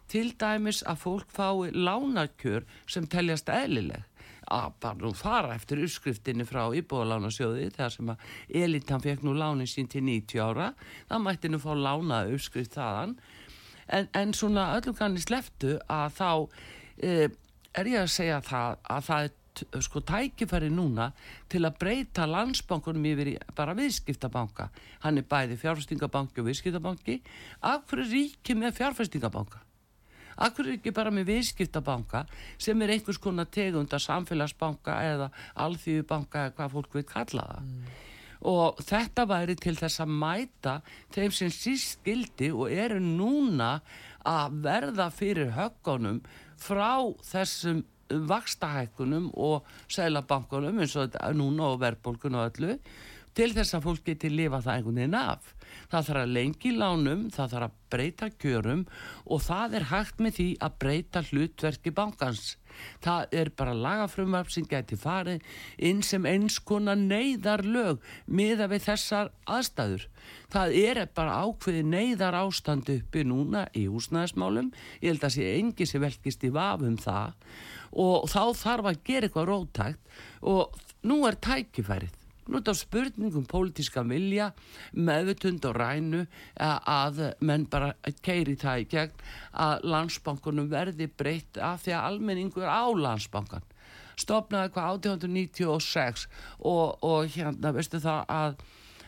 Til 0.08 0.32
dæmis 0.32 0.82
að 0.84 1.00
fólk 1.04 1.28
fái 1.28 1.72
lánakjör 1.72 2.64
sem 2.86 3.06
teljast 3.06 3.48
eðlileg 3.48 4.04
að 4.50 4.72
bara 4.82 4.98
nú 5.00 5.12
fara 5.16 5.54
eftir 5.56 5.82
uppskriftinni 5.84 6.46
frá 6.48 6.64
íbúðalánasjóði 6.78 7.68
þegar 7.74 7.94
sem 7.94 8.12
að 8.12 8.24
elitan 8.62 9.04
fekk 9.04 9.22
nú 9.26 9.34
lánin 9.36 9.70
sín 9.70 9.90
til 9.90 10.04
90 10.06 10.42
ára. 10.42 10.72
Það 11.10 11.24
mætti 11.26 11.52
nú 11.52 11.60
fá 11.62 11.70
lánaða 11.76 12.34
uppskrift 12.36 12.76
þaðan. 12.78 13.14
En, 13.92 14.08
en 14.16 14.34
svona 14.36 14.72
öllum 14.78 14.96
kanni 14.98 15.22
sleftu 15.22 15.76
að 15.90 16.18
þá 16.18 16.30
eh, 17.02 17.28
er 17.78 17.92
ég 17.92 18.04
að 18.04 18.12
segja 18.14 18.42
það 18.46 18.76
að 18.96 19.08
það 19.08 19.28
er 19.28 19.38
sko 19.84 20.00
tækifæri 20.08 20.70
núna 20.72 21.10
til 21.52 21.60
að 21.66 21.76
breyta 21.82 22.24
landsbankunum 22.24 23.04
yfir 23.10 23.34
bara 23.56 23.74
viðskiptabanka. 23.76 24.70
Hann 25.04 25.20
er 25.20 25.28
bæði 25.28 25.58
fjárfestingabanki 25.60 26.40
og 26.40 26.48
viðskiptabanki. 26.48 27.18
Af 27.68 27.84
hverju 27.90 28.08
ríki 28.14 28.56
með 28.56 28.78
fjárfestingabanka 28.80 29.60
af 30.36 30.54
hverju 30.56 30.78
ekki 30.78 30.94
bara 30.94 31.12
með 31.14 31.28
viðskiptabanka 31.32 32.24
sem 32.58 32.82
er 32.82 32.94
einhvers 32.96 33.20
konar 33.22 33.50
tegunda 33.52 34.00
samfélagsbanka 34.02 34.96
eða 35.10 35.28
alþýðubanka 35.66 36.46
eða 36.46 36.56
hvað 36.56 36.74
fólk 36.76 36.98
vil 36.98 37.06
kalla 37.08 37.46
það 37.52 37.70
og 38.42 38.80
þetta 38.82 39.26
væri 39.30 39.54
til 39.58 39.76
þess 39.78 40.02
að 40.02 40.14
mæta 40.18 40.74
þeim 41.14 41.34
sem 41.36 41.52
síst 41.54 41.98
skildi 41.98 42.50
og 42.50 42.72
eru 42.74 42.98
núna 43.02 43.76
að 44.26 44.58
verða 44.64 45.08
fyrir 45.14 45.52
höggunum 45.54 46.20
frá 46.58 46.98
þessum 47.26 47.84
vakstahækkunum 48.12 49.30
og 49.40 49.68
sælabankunum 49.90 50.82
eins 50.82 50.96
og 51.00 51.16
núna 51.38 51.72
og 51.72 51.80
verðbólkun 51.82 52.36
og 52.38 52.50
öllu 52.50 52.76
til 53.36 53.52
þess 53.54 53.78
að 53.78 53.86
fólk 53.86 54.04
geti 54.10 54.28
lifa 54.28 54.60
það 54.60 54.74
einhvern 54.76 54.98
veginn 55.00 55.16
af. 55.16 55.54
Það 55.92 56.08
þarf 56.08 56.22
að 56.22 56.34
lengi 56.36 56.72
lánum, 56.76 57.28
það 57.32 57.54
þarf 57.54 57.68
að 57.68 57.78
breyta 57.92 58.28
kjörum 58.40 58.82
og 59.28 59.44
það 59.44 59.78
er 59.78 59.88
hægt 59.92 60.20
með 60.24 60.36
því 60.38 60.48
að 60.64 60.76
breyta 60.84 61.22
hlutverki 61.28 61.92
bankans. 61.96 62.56
Það 63.04 63.34
er 63.36 63.50
bara 63.56 63.74
lagafrumvarp 63.76 64.48
sem 64.52 64.64
geti 64.68 64.96
farið 64.96 65.42
inn 65.76 66.00
sem 66.06 66.24
eins 66.28 66.56
konar 66.64 66.96
neyðar 66.96 67.64
lög 67.66 68.00
miða 68.26 68.70
við 68.72 68.86
þessar 68.86 69.32
aðstæður. 69.44 70.06
Það 70.52 70.78
er 70.80 71.02
bara 71.14 71.42
ákveði 71.44 71.84
neyðar 71.88 72.38
ástand 72.40 72.88
uppi 72.94 73.26
núna 73.28 73.66
í 73.76 73.84
húsnæðismálum. 73.92 74.72
Ég 75.02 75.12
held 75.12 75.28
að 75.28 75.36
sé 75.36 75.52
engi 75.58 75.88
sem 75.88 76.02
velkist 76.02 76.48
í 76.48 76.52
vafum 76.54 76.96
það 77.00 77.36
og 77.92 78.28
þá 78.32 78.42
þarf 78.56 78.88
að 78.88 79.04
gera 79.04 79.28
eitthvað 79.28 79.48
rótækt 79.50 80.20
og 80.48 80.82
nú 81.04 81.22
er 81.28 81.36
tækifærið. 81.44 82.21
Nú 82.46 82.58
er 82.58 82.62
þetta 82.64 82.74
spurningum 82.74 83.44
pólitíska 83.46 84.02
vilja, 84.06 84.48
meðvutund 84.98 85.66
og 85.68 85.76
rænu 85.78 86.24
að, 86.58 87.20
menn 87.38 87.68
bara 87.70 87.92
keiri 88.24 88.56
það 88.58 88.82
í 88.82 88.88
gegn 88.96 89.22
að 89.66 89.84
landsbankunum 89.92 90.70
verði 90.72 91.06
breytt 91.06 91.60
af 91.62 91.84
því 91.84 91.94
að 91.94 92.08
almenningur 92.08 92.66
á 92.66 92.82
landsbankan. 92.98 93.68
Stopnaði 94.18 94.72
hvað 94.74 94.98
1896 95.06 96.26
og, 96.58 96.98
og 97.06 97.30
hérna 97.32 97.72
veistu 97.76 98.02
það 98.02 98.26
að, 98.34 98.58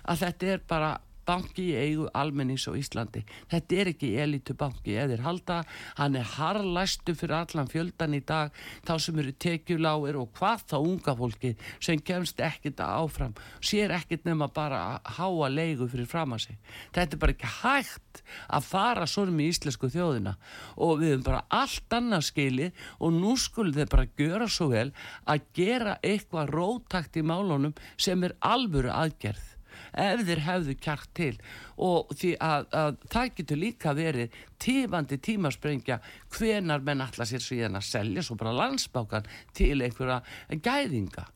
að 0.07 0.23
þetta 0.23 0.55
er 0.55 0.65
bara 0.71 0.95
banki 1.27 1.71
í 1.73 1.77
eigu 1.79 2.09
almennings 2.15 2.67
á 2.69 2.73
Íslandi. 2.77 3.25
Þetta 3.51 3.79
er 3.81 3.91
ekki 3.93 4.11
elitu 4.23 4.57
banki, 4.59 4.97
eða 4.99 5.19
er 5.19 5.25
halda, 5.25 5.59
hann 5.99 6.19
er 6.19 6.29
harlæstu 6.37 7.15
fyrir 7.19 7.37
allan 7.41 7.71
fjöldan 7.71 8.17
í 8.17 8.23
dag, 8.27 8.55
þá 8.87 8.95
sem 9.03 9.21
eru 9.23 9.35
tekjuláir 9.45 10.19
og 10.21 10.33
hvað 10.39 10.67
þá 10.73 10.77
unga 10.81 11.17
fólki 11.19 11.55
sem 11.79 12.01
kemst 12.01 12.43
ekkit 12.45 12.83
áfram, 12.85 13.35
sér 13.65 13.95
ekkit 13.99 14.27
nema 14.29 14.49
bara 14.53 14.83
að 14.95 15.15
háa 15.19 15.51
leigu 15.53 15.89
fyrir 15.91 16.09
fram 16.11 16.37
að 16.37 16.47
sig. 16.47 16.59
Þetta 16.95 17.17
er 17.17 17.23
bara 17.25 17.37
ekki 17.37 17.53
hægt 17.61 18.23
að 18.49 18.69
fara 18.69 19.09
svona 19.11 19.35
með 19.35 19.51
íslensku 19.53 19.91
þjóðina 19.93 20.37
og 20.77 21.01
við 21.01 21.15
höfum 21.15 21.27
bara 21.29 21.45
allt 21.63 21.97
annað 21.99 22.29
skilið 22.31 22.85
og 23.01 23.17
nú 23.17 23.35
skulum 23.41 23.77
þeir 23.77 23.91
bara 23.95 24.11
gjöra 24.19 24.51
svo 24.51 24.71
vel 24.73 24.89
að 25.31 25.49
gera 25.57 25.99
eitthvað 26.03 26.55
rótakt 26.55 27.19
í 27.21 27.27
málunum 27.27 27.75
sem 27.97 28.23
er 28.27 28.37
alvöru 28.45 28.93
aðgerð 28.95 29.54
ef 30.01 30.25
þeir 30.27 30.43
hefðu 30.47 30.75
kjart 30.83 31.11
til. 31.17 31.33
Og 31.77 32.13
því 32.15 32.33
að, 32.43 32.67
að 32.75 32.99
það 33.13 33.31
getur 33.39 33.61
líka 33.61 33.95
verið 33.97 34.37
tífandi 34.63 35.21
tímasprengja 35.23 36.01
hvenar 36.35 36.85
menn 36.85 37.05
ætla 37.05 37.29
sér 37.29 37.45
síðan 37.45 37.79
að 37.81 37.89
selja 37.91 38.27
svo 38.27 38.39
bara 38.41 38.57
landsbákan 38.59 39.31
til 39.57 39.79
einhverja 39.79 40.21
gæðinga. 40.51 41.29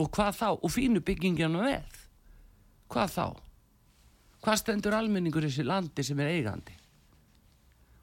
Og 0.00 0.12
hvað 0.12 0.36
þá, 0.38 0.48
og 0.56 0.70
fínu 0.72 1.02
byggingina 1.04 1.62
með 1.62 1.98
hvað 2.92 3.16
þá? 3.16 3.26
Hvað 4.42 4.60
stendur 4.60 4.96
almenningur 4.98 5.44
í 5.44 5.50
þessi 5.50 5.66
landi 5.68 6.04
sem 6.04 6.20
er 6.20 6.32
eigandi 6.34 6.81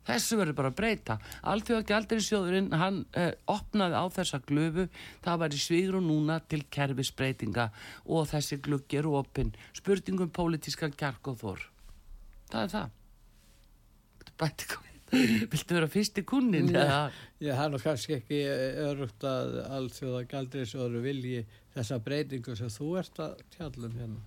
Þessu 0.09 0.39
verður 0.39 0.57
bara 0.57 0.71
að 0.71 0.77
breyta. 0.79 1.17
Alþjóða 1.51 1.85
gjaldirisjóðurinn, 1.91 2.69
hann 2.81 2.99
eh, 3.13 3.31
opnaði 3.49 4.01
á 4.01 4.05
þessa 4.15 4.41
glöfu, 4.49 4.87
það 5.25 5.41
var 5.43 5.55
í 5.55 5.61
svígru 5.61 6.01
núna 6.01 6.39
til 6.49 6.63
kerfisbreytinga 6.73 7.69
og 8.09 8.29
þessi 8.31 8.57
gluggi 8.65 9.01
er 9.01 9.09
opinn. 9.09 9.53
Spurningum 9.77 10.31
pólitískan 10.33 10.95
kjark 10.97 11.29
og 11.29 11.41
þor. 11.43 11.65
Það 12.49 12.61
er 12.63 12.73
það. 12.73 12.95
Bæti 14.39 14.69
komið. 14.73 14.89
Viltu 15.51 15.73
vera 15.77 15.89
fyrsti 15.89 16.23
kunnin? 16.27 16.73
eða? 16.73 17.05
Ég 17.41 17.55
það 17.55 17.63
er 17.63 17.71
nú 17.73 17.79
kannski 17.81 18.17
ekki 18.19 18.41
örugt 18.85 19.25
að 19.25 19.55
allþjóða 19.77 20.25
galdriðsjóður 20.33 21.05
vilji 21.05 21.45
þessa 21.75 22.01
breytingu 22.05 22.57
sem 22.57 22.69
þú 22.73 22.91
ert 23.01 23.23
að 23.23 23.39
tjallum 23.55 23.95
hérna. 23.97 24.21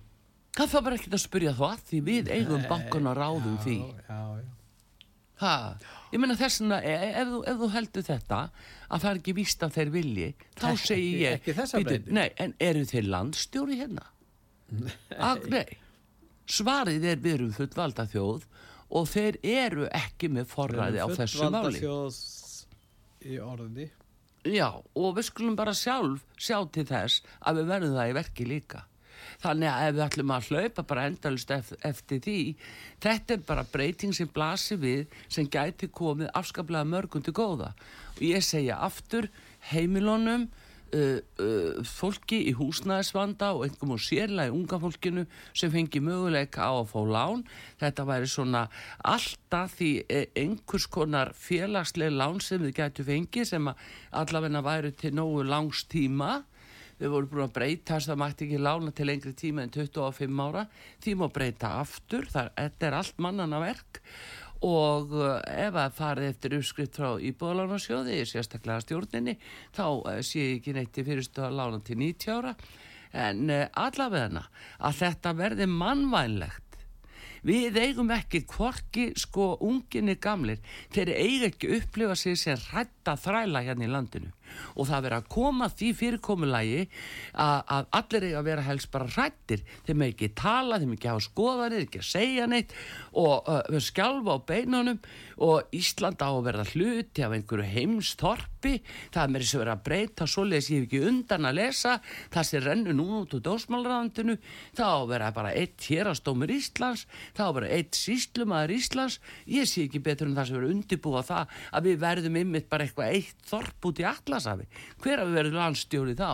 Það 0.53 0.73
þá 0.73 0.79
bara 0.85 0.97
ekkert 0.99 1.15
að 1.17 1.23
spyrja 1.23 1.53
þú 1.57 1.69
að 1.69 1.87
því 1.87 2.01
við 2.09 2.33
eigum 2.35 2.67
bankun 2.69 3.09
að 3.09 3.19
ráðum 3.19 3.55
því. 3.63 3.77
Já, 3.79 4.19
já, 4.43 4.51
Ha, 5.43 5.53
ég 6.13 6.21
meina 6.23 6.35
þess 6.39 6.61
vegna, 6.63 6.79
e- 6.87 7.11
ef, 7.21 7.27
þú- 7.33 7.43
ef 7.51 7.61
þú 7.61 7.69
heldur 7.75 8.05
þetta, 8.07 8.41
að 8.89 9.03
það 9.03 9.09
er 9.11 9.19
ekki 9.21 9.35
víst 9.39 9.65
að 9.67 9.73
þeir 9.77 9.91
vilji, 9.97 10.27
þá 10.61 10.67
segi 10.85 11.07
ég... 11.21 11.37
ekki 11.39 11.55
þessa 11.59 11.79
"Bíddu, 11.81 11.89
breytingu." 11.89 12.17
Nei, 12.19 12.29
en 12.45 12.53
eru 12.71 12.83
þeir 12.93 13.09
landstjóri 13.15 13.79
hérna? 13.81 14.05
Að, 15.19 15.47
nei, 15.53 15.77
svarið 16.49 17.03
er 17.11 17.19
við 17.23 17.35
erum 17.37 17.51
fullvalda 17.57 18.05
þjóð 18.09 18.47
og 18.93 19.09
þeir 19.09 19.37
eru 19.55 19.87
ekki 19.93 20.29
með 20.33 20.47
forræði 20.53 21.01
á 21.03 21.07
þessu 21.17 21.49
máli. 21.53 21.81
þjóð 21.81 22.21
í 23.33 23.37
orði. 23.43 23.89
Já, 24.43 24.67
og 24.75 25.13
við 25.17 25.27
skulum 25.29 25.55
bara 25.55 25.71
sjálf 25.77 26.23
sjá 26.35 26.57
til 26.75 26.83
þess 26.89 27.21
að 27.47 27.61
við 27.61 27.69
verðum 27.71 27.93
það 27.95 28.09
í 28.11 28.15
verki 28.17 28.47
líka. 28.49 28.81
Þannig 29.43 29.69
að 29.69 29.85
ef 29.85 29.95
við 29.95 30.03
ætlum 30.05 30.33
að 30.33 30.49
hlaupa 30.49 30.83
bara 30.87 31.05
endalust 31.09 31.49
ef, 31.51 31.71
eftir 31.83 32.21
því, 32.23 32.39
þetta 33.03 33.35
er 33.35 33.45
bara 33.47 33.65
breyting 33.73 34.15
sem 34.15 34.29
blasir 34.31 34.79
við 34.79 35.17
sem 35.27 35.49
gæti 35.51 35.89
komið 35.91 36.31
afskaplega 36.39 36.87
mörgum 36.87 37.23
til 37.25 37.35
góða. 37.35 37.73
Og 38.15 38.21
ég 38.29 38.45
segja 38.45 38.79
aftur 38.85 39.27
heimilónum, 39.71 40.47
uh, 40.95 41.19
uh, 41.43 41.81
fólki 41.87 42.39
í 42.47 42.53
húsnæðisvanda 42.55 43.51
og 43.57 43.65
einhverjum 43.65 43.95
og 43.97 44.03
sérlega 44.05 44.55
unga 44.55 44.79
fólkinu 44.79 45.25
sem 45.51 45.73
fengi 45.73 45.99
möguleika 46.03 46.69
á 46.69 46.73
að 46.77 46.93
fá 46.93 47.01
lán. 47.09 47.43
Þetta 47.83 48.07
væri 48.07 48.31
svona 48.31 48.63
alltaf 49.03 49.75
því 49.79 49.91
eh, 50.07 50.25
einhvers 50.39 50.87
konar 50.87 51.33
félagsleg 51.35 52.15
lán 52.15 52.39
sem 52.39 52.63
þið 52.63 52.79
gætu 52.79 53.07
fengið 53.11 53.51
sem 53.51 53.71
allavegna 54.23 54.63
væri 54.63 54.95
til 54.95 55.15
nógu 55.19 55.43
langs 55.43 55.83
tíma 55.91 56.43
við 56.99 57.11
vorum 57.13 57.31
búin 57.31 57.45
að 57.47 57.55
breyta 57.57 57.97
þess 57.97 58.07
að 58.07 58.13
það 58.13 58.21
mætti 58.21 58.45
ekki 58.47 58.61
lána 58.61 58.93
til 58.93 59.07
lengri 59.09 59.33
tíma 59.37 59.65
en 59.65 59.73
25 59.73 60.41
ára. 60.45 60.63
Því 61.03 61.17
má 61.19 61.25
breyta 61.33 61.73
aftur, 61.81 62.29
það, 62.31 62.49
þetta 62.59 62.87
er 62.87 62.97
allt 62.99 63.21
mannana 63.25 63.61
verk. 63.63 64.01
Og 64.63 65.11
uh, 65.17 65.41
ef 65.43 65.75
að 65.75 65.95
farið 65.97 66.29
eftir 66.31 66.57
uppskrift 66.59 66.99
frá 66.99 67.09
íbúðalánarsjóði, 67.19 68.21
sérstaklega 68.29 68.83
stjórninni 68.85 69.35
þá 69.75 69.85
uh, 69.89 70.19
sé 70.23 70.45
ég 70.45 70.59
ekki 70.61 70.75
neitt 70.77 70.99
í 70.99 71.07
fyrirstu 71.07 71.43
að 71.43 71.57
lána 71.59 71.81
til 71.83 71.99
90 71.99 72.35
ára. 72.37 72.53
En 73.25 73.49
uh, 73.51 73.65
allavegna 73.83 74.45
að 74.79 75.01
þetta 75.01 75.33
verði 75.41 75.67
mannvænlegt. 75.67 76.61
Við 77.43 77.75
eigum 77.75 78.13
ekki 78.15 78.45
hvorki 78.47 79.09
sko 79.19 79.57
unginni 79.67 80.15
gamlir, 80.15 80.61
þeir 80.95 81.11
eiga 81.11 81.49
ekki 81.49 81.73
upplifa 81.81 82.15
sig 82.15 82.39
sem 82.39 82.55
rætta 82.69 83.17
þræla 83.19 83.65
hérna 83.65 83.83
í 83.83 83.91
landinu 83.91 84.31
og 84.75 84.89
það 84.89 85.05
verið 85.07 85.17
að 85.19 85.29
koma 85.35 85.69
því 85.73 85.89
fyrirkomulagi 85.99 86.81
að, 87.33 87.87
allir 87.99 88.27
eiga 88.29 88.41
að 88.41 88.49
vera 88.49 88.65
helst 88.67 88.91
bara 88.93 89.09
rættir, 89.13 89.63
þeir 89.87 89.99
með 89.99 90.13
ekki 90.13 90.31
tala, 90.37 90.79
þeir 90.79 90.89
með 90.91 90.99
ekki 90.99 91.11
hafa 91.11 91.25
skoðanir, 91.27 91.85
ekki 91.87 92.01
að 92.01 92.09
segja 92.09 92.47
neitt. 92.49 92.73
Og 93.19 93.49
uh, 93.49 93.79
skjálfa 93.83 94.37
á 94.37 94.39
beinunum. 94.47 94.99
Og 95.43 95.73
Ísland 95.75 96.21
á 96.21 96.29
að 96.29 96.43
verða 96.45 96.65
hluti 96.69 97.23
af 97.25 97.33
einhverju 97.33 97.65
heimstorpi, 97.67 98.75
það 99.13 99.33
er 99.33 99.43
þess 99.43 99.55
að 99.57 99.63
vera 99.63 99.73
að 99.75 99.83
breyta 99.87 100.27
svoleiðis 100.29 100.69
ég 100.71 100.83
hef 100.83 100.85
ekki 100.87 101.01
undan 101.09 101.47
að 101.49 101.57
lesa, 101.57 101.95
það 102.33 102.47
sem 102.47 102.63
rennur 102.63 102.97
nú 102.97 103.07
út 103.17 103.33
úr 103.35 103.43
dósmálraðandinu, 103.47 104.37
það 104.77 104.93
á 104.93 104.97
að 104.99 105.09
vera 105.09 105.31
bara 105.35 105.53
eitt 105.57 105.87
hérastómur 105.89 106.53
Íslands, 106.53 107.07
það 107.33 107.43
á 107.43 107.49
að 107.49 107.57
vera 107.57 107.71
eitt 107.79 107.99
síslumæður 107.99 108.75
Íslands, 108.77 109.19
ég 109.49 109.67
sé 109.69 109.87
ekki 109.87 110.03
betur 110.05 110.29
en 110.29 110.37
það 110.37 110.49
sem 110.49 110.59
verður 110.59 110.75
undirbúa 110.77 111.25
það 111.27 111.57
að 111.73 111.89
við 111.89 111.99
verðum 112.05 112.39
ymmit 112.43 112.69
bara 112.71 112.87
eitthvað 112.87 113.17
eitt 113.17 113.47
þorp 113.49 113.89
út 113.89 114.03
í 114.03 114.07
Atlasafi. 114.43 114.67
Hver 115.03 115.21
að 115.23 115.29
við 115.31 115.39
verðum 115.39 115.57
landstjóri 115.59 116.15
þá? 116.19 116.29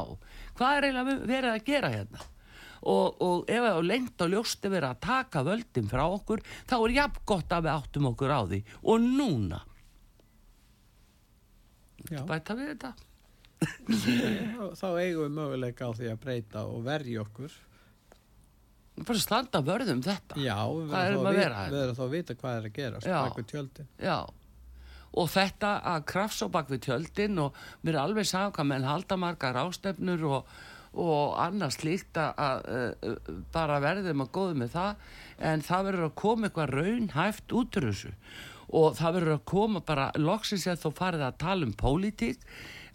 Hvað 0.60 0.76
er 0.78 0.88
eiginlega 0.88 1.18
verið 1.30 1.54
að 1.54 1.66
gera 1.70 1.92
hérna? 1.94 2.26
Og, 2.80 3.18
og 3.20 3.50
ef 3.52 3.66
það 3.66 3.82
lengt 3.90 4.24
og 4.24 4.32
ljóst 4.32 4.66
er 4.66 4.72
verið 4.72 4.90
að 4.94 5.02
taka 5.04 5.44
völdin 5.44 5.90
frá 5.92 6.06
okkur, 6.08 6.44
þá 6.70 6.76
er 6.80 6.96
jafn 6.96 7.26
gott 7.28 7.52
að 7.56 7.66
við 7.66 7.74
áttum 7.76 8.10
okkur 8.14 8.32
á 8.32 8.42
því. 8.48 8.60
Og 8.88 9.04
núna, 9.04 9.60
Já. 12.10 12.22
bæta 12.28 12.56
við 12.56 12.72
þetta. 12.74 12.94
Þá 14.80 14.86
eigum 15.04 15.26
við 15.26 15.34
möguleika 15.36 15.90
á 15.90 15.92
því 15.92 16.14
að 16.14 16.22
breyta 16.24 16.62
og 16.64 16.86
verja 16.86 17.26
okkur. 17.26 17.58
Bara 19.00 19.20
standa 19.20 19.60
vörðum 19.64 20.00
þetta. 20.04 20.38
Já, 20.40 20.56
við 20.72 20.94
verðum 20.94 21.26
þá 21.26 21.30
að 21.30 21.40
vera 21.42 21.60
hérna? 21.60 21.74
við 21.74 21.82
verðum 21.84 21.98
þá 22.00 22.06
að 22.06 22.14
vita 22.16 22.36
hvað 22.40 22.56
er 22.56 22.70
að 22.70 22.78
gera, 22.80 23.02
Já. 23.04 23.20
við. 23.36 23.84
Já, 24.00 24.18
og 25.18 25.30
þetta 25.34 25.76
að 25.94 26.06
krafsa 26.10 26.50
á 26.50 26.54
bak 26.54 26.70
við 26.72 26.84
tjöldin 26.88 27.40
og 27.42 27.58
mér 27.82 27.96
er 27.98 28.02
alveg 28.04 28.30
sagði 28.30 28.58
hvað 28.58 28.70
menn 28.72 28.88
halda 28.88 29.18
margar 29.20 29.60
ástefnur 29.64 30.26
og, 30.30 30.52
og 30.94 31.40
annars 31.42 31.80
slíkt 31.80 32.20
að, 32.20 32.34
að, 32.38 32.70
að 33.10 33.44
bara 33.54 33.80
verðum 33.84 34.26
að 34.26 34.34
góða 34.38 34.60
með 34.62 34.74
það. 34.76 35.06
En 35.52 35.66
það 35.66 35.86
verður 35.90 36.10
að 36.10 36.18
koma 36.24 36.50
eitthvað 36.50 36.74
raunhæft 36.78 37.56
út 37.56 37.80
úr 37.80 37.90
þessu. 37.90 38.12
Og 38.70 39.00
það 39.00 39.16
verður 39.18 39.38
að 39.38 39.48
koma 39.50 39.86
bara 39.86 40.12
loksins 40.20 40.68
eða 40.68 40.84
þó 40.84 41.00
farið 41.00 41.26
að 41.26 41.40
tala 41.42 41.66
um 41.66 41.78
pólitík 41.78 42.44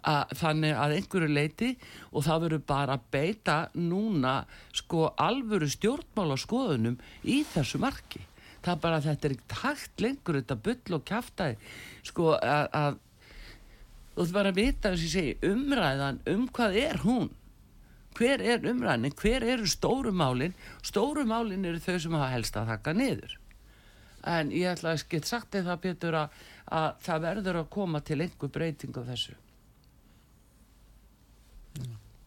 að, 0.05 0.37
þannig 0.39 0.77
að 0.79 0.95
einhverju 0.99 1.33
leiti 1.33 1.71
og 2.11 2.23
það 2.27 2.45
verður 2.45 2.63
bara 2.69 2.95
að 2.95 3.09
beita 3.11 3.57
núna 3.75 4.37
sko 4.75 5.09
alvöru 5.19 5.67
stjórnmála 5.71 6.37
skoðunum 6.39 6.95
í 7.23 7.41
þessu 7.51 7.81
marki 7.83 8.23
það 8.65 8.83
bara 8.83 9.01
þetta 9.05 9.27
er 9.27 9.35
ekkert 9.35 9.57
hægt 9.61 10.03
lengur 10.03 10.39
þetta 10.39 10.59
bull 10.67 10.97
og 10.97 11.07
kjaftaði 11.07 11.71
sko 12.09 12.35
að, 12.39 12.99
þú 14.15 14.21
þarf 14.21 14.35
bara 14.37 14.53
að 14.53 14.61
vita 14.61 14.91
þess 14.91 15.07
að 15.07 15.15
segi 15.15 15.53
umræðan 15.53 16.21
um 16.33 16.45
hvað 16.55 16.77
er 16.83 17.01
hún? 17.05 17.31
Hver 18.15 18.39
er 18.39 18.63
umræðin, 18.63 19.11
hver 19.19 19.43
eru 19.43 19.65
stóru 19.67 20.13
málin? 20.15 20.53
Stóru 20.85 21.25
málin 21.27 21.65
eru 21.67 21.81
þau 21.83 21.97
sem 21.99 22.13
hafa 22.15 22.29
helst 22.31 22.55
að 22.55 22.69
þakka 22.71 22.93
niður. 22.95 23.33
En 24.25 24.53
ég 24.55 24.71
ætla 24.71 24.93
að 24.95 25.03
get 25.11 25.27
sagt 25.27 25.51
þér 25.51 25.67
það 25.67 25.81
Pétur 25.83 26.17
að, 26.21 26.37
að 26.79 26.87
það 27.05 27.25
verður 27.27 27.59
að 27.59 27.67
koma 27.75 28.01
til 28.07 28.21
einhver 28.23 28.53
breyting 28.55 28.95
á 28.95 29.03
þessu. 29.11 29.35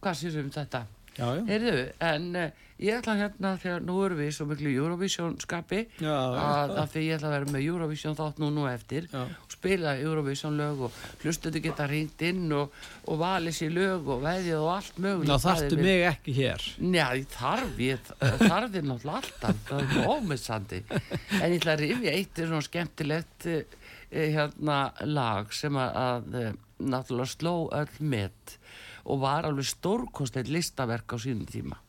Hvað 0.04 0.20
sér 0.20 0.38
um 0.42 0.52
þetta? 0.54 0.84
Heyrðu, 1.18 1.84
en 2.06 2.26
uh, 2.38 2.64
ég 2.78 2.98
ætla 3.00 3.16
hérna 3.18 3.50
þegar 3.58 3.82
nú 3.82 3.96
erum 4.06 4.20
við 4.20 4.28
svo 4.36 4.44
miklu 4.46 4.70
Eurovision 4.70 5.34
skapi 5.42 5.80
Já, 5.98 6.14
að, 6.14 6.74
að 6.78 6.92
því 6.92 7.00
ég 7.02 7.16
ætla 7.16 7.30
að 7.30 7.34
vera 7.34 7.48
með 7.54 7.64
Eurovision 7.66 8.18
þátt 8.18 8.38
nú 8.42 8.50
nú 8.54 8.66
eftir 8.70 9.08
Já. 9.10 9.24
og 9.26 9.54
spila 9.56 9.96
Eurovision 9.98 10.58
lög 10.60 10.84
og 10.86 11.00
hlustuðu 11.24 11.62
geta 11.64 11.88
ringt 11.90 12.22
inn 12.28 12.46
og, 12.54 12.76
og 13.10 13.18
valið 13.22 13.56
sér 13.58 13.74
lög 13.74 14.12
og 14.14 14.22
veðið 14.26 14.60
og 14.60 14.70
allt 14.76 15.02
mögulegt 15.02 15.32
Ná 15.32 15.42
þarftu 15.48 15.80
mig 15.82 16.04
ekki 16.12 16.36
hér. 16.38 16.68
Já, 16.78 17.06
ég 17.18 17.26
þarf 17.34 17.82
ég, 17.82 18.14
þarf 18.44 18.78
ég 18.78 18.86
náttúrulega 18.86 19.18
alltaf, 19.24 19.64
það 19.72 19.84
er 19.98 20.12
ómissandi. 20.14 20.80
En 21.42 21.50
ég 21.50 21.58
ætla 21.58 21.74
að 21.74 21.84
rifja 21.84 22.14
eitt 22.14 22.38
er 22.38 22.52
svona 22.52 22.68
skemmtilegt 22.68 23.50
uh, 23.50 23.76
hérna 24.14 24.80
lag 25.10 25.50
sem 25.52 25.82
að, 25.82 25.98
að 25.98 26.56
náttúrulega 26.78 27.34
sló 27.34 27.56
öll 27.74 28.00
met 28.14 28.57
og 29.08 29.22
var 29.24 29.48
alveg 29.48 29.66
stórkostleitt 29.70 30.50
listaverk 30.52 31.14
á 31.14 31.16
sínum 31.16 31.48
tíma 31.48 31.80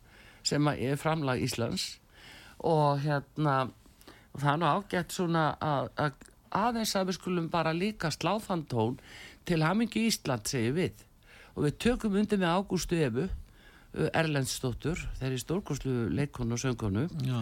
sem 0.44 0.68
er 0.72 0.96
framlag 0.96 1.42
Íslands. 1.44 2.00
Og 2.60 3.02
hérna 3.04 3.70
og 4.34 4.42
það 4.42 4.52
er 4.52 4.62
nú 4.62 4.70
ágætt 4.70 5.14
svona 5.14 5.44
að, 5.62 5.90
að 6.00 6.30
aðeins 6.60 6.96
að 6.98 7.10
við 7.10 7.18
skulum 7.20 7.52
bara 7.52 7.76
líka 7.76 8.12
slá 8.14 8.36
þann 8.42 8.66
tón 8.70 8.98
til 9.48 9.62
hamingi 9.66 10.08
Ísland 10.10 10.50
segir 10.50 10.76
við. 10.78 11.06
Og 11.56 11.66
við 11.68 11.78
tökum 11.86 12.18
undir 12.20 12.40
með 12.40 12.56
Ágústu 12.56 13.00
uh, 13.00 13.30
Erlendsdóttur, 14.14 15.02
þeirri 15.20 15.40
stórkoslu 15.42 16.10
leikonu 16.14 16.56
og 16.56 16.62
söngonu 16.62 17.08
Já. 17.26 17.40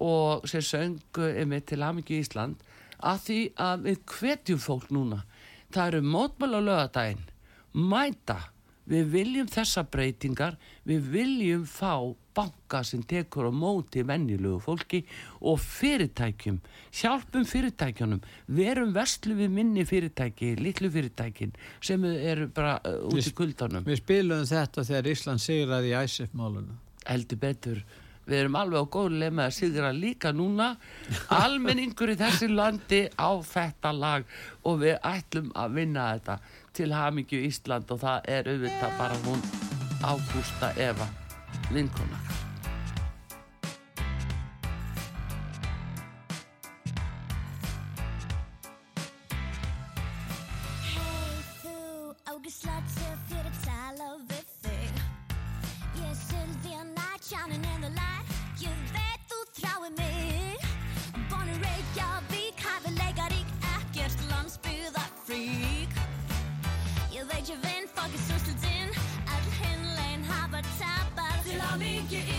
og 0.00 0.48
sem 0.48 0.60
söng 0.60 1.00
einmitt 1.16 1.66
til 1.66 1.82
Hamingju 1.82 2.20
Ísland 2.20 2.60
að 3.00 3.22
því 3.26 3.40
að 3.60 3.86
við 3.88 4.02
hvetjum 4.12 4.60
fólk 4.60 4.90
núna. 4.90 5.24
Það 5.72 5.86
eru 5.86 6.02
mótmæla 6.02 6.60
lögadaginn 6.60 7.24
mæta 7.72 8.38
við 8.90 9.10
viljum 9.12 9.50
þessa 9.50 9.84
breytingar 9.90 10.56
við 10.86 11.10
viljum 11.14 11.66
fá 11.68 12.14
banka 12.36 12.82
sem 12.84 13.02
tekur 13.08 13.48
á 13.48 13.52
móti 13.54 14.02
venjulegu 14.06 14.58
fólki 14.60 15.02
og 15.40 15.60
fyrirtækjum 15.62 16.58
hjálpum 17.00 17.46
fyrirtækjunum. 17.48 18.24
Verum 18.46 18.92
vestlu 18.96 19.36
við 19.38 19.52
minni 19.56 19.86
fyrirtæki 19.88 20.54
litlu 20.60 20.90
fyrirtækin 20.92 21.54
sem 21.80 22.04
eru 22.04 22.50
bara 22.52 22.76
uh, 22.84 23.06
út 23.08 23.22
í 23.22 23.36
kuldanum. 23.36 23.86
Við 23.86 24.02
spilum 24.02 24.44
þetta 24.48 24.84
þegar 24.84 25.12
Ísland 25.14 25.44
sigraði 25.44 25.94
í 25.94 26.02
ISF-máluna. 26.02 26.82
heldur 27.06 27.40
betur. 27.40 27.80
Við 28.26 28.40
erum 28.40 28.56
alveg 28.58 28.82
á 28.82 28.86
góðlega 28.90 29.34
með 29.38 29.48
að 29.48 29.54
sigra 29.54 29.90
líka 29.94 30.32
núna. 30.34 30.72
Almenningur 31.30 32.10
í 32.10 32.16
þessi 32.18 32.48
landi 32.50 33.04
á 33.14 33.30
þetta 33.38 33.92
lag 33.94 34.26
og 34.66 34.80
við 34.82 34.96
ætlum 35.06 35.52
að 35.54 35.76
vinna 35.78 36.08
þetta 36.16 36.40
til 36.76 36.92
hamingju 36.92 37.40
Ísland 37.48 37.92
og 37.94 38.02
það 38.02 38.28
er 38.38 38.50
auðvitað 38.52 38.98
bara 38.98 39.22
hún 39.24 39.46
Ágústa 40.04 40.74
Eva 40.76 41.08
ven, 67.64 67.82
folkesøster 67.96 68.54
din 68.64 68.88
At 69.34 69.46
henland 69.62 70.22
har 70.30 70.46
været 70.52 70.70
tabt 70.80 71.46
Selvom 71.46 71.80
ikke 71.94 72.35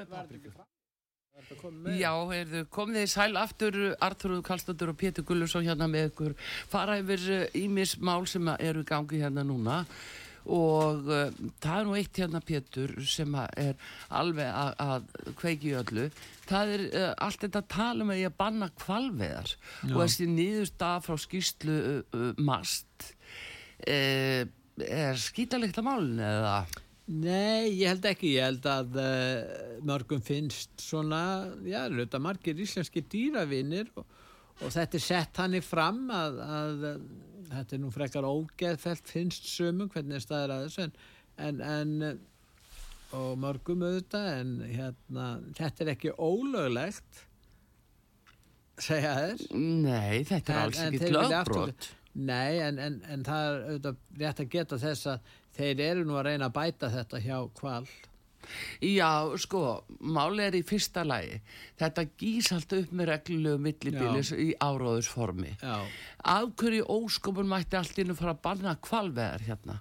með? 0.00 0.14
Papriku? 0.16 0.68
Já, 1.96 2.10
heyrðu, 2.28 2.64
komið 2.72 3.00
þið 3.00 3.10
sæl 3.12 3.38
aftur 3.40 3.76
Arþrúð 4.02 4.42
Kallstóttur 4.44 4.90
og 4.92 4.98
Pétur 5.00 5.24
Gullusson 5.26 5.64
hérna 5.64 5.88
með 5.90 6.10
ykkur. 6.10 6.34
Fara 6.70 6.98
yfir 7.00 7.46
ímis 7.56 7.96
mál 8.02 8.26
sem 8.28 8.50
eru 8.58 8.84
gangi 8.86 9.22
hérna 9.22 9.44
núna. 9.46 9.84
Og 10.50 11.08
uh, 11.08 11.32
það 11.60 11.78
er 11.78 11.86
nú 11.86 11.96
eitt 11.98 12.20
hérna 12.20 12.40
Pétur 12.44 12.94
sem 13.04 13.34
að 13.36 13.56
er 13.60 13.88
alveg 14.20 14.48
að, 14.48 14.70
að 14.84 15.34
kveiki 15.40 15.74
öllu. 15.80 16.06
Það 16.48 16.74
er 16.76 16.84
uh, 16.88 17.08
allt 17.26 17.44
þetta 17.44 17.62
að 17.62 17.72
tala 17.76 18.06
um 18.06 18.14
að 18.14 18.22
ég 18.22 18.36
banna 18.40 18.70
kvalveðar 18.80 19.56
og 19.92 19.98
þessi 20.00 20.28
nýðust 20.32 20.86
af 20.86 21.08
frá 21.08 21.18
skýslu 21.20 21.80
uh, 21.80 21.98
uh, 22.16 22.30
mast 22.40 23.10
uh, 23.86 24.44
er 24.80 25.20
skítalegt 25.20 25.80
að 25.80 25.88
málun 25.90 26.24
eða 26.24 26.54
Nei, 27.10 27.72
ég 27.74 27.88
held 27.90 28.06
ekki, 28.06 28.34
ég 28.36 28.46
held 28.46 28.66
að 28.70 28.98
uh, 29.02 29.38
mörgum 29.86 30.22
finnst 30.22 30.70
svona, 30.78 31.22
já, 31.66 31.82
þetta 31.90 32.20
margir 32.22 32.60
íslenski 32.62 33.02
dýravinir 33.10 33.90
og, 33.98 34.04
og 34.60 34.70
þetta 34.70 34.98
er 35.00 35.02
sett 35.02 35.40
hann 35.42 35.56
í 35.58 35.62
fram 35.64 36.04
að, 36.14 36.38
að, 36.46 36.84
uh, 36.92 37.48
þetta 37.50 37.76
er 37.76 37.82
nú 37.82 37.90
frekar 37.94 38.28
ógeðfelt 38.28 39.10
finnst 39.10 39.48
sömum 39.50 39.90
hvernig 39.90 40.20
er 40.20 40.26
staðir 40.26 40.54
að 40.54 40.68
þessu 40.68 40.84
en, 40.86 40.94
en, 41.48 41.64
en 41.66 41.96
uh, 42.12 42.14
og 43.18 43.34
mörgum 43.42 43.82
auðvitað 43.82 44.28
en 44.36 44.54
hérna, 44.70 45.26
þetta 45.58 45.84
er 45.84 45.92
ekki 45.96 46.14
ólöglegt 46.14 47.24
segja 48.80 49.14
þér. 49.16 49.42
Nei, 49.58 50.22
þetta 50.28 50.54
er 50.54 50.62
alls 50.62 50.82
ekki 50.86 51.10
lögbrot. 51.14 51.90
Nei, 52.20 52.58
en, 52.64 52.78
en, 52.82 52.98
en 53.10 53.26
það 53.26 53.48
er 53.48 53.60
auðvitað 53.66 54.22
rétt 54.22 54.42
að 54.44 54.52
geta 54.54 54.78
þess 54.82 55.10
að 55.12 55.28
þeir 55.56 55.84
eru 55.90 56.06
nú 56.06 56.20
að 56.20 56.30
reyna 56.30 56.50
að 56.50 56.56
bæta 56.60 56.92
þetta 56.94 57.24
hjá 57.24 57.36
kval. 57.58 57.84
Já, 58.80 59.36
sko, 59.40 59.60
máli 60.00 60.42
er 60.46 60.56
í 60.56 60.62
fyrsta 60.66 61.02
lagi. 61.06 61.36
Þetta 61.78 62.04
gís 62.18 62.48
allt 62.54 62.72
upp 62.76 62.94
með 62.96 63.10
reglulegu 63.12 63.60
millibilis 63.62 64.32
í 64.32 64.48
áróðusformi. 64.64 65.52
Já, 65.60 65.84
Af 66.30 66.50
hverju 66.60 66.86
óskopun 66.92 67.48
mætti 67.48 67.78
allt 67.78 67.96
í 67.96 68.02
hennu 68.02 68.16
fara 68.16 68.34
að 68.34 68.42
banna 68.44 68.74
kvalveðar 68.84 69.44
hérna? 69.46 69.78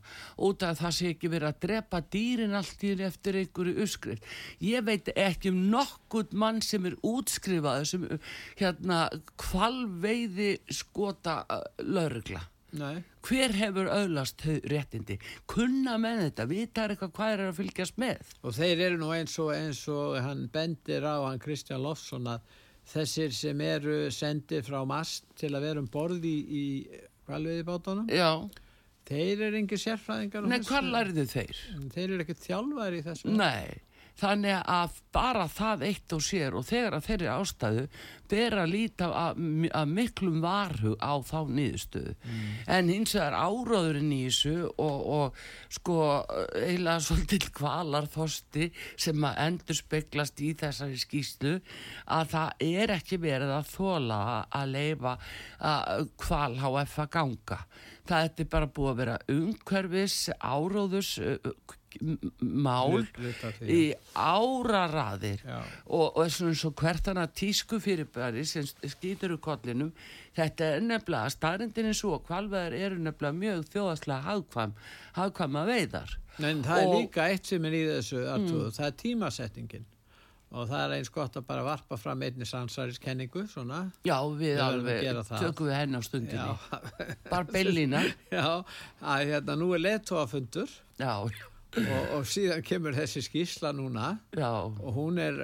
Út 0.48 0.64
af 0.68 0.80
það 0.80 0.96
sé 0.98 1.14
ekki 1.14 1.32
verið 1.32 1.50
að 1.50 1.64
drepa 1.66 2.04
dýrin 2.16 2.56
allt 2.60 2.86
hennu 2.86 3.08
eftir 3.08 3.40
einhverju 3.42 3.76
uppskrift. 3.86 4.30
Ég 4.64 4.86
veit 4.88 5.12
ekki 5.16 5.54
um 5.54 5.66
nokkurt 5.72 6.36
mann 6.36 6.62
sem 6.66 6.88
er 6.88 7.00
útskrifaður 7.00 7.92
sem 7.94 8.08
hérna 8.60 9.02
kvalveiði 9.40 10.54
skota 10.72 11.42
uh, 11.48 11.64
laurugla. 11.84 12.44
Nei, 12.78 13.04
Hver 13.26 13.54
hefur 13.58 13.90
öðlast 13.92 14.44
réttindi? 14.72 15.18
Kunna 15.50 15.98
með 16.02 16.24
þetta, 16.28 16.46
vita 16.50 16.86
er 16.86 16.94
eitthvað 16.96 17.14
hvað 17.18 17.34
er 17.34 17.44
að 17.48 17.60
fylgjast 17.60 18.00
með? 18.02 18.34
og 18.44 18.56
þeir 18.58 18.86
eru 18.88 19.02
nú 19.02 19.12
eins 19.16 19.36
og, 19.42 19.52
eins 19.56 19.84
og 19.92 20.18
hann 20.24 20.48
bendir 20.54 21.06
á 21.06 21.18
hann 21.26 21.42
Kristján 21.42 21.84
Lofsson 21.84 22.30
að 22.30 22.46
þessir 22.90 23.34
sem 23.36 23.62
eru 23.62 24.00
sendið 24.14 24.66
frá 24.70 24.80
mast 24.88 25.28
til 25.38 25.52
að 25.54 25.68
vera 25.68 25.84
um 25.84 25.90
borð 25.92 26.26
í, 26.26 26.38
í 26.50 26.64
kvalviði 27.28 27.66
bátunum, 27.68 28.08
Já, 28.10 28.32
þeir 29.10 29.44
eru 29.50 29.60
engin 29.60 29.82
sérfræðingar 29.84 30.48
nei, 30.50 30.60
hvað 30.66 30.90
lærðu 30.96 31.26
þeir? 31.30 31.62
Þeir 31.94 32.08
eru 32.08 32.24
ekkert 32.26 32.46
þjálfæri 32.48 33.02
í 33.02 33.06
þessu. 33.06 33.34
Nei, 33.34 33.78
þannig 34.20 34.62
að 34.70 34.98
bara 35.16 35.48
það 35.50 35.84
eitt 35.90 36.14
og 36.16 36.24
sér 36.24 36.56
og 36.58 36.66
þegar 36.68 36.98
að 36.98 37.06
þeirri 37.08 37.30
ástæðu 37.34 37.86
ber 38.30 38.56
að 38.62 38.74
líta 38.74 39.08
að, 39.16 39.40
að 39.74 39.94
miklum 39.96 40.38
varhug 40.44 40.98
á 41.02 41.14
þá 41.26 41.40
niðurstöðu. 41.50 42.14
En 42.70 42.92
hins 42.94 43.16
vegar 43.18 43.38
áráðurinn 43.40 44.12
í 44.14 44.20
þessu 44.28 44.70
og, 44.70 45.00
og 45.18 45.40
sko 45.74 45.98
eiginlega 46.54 47.00
svolítil 47.08 47.42
kvalar 47.58 48.10
þosti 48.14 48.70
sem 49.00 49.26
að 49.26 49.42
endur 49.48 49.80
speglast 49.80 50.44
í 50.46 50.54
þessari 50.60 51.00
skýslu 51.02 51.56
að 52.06 52.34
það 52.36 52.66
er 52.70 52.96
ekki 53.00 53.22
verið 53.24 53.56
að 53.58 53.74
þóla 53.74 54.20
að 54.46 54.76
leifa 54.76 55.18
að 55.60 56.10
kval 56.22 56.54
HF 56.60 57.00
að 57.06 57.12
ganga. 57.18 57.64
Það 58.10 58.30
er 58.30 58.48
bara 58.50 58.72
búið 58.74 58.92
að 58.92 59.00
vera 59.04 59.18
umhverfis 59.30 60.22
áróðus 60.42 61.18
uh, 61.22 61.52
mál 62.42 63.02
í 63.66 63.80
áraraðir. 64.16 65.42
Já. 65.46 65.60
og, 65.90 66.18
og 66.20 66.32
svona 66.32 66.54
eins 66.54 66.64
og 66.70 66.76
hvert 66.80 67.10
hana 67.12 67.26
tísku 67.28 67.80
fyrirbæri 67.84 68.46
sem 68.48 68.66
skýtur 68.94 69.36
úr 69.36 69.42
kollinum. 69.44 69.92
Þetta 70.38 70.72
er 70.78 70.84
nefnilega 70.86 71.34
staðrindin 71.34 71.90
eins 71.92 72.04
og 72.08 72.24
kvalveðar 72.30 72.76
eru 72.78 73.00
nefnilega 73.04 73.40
mjög 73.42 73.70
þjóðaslega 73.74 74.22
hagkvæm, 74.30 74.76
hagkvæma 75.18 75.66
veiðar. 75.70 76.18
En 76.40 76.62
það 76.64 76.82
er 76.84 76.88
Og- 76.88 77.00
líka 77.02 77.26
eitt 77.34 77.46
sem 77.50 77.66
er 77.66 77.72
í 77.76 77.86
þessu, 77.90 78.22
Artur, 78.32 78.70
það 78.72 78.86
er 78.88 79.00
tímasettingin. 79.04 79.88
og 80.52 80.66
það 80.66 80.80
er 80.82 80.94
eins 80.96 81.10
gott 81.14 81.36
að 81.38 81.44
bara 81.46 81.62
varpa 81.64 81.98
fram 81.98 82.22
einni 82.26 82.46
samsæriskenningu 82.48 83.44
svona. 83.52 83.92
Já, 84.04 84.16
við 84.34 84.56
að 84.58 84.64
alveg 84.66 85.20
tökum 85.38 85.68
við 85.68 85.76
henni 85.78 86.00
á 86.00 86.02
stundinni. 86.02 86.42
Já, 86.42 87.20
Bara 87.30 87.44
bellina. 87.44 88.02
já 88.32 88.64
að 89.04 89.26
hérna 89.30 89.56
nú 89.60 89.68
er 89.76 89.84
leðtóafundur 89.84 90.72
Já, 90.98 91.30
og, 91.78 92.06
og 92.18 92.26
síðan 92.30 92.64
kemur 92.66 92.96
þessi 92.98 93.22
skýsla 93.26 93.72
núna. 93.78 94.14
Já, 94.38 94.50
og 94.66 94.90
hún 94.96 95.20
er 95.22 95.38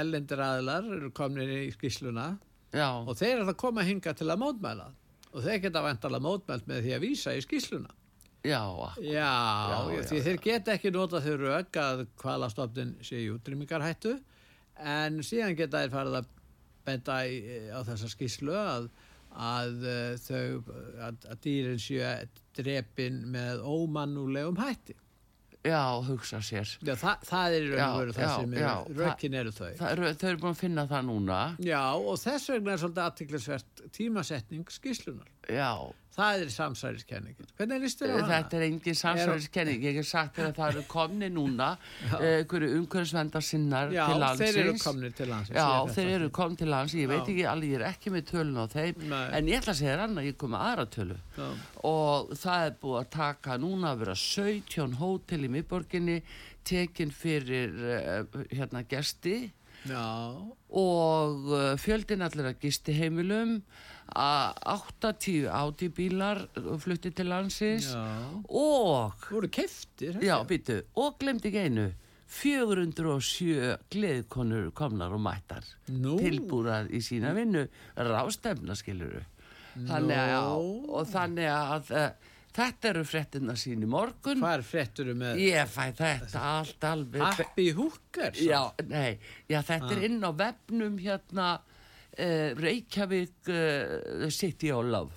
ellendir 0.00 0.40
aðilar 0.40 0.88
eru 0.96 1.10
komin 1.16 1.50
í 1.50 1.66
skýsluna 1.74 2.30
já, 2.72 2.88
og 3.02 3.12
þeir 3.18 3.42
eru 3.42 3.50
að 3.52 3.60
koma 3.60 3.84
hinga 3.86 4.14
til 4.16 4.30
að 4.30 4.42
mótmæla. 4.44 4.88
Og 5.36 5.44
þeir 5.44 5.66
geta 5.66 5.84
vantalega 5.84 6.24
mótmælt 6.24 6.68
með 6.70 6.86
því 6.86 6.96
að 6.96 7.04
vísa 7.04 7.36
í 7.36 7.44
skýsluna 7.44 7.92
já, 8.46 8.62
Já, 9.02 9.32
Já, 9.70 9.80
því 10.06 10.20
já, 10.20 10.24
þeir 10.28 10.40
geta 10.44 10.76
ekki 10.76 10.92
nota 10.94 11.20
þau 11.24 11.34
rauk 11.40 11.80
að 11.82 12.06
hvalastofnin 12.22 12.94
sé 13.04 13.20
í 13.24 13.30
útrýmingarhættu. 13.34 14.16
En 14.76 15.22
síðan 15.24 15.56
geta 15.58 15.82
þeir 15.82 15.94
farið 15.94 16.18
að 16.20 16.30
benda 16.86 17.18
í, 17.26 17.40
á 17.72 17.80
þessa 17.86 18.10
skýslu 18.12 18.54
að, 18.56 18.88
að 19.32 19.82
uh, 19.82 20.12
þau 20.22 20.76
að, 21.08 21.26
að 21.32 21.40
dýrin 21.46 21.82
séu 21.82 22.12
drepin 22.56 23.24
með 23.32 23.64
ómannulegum 23.66 24.60
hætti. 24.60 24.96
Já, 25.66 25.82
hugsa 26.06 26.40
sér. 26.44 26.72
Já, 26.86 26.94
það, 27.00 27.26
það 27.30 27.56
er 27.58 27.66
í 27.66 27.70
raun 27.72 27.84
og 27.86 28.00
veru 28.00 28.16
það 28.16 28.32
sem 28.36 28.56
er, 28.56 28.90
rökin 29.00 29.38
eru 29.42 29.54
þau. 29.56 29.70
Það 29.80 30.02
þau 30.20 30.28
eru 30.30 30.42
búin 30.44 30.54
að 30.54 30.62
finna 30.62 30.86
það 30.90 31.06
núna. 31.10 31.40
Já, 31.66 31.82
og 31.96 32.18
þess 32.22 32.52
vegna 32.54 32.74
er 32.74 32.82
svolítið 32.82 33.04
aðtiklisvert 33.06 33.84
tímasetning 33.98 34.74
skýslunar. 34.76 35.30
Já, 35.50 35.70
Það 36.16 36.42
er 36.42 36.50
samsæriskenningin. 36.54 37.48
Hvernig 37.58 37.82
líst 37.82 38.00
þér 38.00 38.08
á 38.08 38.16
hana? 38.16 38.28
þetta 38.30 38.56
er 38.56 38.62
engin 38.66 38.96
samsvæðiskenning. 38.96 39.82
Ég 39.84 39.98
hef 40.00 40.06
sagt 40.08 40.38
þér 40.38 40.46
að 40.48 40.54
það 40.56 40.70
eru 40.70 40.84
komni 40.88 41.28
núna 41.28 41.66
einhverju 42.20 42.70
umhverfisvendar 42.78 43.44
sinnar 43.44 43.92
Já, 43.92 44.06
til 44.08 44.22
landsins. 44.22 44.54
þeir 44.56 44.60
eru 44.62 44.76
komnir 44.86 45.12
til 45.18 45.28
landsins. 45.32 45.58
Já, 45.60 45.92
þeir 45.98 46.12
eru 46.14 46.30
komni 46.38 46.60
til 46.62 46.70
lands, 46.72 46.94
ég 46.96 47.10
veit 47.12 47.20
Já. 47.20 47.26
ekki 47.34 47.44
alveg, 47.52 47.74
ég 47.74 47.80
er 47.82 47.86
ekki 47.90 48.14
með 48.14 48.24
tölun 48.32 48.56
á 48.56 48.66
þeim, 48.72 49.04
Nei. 49.12 49.20
en 49.36 49.50
ég 49.52 49.60
ætla 49.60 49.74
að 49.74 49.80
segja 49.82 49.92
þér 49.92 50.04
annað, 50.06 50.28
ég 50.30 50.38
kom 50.40 50.54
með 50.56 50.64
aðra 50.70 50.86
tölu 50.96 51.18
Já. 51.36 51.48
og 51.92 52.32
það 52.40 52.64
er 52.70 52.74
búið 52.86 52.98
að 53.02 53.10
taka 53.18 53.58
núna 53.66 53.92
að 53.92 54.02
vera 54.06 54.16
17 54.24 54.96
hótel 55.02 55.44
í 55.44 55.52
miðborginni, 55.52 56.16
tekin 56.66 57.12
fyrir 57.14 57.76
uh, 57.76 58.40
hérna 58.56 58.82
gesti 58.88 59.36
Já, 59.86 60.06
og 60.72 61.44
uh, 61.52 61.74
fjöldin 61.78 62.24
allir 62.26 62.48
að 62.50 62.56
gisti 62.64 62.96
heimilum, 62.96 63.60
að 64.14 64.58
80 65.02 65.46
átibílar 65.50 66.42
flutti 66.82 67.10
til 67.10 67.30
landsins. 67.32 67.90
Já. 67.92 68.04
og 68.48 69.28
voru 69.30 69.48
keftir 69.52 70.20
Já, 70.22 70.38
býtu, 70.46 70.82
og 70.96 71.18
glemdi 71.18 71.50
ekki 71.50 71.64
einu. 71.66 71.88
407 72.26 73.76
gleðkonur 73.90 74.72
komnar 74.74 75.12
og 75.14 75.22
mættar. 75.22 75.64
Nú. 75.94 76.16
tilbúrar 76.18 76.88
í 76.90 76.98
sína 77.04 77.30
vinnu. 77.36 77.68
Rástefna 77.96 78.74
skiluru 78.78 79.22
þannig 79.84 80.16
að, 80.16 80.56
Nú. 80.56 80.72
og 80.96 81.08
þannig 81.10 81.48
að 81.52 81.90
uh, 81.92 82.32
þetta 82.56 82.90
eru 82.90 83.04
fréttina 83.06 83.56
sín 83.60 83.84
í 83.84 83.90
morgun. 83.90 84.40
Hvað 84.40 84.58
er 84.58 84.66
fréttur 84.70 85.12
með 85.18 85.40
ég 85.44 85.70
fæ 85.70 85.84
þetta 85.98 86.44
allt 86.56 86.86
alveg 86.88 87.24
Happy 87.26 87.70
Hookers? 87.76 88.40
já, 88.40 88.62
nei, 88.88 89.18
já, 89.50 89.60
þetta 89.60 89.92
er 89.96 90.04
inn 90.08 90.22
á 90.24 90.30
vefnum 90.36 90.96
hérna 91.02 91.48
uh, 91.58 91.75
Reykjavík 92.56 93.34
uh, 93.48 94.28
City 94.30 94.72
of 94.72 94.84
Love 94.86 95.12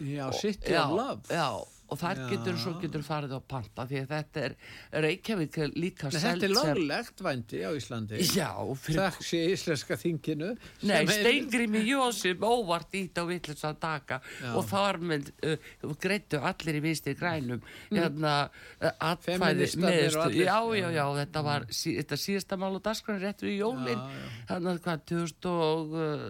Já, 0.00 0.32
City 0.32 0.76
of 0.76 0.90
Love. 0.90 1.22
já, 1.30 1.58
og 1.92 2.00
þar 2.00 2.22
Já. 2.22 2.26
getur 2.32 2.58
svo 2.60 2.74
getur 2.82 3.04
farið 3.06 3.36
á 3.36 3.40
panta 3.54 3.86
því 3.90 4.02
að 4.02 4.14
þetta 4.16 4.44
er 4.46 4.56
Reykjavík 5.04 5.58
líka 5.76 6.10
Nei, 6.12 6.18
þetta 6.24 6.48
er 6.48 6.54
löglegt 6.56 7.24
vændi 7.26 7.62
á 7.64 7.70
Íslandi. 7.76 8.22
Já, 8.32 8.50
fyrir 8.82 9.02
Þakk 9.02 9.28
sé 9.28 9.42
íslenska 9.52 9.98
þinginu. 10.00 10.52
Nei, 10.88 11.00
Steingrimi 11.10 11.84
Jósip 11.86 12.42
óvart 12.46 12.96
ít 12.98 13.20
á 13.20 13.24
vitlis 13.28 13.64
að 13.68 13.80
taka 13.82 14.20
Já. 14.40 14.52
og 14.56 14.66
þar 14.70 15.00
með 15.12 15.32
uh, 15.44 15.94
greittu 16.00 16.40
allir 16.40 16.80
í 16.80 16.84
vinstri 16.84 17.16
grænum 17.18 17.62
hérna 17.92 18.34
uh, 18.80 18.92
Mm. 19.02 19.40
Og 19.42 19.82
meðstu 19.82 20.30
já, 20.36 20.58
já, 20.76 20.88
já, 20.94 21.04
þetta 21.18 21.42
var 21.44 21.66
sí, 21.72 21.92
þetta 21.98 22.16
síðasta 22.20 22.58
mál 22.60 22.76
og 22.76 22.82
dagskræn 22.84 23.20
réttur 23.22 23.50
í 23.50 23.58
jólin 23.58 24.00
þannig 24.48 24.70
að 24.72 24.80
hvað 24.86 24.98
2000 25.12 25.46
og 25.52 25.86
uh, 25.98 26.22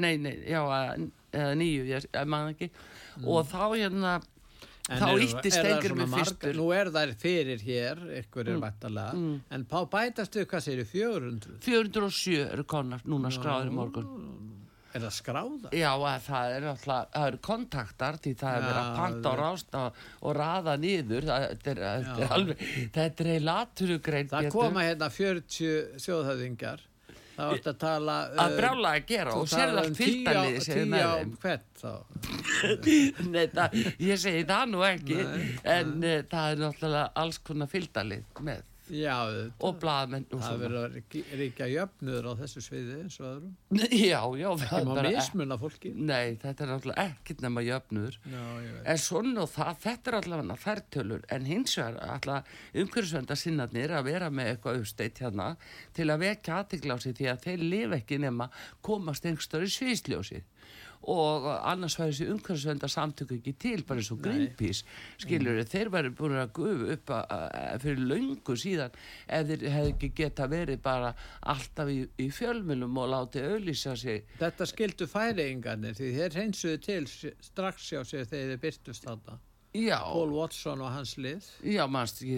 nei, 0.00 0.14
nei, 0.22 0.34
já, 0.48 0.62
eða 1.32 1.54
níu, 1.58 1.84
ég, 1.88 2.06
ég 2.08 2.28
maður 2.28 2.54
ekki 2.54 2.68
og 3.24 3.46
þá 3.46 3.64
hérna 3.76 4.20
Mm. 4.82 4.96
En 4.96 4.98
þá 4.98 5.08
eru- 5.12 5.22
ítti 5.22 5.46
er 5.46 5.52
það 5.52 5.52
Steingrimi 5.62 5.94
svona 6.02 6.06
margar- 6.10 6.26
fyrstur 6.26 6.56
Nú 6.58 6.64
er 6.74 6.88
þær 6.90 7.10
fyrir 7.22 7.60
hér, 7.62 7.98
ykkur 8.18 8.48
er 8.50 8.56
mm. 9.14 9.40
en 9.54 9.64
pá 9.70 9.78
bætast 9.86 10.34
við 10.34 10.46
hvað 10.50 10.64
sér 10.64 10.80
400? 10.90 11.52
407 11.62 12.48
eru 12.52 12.64
konar 12.64 13.00
núna 13.06 13.30
skráður 13.30 13.70
í 13.70 13.76
morgun 13.76 14.08
Er 14.92 15.00
það 15.06 15.14
skráða? 15.20 15.70
Já, 15.72 15.92
að 15.94 16.20
það 16.26 16.56
er 16.56 16.66
það 16.82 17.26
eru 17.28 17.38
kontaktar 17.46 18.18
því 18.18 18.34
það 18.42 18.56
er 18.58 18.66
verið 18.66 18.80
að 18.82 18.96
panta 18.98 19.28
og 19.30 19.38
það- 19.38 19.42
rásta 19.44 19.84
og 20.20 20.36
raða 20.36 20.74
niður 20.82 21.22
það, 21.30 21.46
þetta, 21.48 21.70
er, 21.70 21.78
er 22.26 22.28
alveg, 22.36 22.58
þetta 22.92 23.20
er 23.24 23.30
eilaturu 23.38 24.00
Það 24.34 24.50
koma 24.52 24.80
hérna 24.82 25.08
40 25.14 26.02
þjóðhæðingar. 26.02 26.80
Það 27.42 27.52
vart 27.52 27.68
að 27.72 27.78
tala... 27.82 28.16
að 28.38 28.52
uh, 28.52 28.58
brála 28.60 28.90
að 28.96 29.06
gera 29.12 29.32
og 29.34 29.48
talar 29.50 29.78
allt 29.82 29.88
um 29.88 29.94
á- 29.94 30.00
fylgdaliði 30.02 30.60
sem 30.62 30.74
er 30.74 30.82
tíu 30.82 30.90
með 30.92 31.02
á 31.02 31.14
þeim. 31.18 31.32
hvert 31.42 31.82
þá? 31.82 31.92
Nei, 33.34 33.46
það, 33.56 33.78
ég 34.06 34.20
segi 34.22 34.44
það 34.52 34.68
nú 34.72 34.84
ekki 34.86 35.18
en 35.22 35.96
uh, 35.98 36.18
það 36.30 36.52
er 36.52 36.62
náttúrulega 36.62 37.06
alls 37.24 37.40
konar 37.50 37.72
fylgdalið 37.72 38.44
með 38.46 38.62
Já, 38.90 39.14
auðvitað. 39.22 39.52
og 39.68 39.76
blaðmenn 39.82 40.24
og 40.34 40.40
það 40.42 40.62
verður 40.62 40.82
að 40.82 40.96
ríkja- 41.38 41.68
jöfnuður 41.70 42.26
á 42.28 42.32
þessu 42.42 42.62
sviði 42.64 42.96
eins 43.02 43.18
og 43.22 43.28
öðrum. 43.28 43.52
Já, 44.10 44.20
já, 44.40 44.48
Ekki 44.56 44.80
má 44.88 44.94
bara 44.96 45.12
mismunna 45.14 45.58
fólki. 45.60 45.92
Nei, 45.94 46.34
þetta 46.42 46.64
er 46.66 46.72
náttúrulega 46.72 47.04
ekkert 47.06 47.44
nema 47.46 47.64
jöfnur 47.64 48.18
Já. 48.26 48.42
En 48.92 48.98
svona 48.98 49.44
og 49.46 49.52
það, 49.54 49.72
þetta 49.86 50.10
er 50.12 50.18
allavega 50.18 50.58
þærtölur, 50.66 51.24
en 51.36 51.48
hins 51.48 51.76
vegar 51.78 51.98
allavega 52.18 52.82
umhverfisvenda 52.82 53.38
sinnarnir 53.38 53.94
að 53.96 54.08
vera 54.10 54.30
með 54.34 54.52
eitthvað 54.56 54.82
uppsteitt 54.82 55.22
hérna 55.22 55.48
til 55.94 56.08
að 56.10 56.24
vekja 56.26 56.64
sig 57.02 57.14
því 57.16 57.30
að 57.32 57.42
þeir 57.46 57.62
lifa 57.72 57.96
ekki 58.02 58.18
nema 58.18 58.50
komast 58.82 59.24
einhverstaður 59.26 59.70
í 59.70 59.76
sviðsljósið 59.78 60.42
og 61.10 61.46
annars 61.50 61.96
væri 61.98 62.12
þessi 62.12 62.28
umhverfisvenda 62.32 62.90
samtöku 62.92 63.38
ekki 63.38 63.54
til, 63.58 63.84
bara 63.88 64.02
eins 64.02 64.10
og 64.14 64.20
Greenpeace 64.22 64.84
skilur 65.22 65.60
þeir 65.72 65.90
væri 65.92 66.12
búin 66.18 66.36
að 66.38 66.52
gufa 66.58 66.90
upp 66.96 67.14
að, 67.16 67.36
að, 67.36 67.76
fyrir 67.82 68.02
löngu 68.12 68.56
síðan 68.62 68.98
ef 69.26 69.46
þeir 69.50 69.66
hefði 69.76 69.94
ekki 69.94 70.12
geta 70.22 70.48
verið 70.52 70.82
bara 70.84 71.14
alltaf 71.54 71.90
í, 71.92 72.00
í 72.22 72.28
fjölmjölum 72.32 73.00
og 73.02 73.12
látið 73.14 73.48
auðlýsa 73.52 73.96
sig 73.98 74.26
Þetta 74.38 74.68
skildu 74.70 75.08
færiðingarnir 75.10 75.96
því 75.98 76.12
þeir 76.18 76.36
reynsuðu 76.38 76.82
til 76.86 77.00
strax 77.08 77.88
hjá 77.92 78.02
sér 78.04 78.28
þegar 78.28 78.52
þeir 78.52 78.62
byrtust 78.66 79.08
þarna. 79.08 79.40
Já, 79.72 79.98
Paul 80.04 80.34
Watson 80.36 80.82
og 80.84 80.90
hans 80.92 81.14
lið. 81.16 81.46
já, 81.64 81.86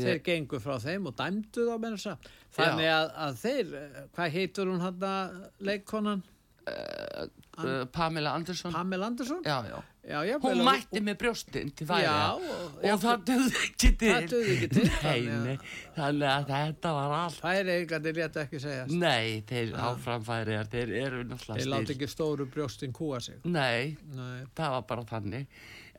Þeir 0.04 0.20
gengu 0.22 0.60
frá 0.62 0.76
þeim 0.78 1.08
og 1.10 1.16
dæmdu 1.18 1.64
þá. 1.66 2.12
Þannig 2.54 2.90
að, 2.92 3.08
að 3.24 3.40
þeir, 3.40 3.72
eh, 3.74 4.04
hvað 4.14 4.36
heitur 4.36 4.70
hún 4.70 4.84
hann 4.84 5.10
leikkonan? 5.58 6.22
Uh, 6.68 7.84
Pamela 7.92 8.32
Andersson 8.38 8.72
Pamela 8.72 9.06
Andersson? 9.06 9.42
já, 9.44 9.58
já. 9.68 9.82
Já, 10.04 10.18
já, 10.28 10.34
hún 10.42 10.58
mætti 10.66 11.00
með 11.00 11.14
brjóstin 11.22 11.70
til 11.72 11.86
færi 11.88 12.02
Já, 12.04 12.32
og, 12.36 12.42
og- 12.84 12.98
það 13.00 13.22
döði 13.30 13.60
ekki 13.64 13.90
til 14.02 14.10
Það 14.12 14.26
dugði 14.34 14.56
ekki 14.56 14.68
til, 14.74 14.90
nei, 15.04 15.20
nei, 15.46 15.54
þannig 15.96 16.28
að 16.34 16.50
þetta 16.50 16.92
var 16.98 17.14
allt 17.22 17.38
Færiðingarnir 17.40 18.18
létu 18.18 18.42
ekki 18.42 18.60
segja. 18.66 18.84
nei, 18.90 19.38
þeir 19.48 19.72
áframfæriðar 19.88 20.68
þeir 20.74 20.92
eru 21.06 21.22
Þeir 21.22 21.30
náttúrulega 21.30 21.70
láti 21.72 21.88
stil 21.88 21.96
ekki 21.96 22.10
stóru 22.12 22.48
brjóstin 22.52 22.92
kúa 22.92 23.22
sig. 23.24 23.40
nei, 23.48 23.96
Nei. 24.12 24.44
það 24.52 24.76
var 24.76 24.84
bara 24.92 25.06
þannig 25.14 25.46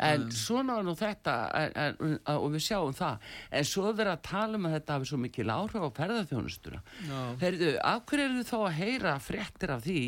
en 0.04 0.26
svona 0.36 0.76
var 0.78 0.86
nú 0.88 0.96
þetta 1.00 1.36
en, 1.60 1.76
en, 1.80 2.16
og 2.36 2.48
við 2.54 2.66
sjáum 2.68 2.96
það. 2.96 3.28
En 3.56 3.68
svo 3.68 3.88
er 3.90 3.98
verið 4.00 4.14
að 4.16 4.24
tala 4.28 4.60
um 4.60 4.68
að 4.70 4.76
þetta 4.78 4.98
hafi 4.98 5.10
svo 5.12 5.20
mikil 5.24 5.48
áhrif 5.54 5.86
á 5.88 5.90
ferðarþjónustuna 6.00 6.82
Já. 7.08 7.20
Heyrðu, 7.44 7.70
af 7.80 8.02
hverju 8.10 8.26
eru 8.30 8.46
þá 8.50 8.58
að 8.60 8.80
heyra 8.80 9.14
fréttir 9.24 9.76
af 9.76 9.86
því 9.86 10.02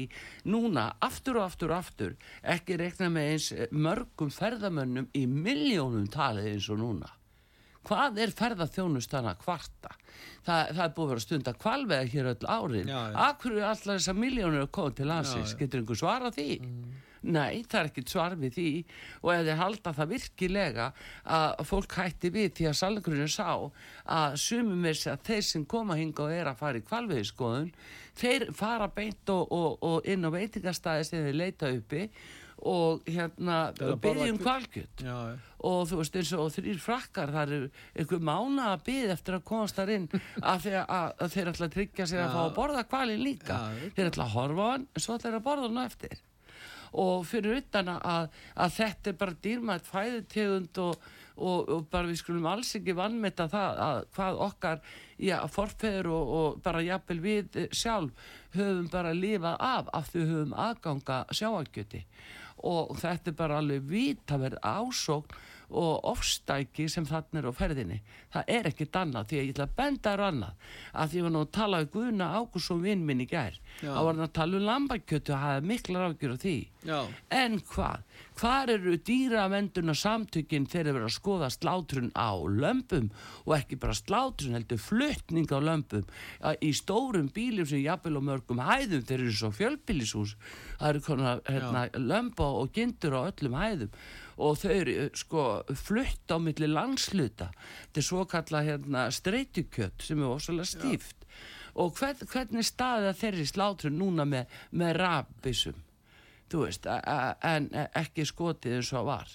núna 0.52 0.88
aftur 1.08 1.40
og 1.40 1.48
aftur 1.48 1.74
og 1.74 1.78
aftur 1.82 2.18
ekki 2.56 2.80
rekna 2.82 3.12
með 3.14 3.30
eins 3.34 3.52
eh, 3.56 3.68
mörgum 3.72 4.34
ferðamönnum 4.34 5.08
í 5.16 5.24
miljónum 5.30 6.10
talið 6.12 6.52
eins 6.54 6.68
og 6.74 6.82
núna? 6.84 7.14
Hvað 7.88 8.18
er 8.20 8.34
ferðarþjónustan 8.36 9.30
að 9.32 9.38
kvarta? 9.46 9.94
Það, 10.44 10.74
það 10.76 10.82
er 10.84 10.94
búið 10.96 11.06
að 11.06 11.12
vera 11.14 11.24
stund 11.24 11.48
að 11.48 11.60
kvalveða 11.64 12.08
hér 12.12 12.30
öll 12.34 12.48
árin. 12.52 12.90
Hverju 13.40 13.62
er 13.62 13.68
allar 13.70 14.00
þessar 14.02 14.18
miljónur 14.20 14.66
að 14.66 14.72
koma 14.76 14.96
til 14.98 15.08
landsins? 15.08 15.54
Getur 15.60 15.80
einhver 15.84 16.00
svara 16.02 16.32
því 16.36 16.50
Nei, 17.22 17.63
það 17.68 17.80
er 17.80 17.91
ekkert 17.91 18.13
svar 18.13 18.38
við 18.39 18.57
því. 18.57 18.72
Og 19.24 19.32
ef 19.34 19.45
þeir 19.47 19.61
halda 19.61 19.93
það 19.97 20.11
virkilega 20.15 20.88
að 21.38 21.63
fólk 21.70 21.97
hætti 21.99 22.34
við 22.34 22.49
því 22.59 22.70
að 22.72 22.80
salgrunni 22.82 23.30
sá 23.32 23.49
að 24.05 24.39
sumum 24.41 24.89
er 24.89 25.03
að 25.13 25.24
þeir 25.30 25.45
sem 25.51 25.65
koma 25.65 25.97
hinga 25.99 26.28
og 26.28 26.34
er 26.34 26.51
að 26.51 26.59
fara 26.61 26.82
í 26.82 26.88
kvalviðskoðun 26.88 27.72
þeir 28.18 28.49
fara 28.57 28.89
beint 28.93 29.30
og, 29.30 29.47
og, 29.53 29.78
og 29.86 30.09
inn 30.09 30.26
á 30.26 30.30
veitingastæði 30.34 31.07
sem 31.07 31.26
þeir 31.28 31.41
leita 31.43 31.72
uppi 31.76 32.09
og 32.57 33.03
hérna 33.05 33.57
byggjum 33.78 34.39
kjöt. 34.39 34.41
kvalkjöt 34.41 35.03
Já, 35.05 35.18
já. 35.30 35.36
og 35.70 35.84
þú 35.89 35.99
veist 35.99 36.15
eins 36.18 36.32
og 36.34 36.47
þrýr 36.55 36.80
frakkar 36.82 37.34
það 37.36 37.51
er 37.53 37.68
einhver 38.01 38.24
mána 38.32 38.72
að 38.74 38.86
byð 38.88 39.13
eftir 39.13 39.38
að 39.38 39.43
komast 39.45 39.78
þar 39.78 39.91
inn 39.93 40.07
að, 40.51 40.63
þeir, 40.65 40.80
að, 40.82 41.11
að 41.22 41.36
þeir 41.36 41.51
ætla 41.51 41.68
að 41.68 41.76
tryggja 41.76 42.07
sér 42.09 42.24
að 42.24 42.34
fá 42.34 42.41
að 42.47 42.55
borða 42.57 42.84
kvalin 42.89 43.22
líka. 43.22 43.59
Já, 43.59 43.91
þeir 43.99 44.09
ætla 44.09 44.26
að 44.26 44.34
horfa 44.39 44.65
á 44.65 44.70
hann 44.74 44.88
en 44.89 45.05
svo 45.05 45.20
ætla 45.20 45.30
þeir 45.30 45.39
að 45.39 45.45
borða 45.51 45.70
hann 45.70 45.84
eftir 45.86 46.18
og 46.94 47.26
fyrir 47.28 47.62
utan 47.62 47.92
að, 47.96 48.30
að 48.56 48.76
þetta 48.78 49.12
er 49.12 49.18
bara 49.22 49.40
dýrmætt 49.44 49.90
fæðutegund 49.90 50.82
og, 50.84 51.08
og, 51.36 51.70
og 51.76 51.86
bara 51.92 52.10
við 52.10 52.22
skulum 52.22 52.50
alls 52.50 52.74
ekki 52.80 52.96
vannmeta 52.98 53.50
það 53.52 53.82
að 53.88 54.02
hvað 54.18 54.42
okkar 54.48 54.82
já, 55.18 55.38
forfeður 55.52 56.12
og, 56.16 56.34
og 56.40 56.62
bara 56.66 56.86
jafnvel 56.86 57.20
við 57.24 57.62
sjálf 57.76 58.34
höfum 58.56 58.90
bara 58.94 59.16
lifað 59.16 59.58
af 59.60 59.94
af 59.94 60.12
því 60.14 60.28
höfum 60.32 60.58
aðganga 60.68 61.22
sjáakjöti 61.32 62.04
og 62.68 62.96
þetta 62.98 63.32
er 63.32 63.38
bara 63.38 63.62
alveg 63.62 63.86
vitaverð 63.92 64.64
ásókn 64.66 65.46
og 65.70 66.05
ofstæki 66.07 66.88
sem 66.89 67.05
þannig 67.07 67.41
er 67.41 67.49
á 67.49 67.53
ferðinni. 67.55 67.99
Það 68.34 68.51
er 68.55 68.70
ekkert 68.70 68.99
annað 69.01 69.30
því 69.30 69.39
að 69.39 69.43
ég 69.43 69.53
ætla 69.53 69.68
að 69.68 69.76
benda 69.82 70.13
þér 70.13 70.24
á 70.24 70.28
annað. 70.28 70.70
Að 70.93 71.11
því 71.11 71.24
nú 71.28 71.41
að 71.43 71.51
tala 71.57 71.82
við 71.82 71.91
Guðna 71.97 72.30
Ágússon 72.38 72.84
vinn 72.86 73.05
minn 73.07 73.24
í 73.24 73.28
gær. 73.28 73.59
Hann 73.84 74.24
að 74.24 74.34
tala 74.38 74.57
um 74.57 74.68
lambakjötu 74.68 75.36
og 75.36 75.43
hafa 75.43 75.65
miklar 75.68 76.07
ágjur 76.07 76.36
á 76.36 76.43
því. 76.43 76.57
Já. 76.88 77.03
en 77.36 77.57
hvað, 77.68 78.03
hvar 78.39 78.70
eru 78.72 78.93
dýravenduna 79.09 79.95
samtökin 79.97 80.68
þegar 80.70 80.88
þeir 80.88 80.95
vera 80.95 81.09
að 81.09 81.15
skoða 81.18 81.49
slátrun 81.51 82.11
á 82.15 82.32
lömpum 82.47 83.09
og 83.43 83.55
ekki 83.57 83.80
bara 83.82 83.97
slátrun 83.97 84.55
heldur 84.55 84.80
fluttning 84.80 85.51
á 85.51 85.59
lömpum 85.59 86.05
í 86.63 86.72
stórum 86.78 87.28
bílum 87.34 87.68
sem 87.68 87.84
jafnvel 87.84 88.22
á 88.24 88.28
mörgum 88.30 88.63
hæðum 88.63 89.03
þeir 89.03 89.20
eru 89.20 89.36
svo 89.36 89.51
fjölbýlishús. 89.57 90.38
Það 90.78 90.93
eru 90.93 91.03
konar 91.09 91.43
hérna, 91.49 91.84
lömpa 91.97 92.47
og 92.61 92.72
gindur 92.72 93.20
á 93.20 93.28
öllum 93.28 93.59
hæðum 93.59 93.91
og 94.38 94.60
þau 94.62 94.72
eru 94.74 95.08
sko 95.18 95.46
flutt 95.76 96.34
á 96.34 96.38
milli 96.42 96.70
landsluta 96.70 97.50
er 97.98 98.06
svo 98.06 98.26
kalla 98.30 98.64
hérna 98.66 99.08
streytukjött 99.14 100.06
sem 100.06 100.22
er 100.22 100.36
ósvalega 100.36 100.70
stíft. 100.70 101.26
Og 101.78 101.94
hvern, 101.98 102.24
hvernig 102.30 102.66
staðið 102.66 103.12
að 103.12 103.20
þeirri 103.22 103.50
slátrun 103.50 104.00
núna 104.00 104.26
með, 104.26 104.56
með 104.72 104.96
rafbissum 105.02 105.84
þú 106.52 106.64
veist, 106.66 106.88
en 106.88 107.70
ekki 107.98 108.26
skotið 108.28 108.80
eins 108.80 108.94
og 108.96 109.08
var. 109.10 109.34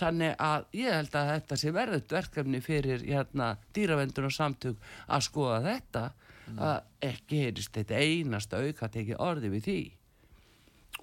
Þannig 0.00 0.34
að 0.40 0.66
ég 0.80 0.96
held 0.96 1.16
að 1.18 1.30
þetta 1.34 1.58
sé 1.60 1.72
verðut 1.76 2.14
verkefni 2.14 2.60
fyrir 2.64 3.04
hérna 3.04 3.52
dýravendun 3.76 4.28
og 4.30 4.34
samtök 4.34 4.90
að 5.08 5.24
skoða 5.28 5.60
þetta. 5.66 6.04
Að 6.50 7.06
ekki 7.06 7.44
heyrist 7.44 7.76
þetta 7.76 8.00
einasta 8.00 8.58
auka 8.64 8.88
tekið 8.90 9.20
orði 9.22 9.52
við 9.52 9.66
því 9.68 9.80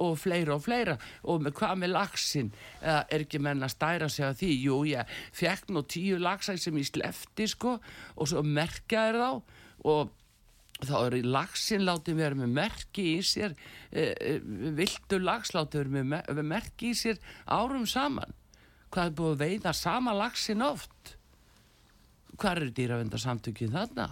og 0.03 0.17
fleira 0.21 0.55
og 0.55 0.63
fleira. 0.65 0.97
Og 1.27 1.41
með, 1.45 1.55
hvað 1.59 1.79
með 1.83 1.93
laxin 1.95 2.51
er 2.81 3.23
ekki 3.23 3.41
menn 3.43 3.65
að 3.65 3.73
stæra 3.73 4.09
sig 4.11 4.25
að 4.27 4.37
því? 4.41 4.51
Jú 4.67 4.77
ég 4.91 5.17
fekk 5.35 5.71
nú 5.73 5.83
tíu 5.89 6.19
laxæð 6.21 6.61
sem 6.61 6.79
ég 6.81 6.89
slefti 6.91 7.47
sko 7.49 7.77
og 8.15 8.29
svo 8.29 8.43
merkjaði 8.45 9.23
þá. 9.23 9.31
Og 9.87 10.13
þá 10.85 10.95
er 11.07 11.17
laxin 11.25 11.85
látið 11.87 12.19
vera 12.19 12.37
með 12.37 12.53
merki 12.59 13.07
í 13.15 13.21
sér 13.25 13.55
e, 13.89 14.11
e, 14.13 14.35
viltu 14.77 15.17
lax 15.23 15.55
látið 15.55 15.81
vera 15.83 15.95
með, 15.95 16.05
mer- 16.13 16.29
með 16.37 16.49
merki 16.53 16.91
í 16.93 16.97
sér 16.97 17.17
árum 17.49 17.87
saman. 17.89 18.35
Hvað 18.93 19.09
er 19.09 19.17
búið 19.17 19.33
að 19.33 19.41
veiða 19.41 19.73
sama 19.75 20.13
laxin 20.15 20.61
oft? 20.63 21.15
Hvað 22.37 22.61
eru 22.61 22.73
dýravendarsamtökin 22.77 23.73
þarna? 23.73 24.11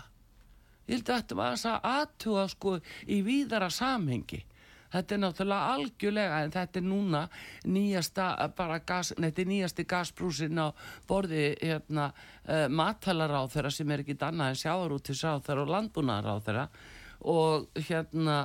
Ég 0.86 1.00
held 1.00 1.10
að 1.10 1.22
þetta 1.22 1.38
var 1.38 1.56
að 1.58 1.88
aðtuga 1.92 2.48
sko 2.50 2.76
í 3.10 3.22
víðara 3.26 3.70
samhengi 3.74 4.42
þetta 4.94 5.16
er 5.16 5.22
náttúrulega 5.24 5.76
algjörlega 5.76 6.42
en 6.44 6.54
þetta 6.56 6.82
er 6.82 6.86
núna 6.88 7.24
nýjasta 7.66 8.28
bara 8.58 8.82
gas, 8.86 9.14
þetta 9.18 9.42
er 9.44 9.50
nýjasti 9.52 9.88
gasbrúsin 9.90 10.62
á 10.62 10.68
borði 11.08 11.48
hérna 11.62 12.12
uh, 12.12 12.68
matalaráð 12.70 13.56
þeirra 13.56 13.74
sem 13.74 13.92
er 13.92 14.06
ekki 14.06 14.18
annað 14.20 14.54
en 14.54 14.62
sjáarútisráð 14.62 15.48
þeirra 15.48 15.66
og 15.66 15.74
landbúnaðaráð 15.76 16.46
þeirra 16.50 16.68
og 17.36 17.82
hérna 17.88 18.38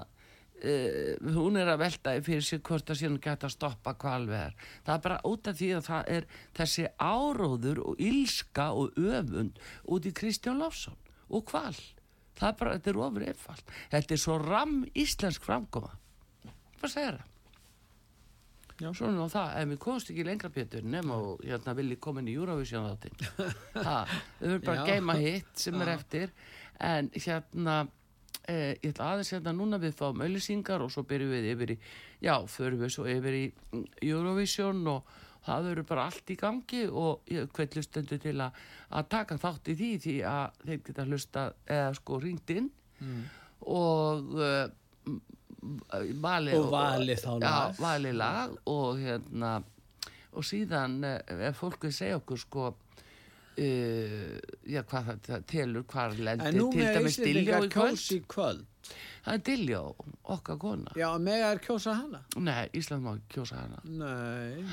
uh, 0.65 1.31
hún 1.37 1.61
er 1.61 1.71
að 1.73 1.83
velta 1.85 2.17
fyrir 2.25 2.45
sér 2.47 2.65
hvort 2.67 2.91
að 2.91 3.01
síðan 3.03 3.23
geta 3.23 3.49
að 3.49 3.57
stoppa 3.57 3.95
kvalveðar 4.01 4.57
það 4.87 4.95
er 4.97 5.07
bara 5.07 5.23
út 5.29 5.51
af 5.51 5.61
því 5.61 5.71
að 5.77 5.87
það 5.91 6.13
er 6.17 6.29
þessi 6.59 6.89
áróður 6.99 7.85
og 7.85 8.05
ílska 8.11 8.71
og 8.77 9.01
öfund 9.01 9.65
út 9.85 10.09
í 10.09 10.15
Kristján 10.17 10.61
Lofsson 10.61 10.99
og 11.31 11.47
kval 11.51 11.75
það 12.41 12.49
er 12.49 12.61
bara, 12.61 12.77
þetta 12.77 12.93
er 12.93 13.03
ofur 13.07 13.27
einfalt 13.29 13.75
þetta 13.93 14.17
er 14.17 14.23
svo 14.25 14.39
ram 14.43 14.79
íslensk 14.95 15.45
framkoma 15.47 16.00
hvað 16.81 16.95
segir 16.95 17.19
það? 17.19 17.29
Já. 18.81 18.89
Svona 18.97 19.27
á 19.27 19.29
það, 19.29 19.49
ef 19.61 19.69
við 19.69 19.79
komst 19.85 20.11
ekki 20.11 20.25
lengra 20.25 20.49
Pétur 20.55 20.85
nema 20.89 21.17
og 21.21 21.43
hérna 21.45 21.75
vilji 21.77 21.99
komin 22.01 22.29
í 22.33 22.37
Eurovision 22.39 22.87
þáttinn 22.89 23.19
það, 23.87 24.13
við 24.41 24.47
verðum 24.47 24.63
bara 24.65 24.77
að 24.77 24.79
Já. 24.81 24.93
geima 24.95 25.17
hitt 25.21 25.51
sem 25.61 25.83
er 25.85 25.91
eftir 25.93 26.33
en 26.81 27.11
hérna 27.13 27.75
eh, 28.49 28.79
ég 28.81 28.95
ætla 28.95 29.11
aðeins 29.13 29.33
hérna 29.35 29.53
núna 29.59 29.81
við 29.83 29.99
fáum 29.99 30.23
auðlýsingar 30.25 30.81
og 30.81 30.93
svo 30.95 31.05
byrjum 31.11 31.35
við 31.35 31.51
yfir 31.53 31.75
í 31.75 31.77
já, 32.25 32.35
förum 32.49 32.81
við 32.81 32.95
svo 32.97 33.05
yfir 33.13 33.37
í 33.37 33.43
mm, 33.51 33.85
Eurovision 34.09 34.81
og 34.95 35.13
það 35.45 35.69
verður 35.69 35.89
bara 35.89 36.07
allt 36.09 36.33
í 36.33 36.39
gangi 36.41 36.83
og 36.89 37.29
ég 37.33 37.53
hvet 37.57 37.77
lustendur 37.77 38.21
til 38.21 38.37
að, 38.41 38.57
að 38.97 39.11
taka 39.13 39.39
þátt 39.41 39.71
í 39.73 39.77
því 39.77 39.91
því 40.07 40.17
að 40.31 40.65
þeir 40.65 40.83
geta 40.89 41.07
hlusta 41.09 41.45
eða 41.69 41.93
sko 42.01 42.21
ringt 42.25 42.53
inn 42.57 42.73
og 43.69 44.35
uh, 44.37 44.67
valið 46.25 46.55
Og 46.59 46.71
valið 46.73 47.21
þá 47.25 47.31
lag. 47.41 47.43
já, 47.45 47.81
valið 47.85 48.15
lag 48.21 48.55
og 48.73 48.99
hérna 49.03 49.51
og 50.33 50.45
síðan 50.47 50.99
eh, 51.05 51.49
ef 51.51 51.59
fólk 51.59 51.83
vil 51.89 51.93
segja 51.93 52.17
okkur 52.21 52.39
sko 52.39 52.69
uh, 52.71 54.37
já 54.71 54.83
hvað 54.87 55.09
það, 55.11 55.21
það 55.27 55.47
telur 55.53 55.85
hvar 55.91 56.15
En 56.17 56.25
lendir 56.29 56.61
til 56.73 56.87
dæmis 56.95 57.19
Íslendingar 57.19 57.67
í 57.67 57.71
kvöld 57.75 58.27
kvöld. 58.31 58.65
það 59.25 59.35
er 59.35 59.43
Diljó, 59.51 59.83
okkar 60.37 60.59
kona 60.63 60.95
Já, 60.97 61.09
með 61.21 61.45
er 61.51 61.63
kjósa 61.67 61.97
hana? 61.99 62.23
nei, 62.37 62.69
Ísland 62.79 63.05
má 63.05 63.15
kjósa 63.29 63.61
hana 63.61 63.83
Nei. 63.85 64.65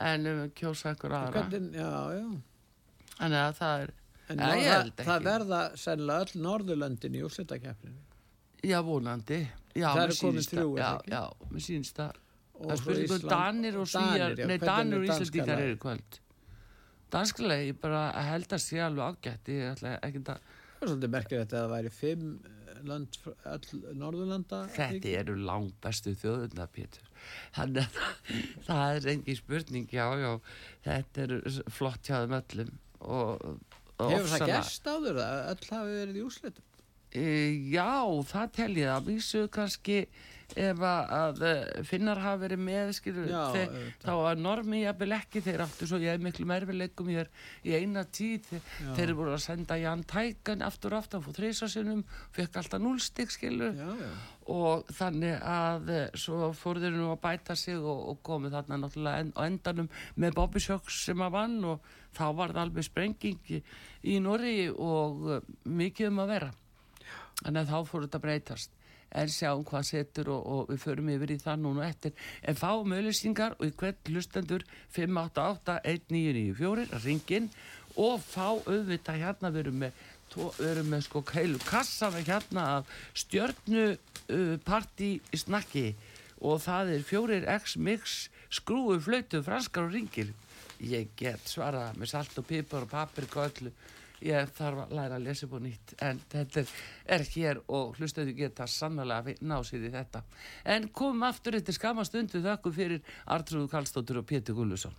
en 0.00 0.26
um, 0.32 0.44
kjósa 0.56 0.94
ykkur 0.96 1.12
aðra 1.18 1.44
já, 1.50 1.92
já. 2.20 2.28
að 3.18 3.58
það 3.60 3.82
er 3.86 3.96
En 4.28 4.38
ég 4.44 4.66
held 4.68 4.92
það, 5.00 5.22
verða 5.24 5.58
sennilega 5.80 6.24
öll 6.26 6.40
Norðurlöndin 6.44 7.14
í 7.16 7.22
úrslitakeppninu. 7.24 7.96
Já, 8.64 8.78
vonandi 8.82 9.40
já, 9.74 9.88
Það 9.94 10.02
eru 10.04 10.16
sýnist 10.18 10.54
þrjú, 10.54 10.70
er 10.76 10.82
það 10.82 11.00
ekki? 11.00 11.12
já, 11.14 11.50
mér 11.52 11.66
sýnst 11.68 12.00
það 12.00 12.22
það 12.58 12.72
er 12.74 12.80
svo 12.82 12.94
spurning 12.94 13.12
um 13.22 13.28
Danir 13.32 13.76
og 13.78 13.86
Svíjar 13.92 14.38
nei, 14.48 14.58
Danir 14.58 14.98
og 14.98 15.10
lagið? 15.12 15.52
eru 15.58 15.76
kvöld 15.84 16.20
danskulega, 17.12 17.66
ég 17.70 17.76
bara 17.80 18.00
held 18.28 18.52
að 18.52 18.62
sé 18.64 18.80
alveg 18.84 19.12
ágætt 19.14 19.52
ég 19.54 19.68
ætla 19.74 19.94
ekki 20.04 20.24
að 20.26 20.40
Það 20.78 20.84
er 20.86 20.90
svolítið 20.92 21.10
merkir 21.10 21.40
þetta 21.40 21.56
að 21.58 21.62
það 21.64 21.72
væri 21.72 21.90
fimm 21.90 22.26
eh, 22.46 22.82
lönd, 22.86 23.16
fr- 23.18 23.46
öll 23.50 23.96
Norðurlanda. 23.98 24.58
Þetta 24.76 25.14
eru 25.18 25.34
langt 25.42 25.74
bestu 25.82 26.12
þjóðuna, 26.20 26.66
Pétur. 26.70 27.08
Þannig 27.56 27.80
að 27.82 27.96
það, 28.68 28.82
er 29.00 29.08
engin 29.14 29.38
spurning, 29.40 29.88
já, 29.90 30.04
já, 30.22 30.30
þetta 30.86 31.24
er 31.24 31.34
flott 31.74 32.06
hjá 32.06 32.20
þeim 32.20 32.36
öllum 32.38 32.70
og, 33.00 33.42
og 33.98 34.12
Hefur 34.14 34.30
það 34.36 34.46
gerst 34.52 34.86
áður 34.86 35.18
að 35.24 35.42
öll 35.56 35.68
hafi 35.72 35.96
verið 35.98 36.20
í 36.20 36.24
úrslitum? 36.28 36.67
E, 37.08 37.22
já, 37.72 37.88
það 38.28 38.50
tel 38.58 38.72
ég 38.76 38.90
að 38.92 39.06
vísu 39.12 39.46
kannski 39.52 40.02
ef 40.56 40.80
að, 40.80 41.10
að 41.12 41.42
eh, 41.44 41.80
finnar 41.84 42.20
hafa 42.22 42.40
verið 42.40 42.60
með 42.64 42.90
skilur, 42.96 43.26
Já, 43.28 43.40
þeir, 43.52 43.74
þá 44.00 44.12
að 44.14 44.40
normi 44.40 44.80
jafnvel 44.80 45.10
ekki 45.18 45.42
þeir 45.44 45.62
áttu 45.66 45.88
svo 45.88 45.98
ég 46.00 46.14
hef 46.14 46.22
miklu 46.24 46.46
merfileikum 46.48 47.10
hér 47.12 47.28
í 47.68 47.74
eina 47.76 48.04
tíð 48.04 48.46
þeir, 48.48 48.62
Já. 48.64 48.92
þeir 48.96 49.04
eru 49.04 49.16
voru 49.18 49.34
að 49.36 49.42
senda 49.44 49.76
Jan 49.80 50.04
Tækan 50.08 50.64
aftur 50.64 50.96
aftur, 50.96 51.18
hann 51.18 51.26
fór 51.26 51.36
þrisa 51.36 51.68
sinum 51.72 52.00
fekk 52.36 52.60
alltaf 52.62 52.80
núlstig 52.80 53.34
skilur 53.34 53.76
Já, 53.76 53.90
og 54.48 54.88
þannig 54.96 55.36
að 55.44 55.92
eh, 55.92 56.06
svo 56.16 56.52
fór 56.56 56.80
þeir 56.80 56.96
nú 56.96 57.10
að 57.12 57.20
bæta 57.26 57.56
sig 57.58 57.76
og, 57.76 58.06
og 58.14 58.22
komið 58.24 58.56
þarna 58.56 58.80
náttúrulega 58.84 59.26
en, 59.26 59.34
endanum 59.44 59.90
með 60.16 60.38
Bobby 60.40 60.64
Shocks 60.64 61.02
sem 61.10 61.24
að 61.24 61.36
vann 61.36 61.58
og 61.74 61.92
þá 62.16 62.24
var 62.32 62.56
það 62.56 62.62
alveg 62.64 62.88
sprenging 62.88 63.52
í, 63.52 64.16
Norri 64.24 64.70
og 64.72 65.44
mikið 65.68 66.08
um 66.08 66.24
að 66.24 66.34
vera 66.38 66.50
þannig 67.44 67.62
að 67.62 67.70
þá 67.72 67.78
fór 67.90 68.02
þetta 68.06 68.18
að 68.18 68.26
breytast. 68.26 68.70
En 69.08 69.28
sjáum 69.32 69.64
hvað 69.64 69.84
setur 69.88 70.26
og, 70.34 70.42
og 70.52 70.60
við 70.68 70.78
förum 70.82 71.12
yfir 71.14 71.30
í 71.32 71.38
það 71.40 71.62
núna 71.62 71.82
eftir. 71.88 72.12
En 72.44 72.56
fáum 72.58 72.92
auðlýsingar 72.92 73.52
og 73.56 73.64
í 73.64 73.72
hvern 73.80 74.00
hlustendur 74.12 74.62
588-1994 74.96 76.84
ringin 77.06 77.46
og 77.98 78.22
fá 78.22 78.46
auðvitað 78.52 79.20
hérna 79.22 79.50
við 79.54 79.60
erum 79.64 79.78
með, 79.84 79.92
við 80.36 80.68
erum 80.70 80.88
með 80.92 81.00
sko 81.08 81.18
heilu 81.32 81.60
kassa 81.64 82.06
með 82.14 82.22
hérna 82.34 82.62
af 82.76 82.82
stjörnu 83.16 83.84
uh, 83.96 84.56
partí 84.66 85.10
snakki 85.32 85.88
og 86.38 86.60
það 86.62 86.92
er 86.94 87.06
fjórir 87.06 87.48
X-mix 87.56 88.28
skrúu 88.54 88.98
flautu 89.02 89.42
franskar 89.44 89.88
og 89.88 89.94
ringir 89.96 90.30
ég 90.84 91.10
get 91.18 91.42
svarað 91.50 91.96
með 91.98 92.12
salt 92.12 92.38
og 92.38 92.46
pipar 92.46 92.86
og 92.86 92.92
paprika 92.92 93.42
og 93.42 93.50
öllu 93.50 93.72
ég 94.24 94.52
þarf 94.56 94.84
að 94.84 94.94
læra 94.98 95.18
að 95.18 95.26
lesa 95.28 95.46
upp 95.46 95.56
á 95.56 95.60
nýtt 95.64 95.94
en 96.04 96.22
þetta 96.32 96.64
er, 97.16 97.26
hér 97.34 97.60
og 97.66 97.98
hlustuðu 97.98 98.34
geta 98.38 98.66
sannlega 98.66 99.36
ná 99.40 99.58
sér 99.64 99.88
í 99.88 99.92
þetta. 99.94 100.24
En 100.64 100.88
komum 100.88 101.26
aftur 101.28 101.58
eftir 101.58 101.76
skama 101.76 102.06
stundu 102.06 102.42
þakku 102.44 102.72
fyrir 102.74 103.04
Artrúðu 103.26 103.70
Karlsdóttur 103.72 104.22
og 104.22 104.28
Pétur 104.28 104.58
Gullusson 104.58 104.96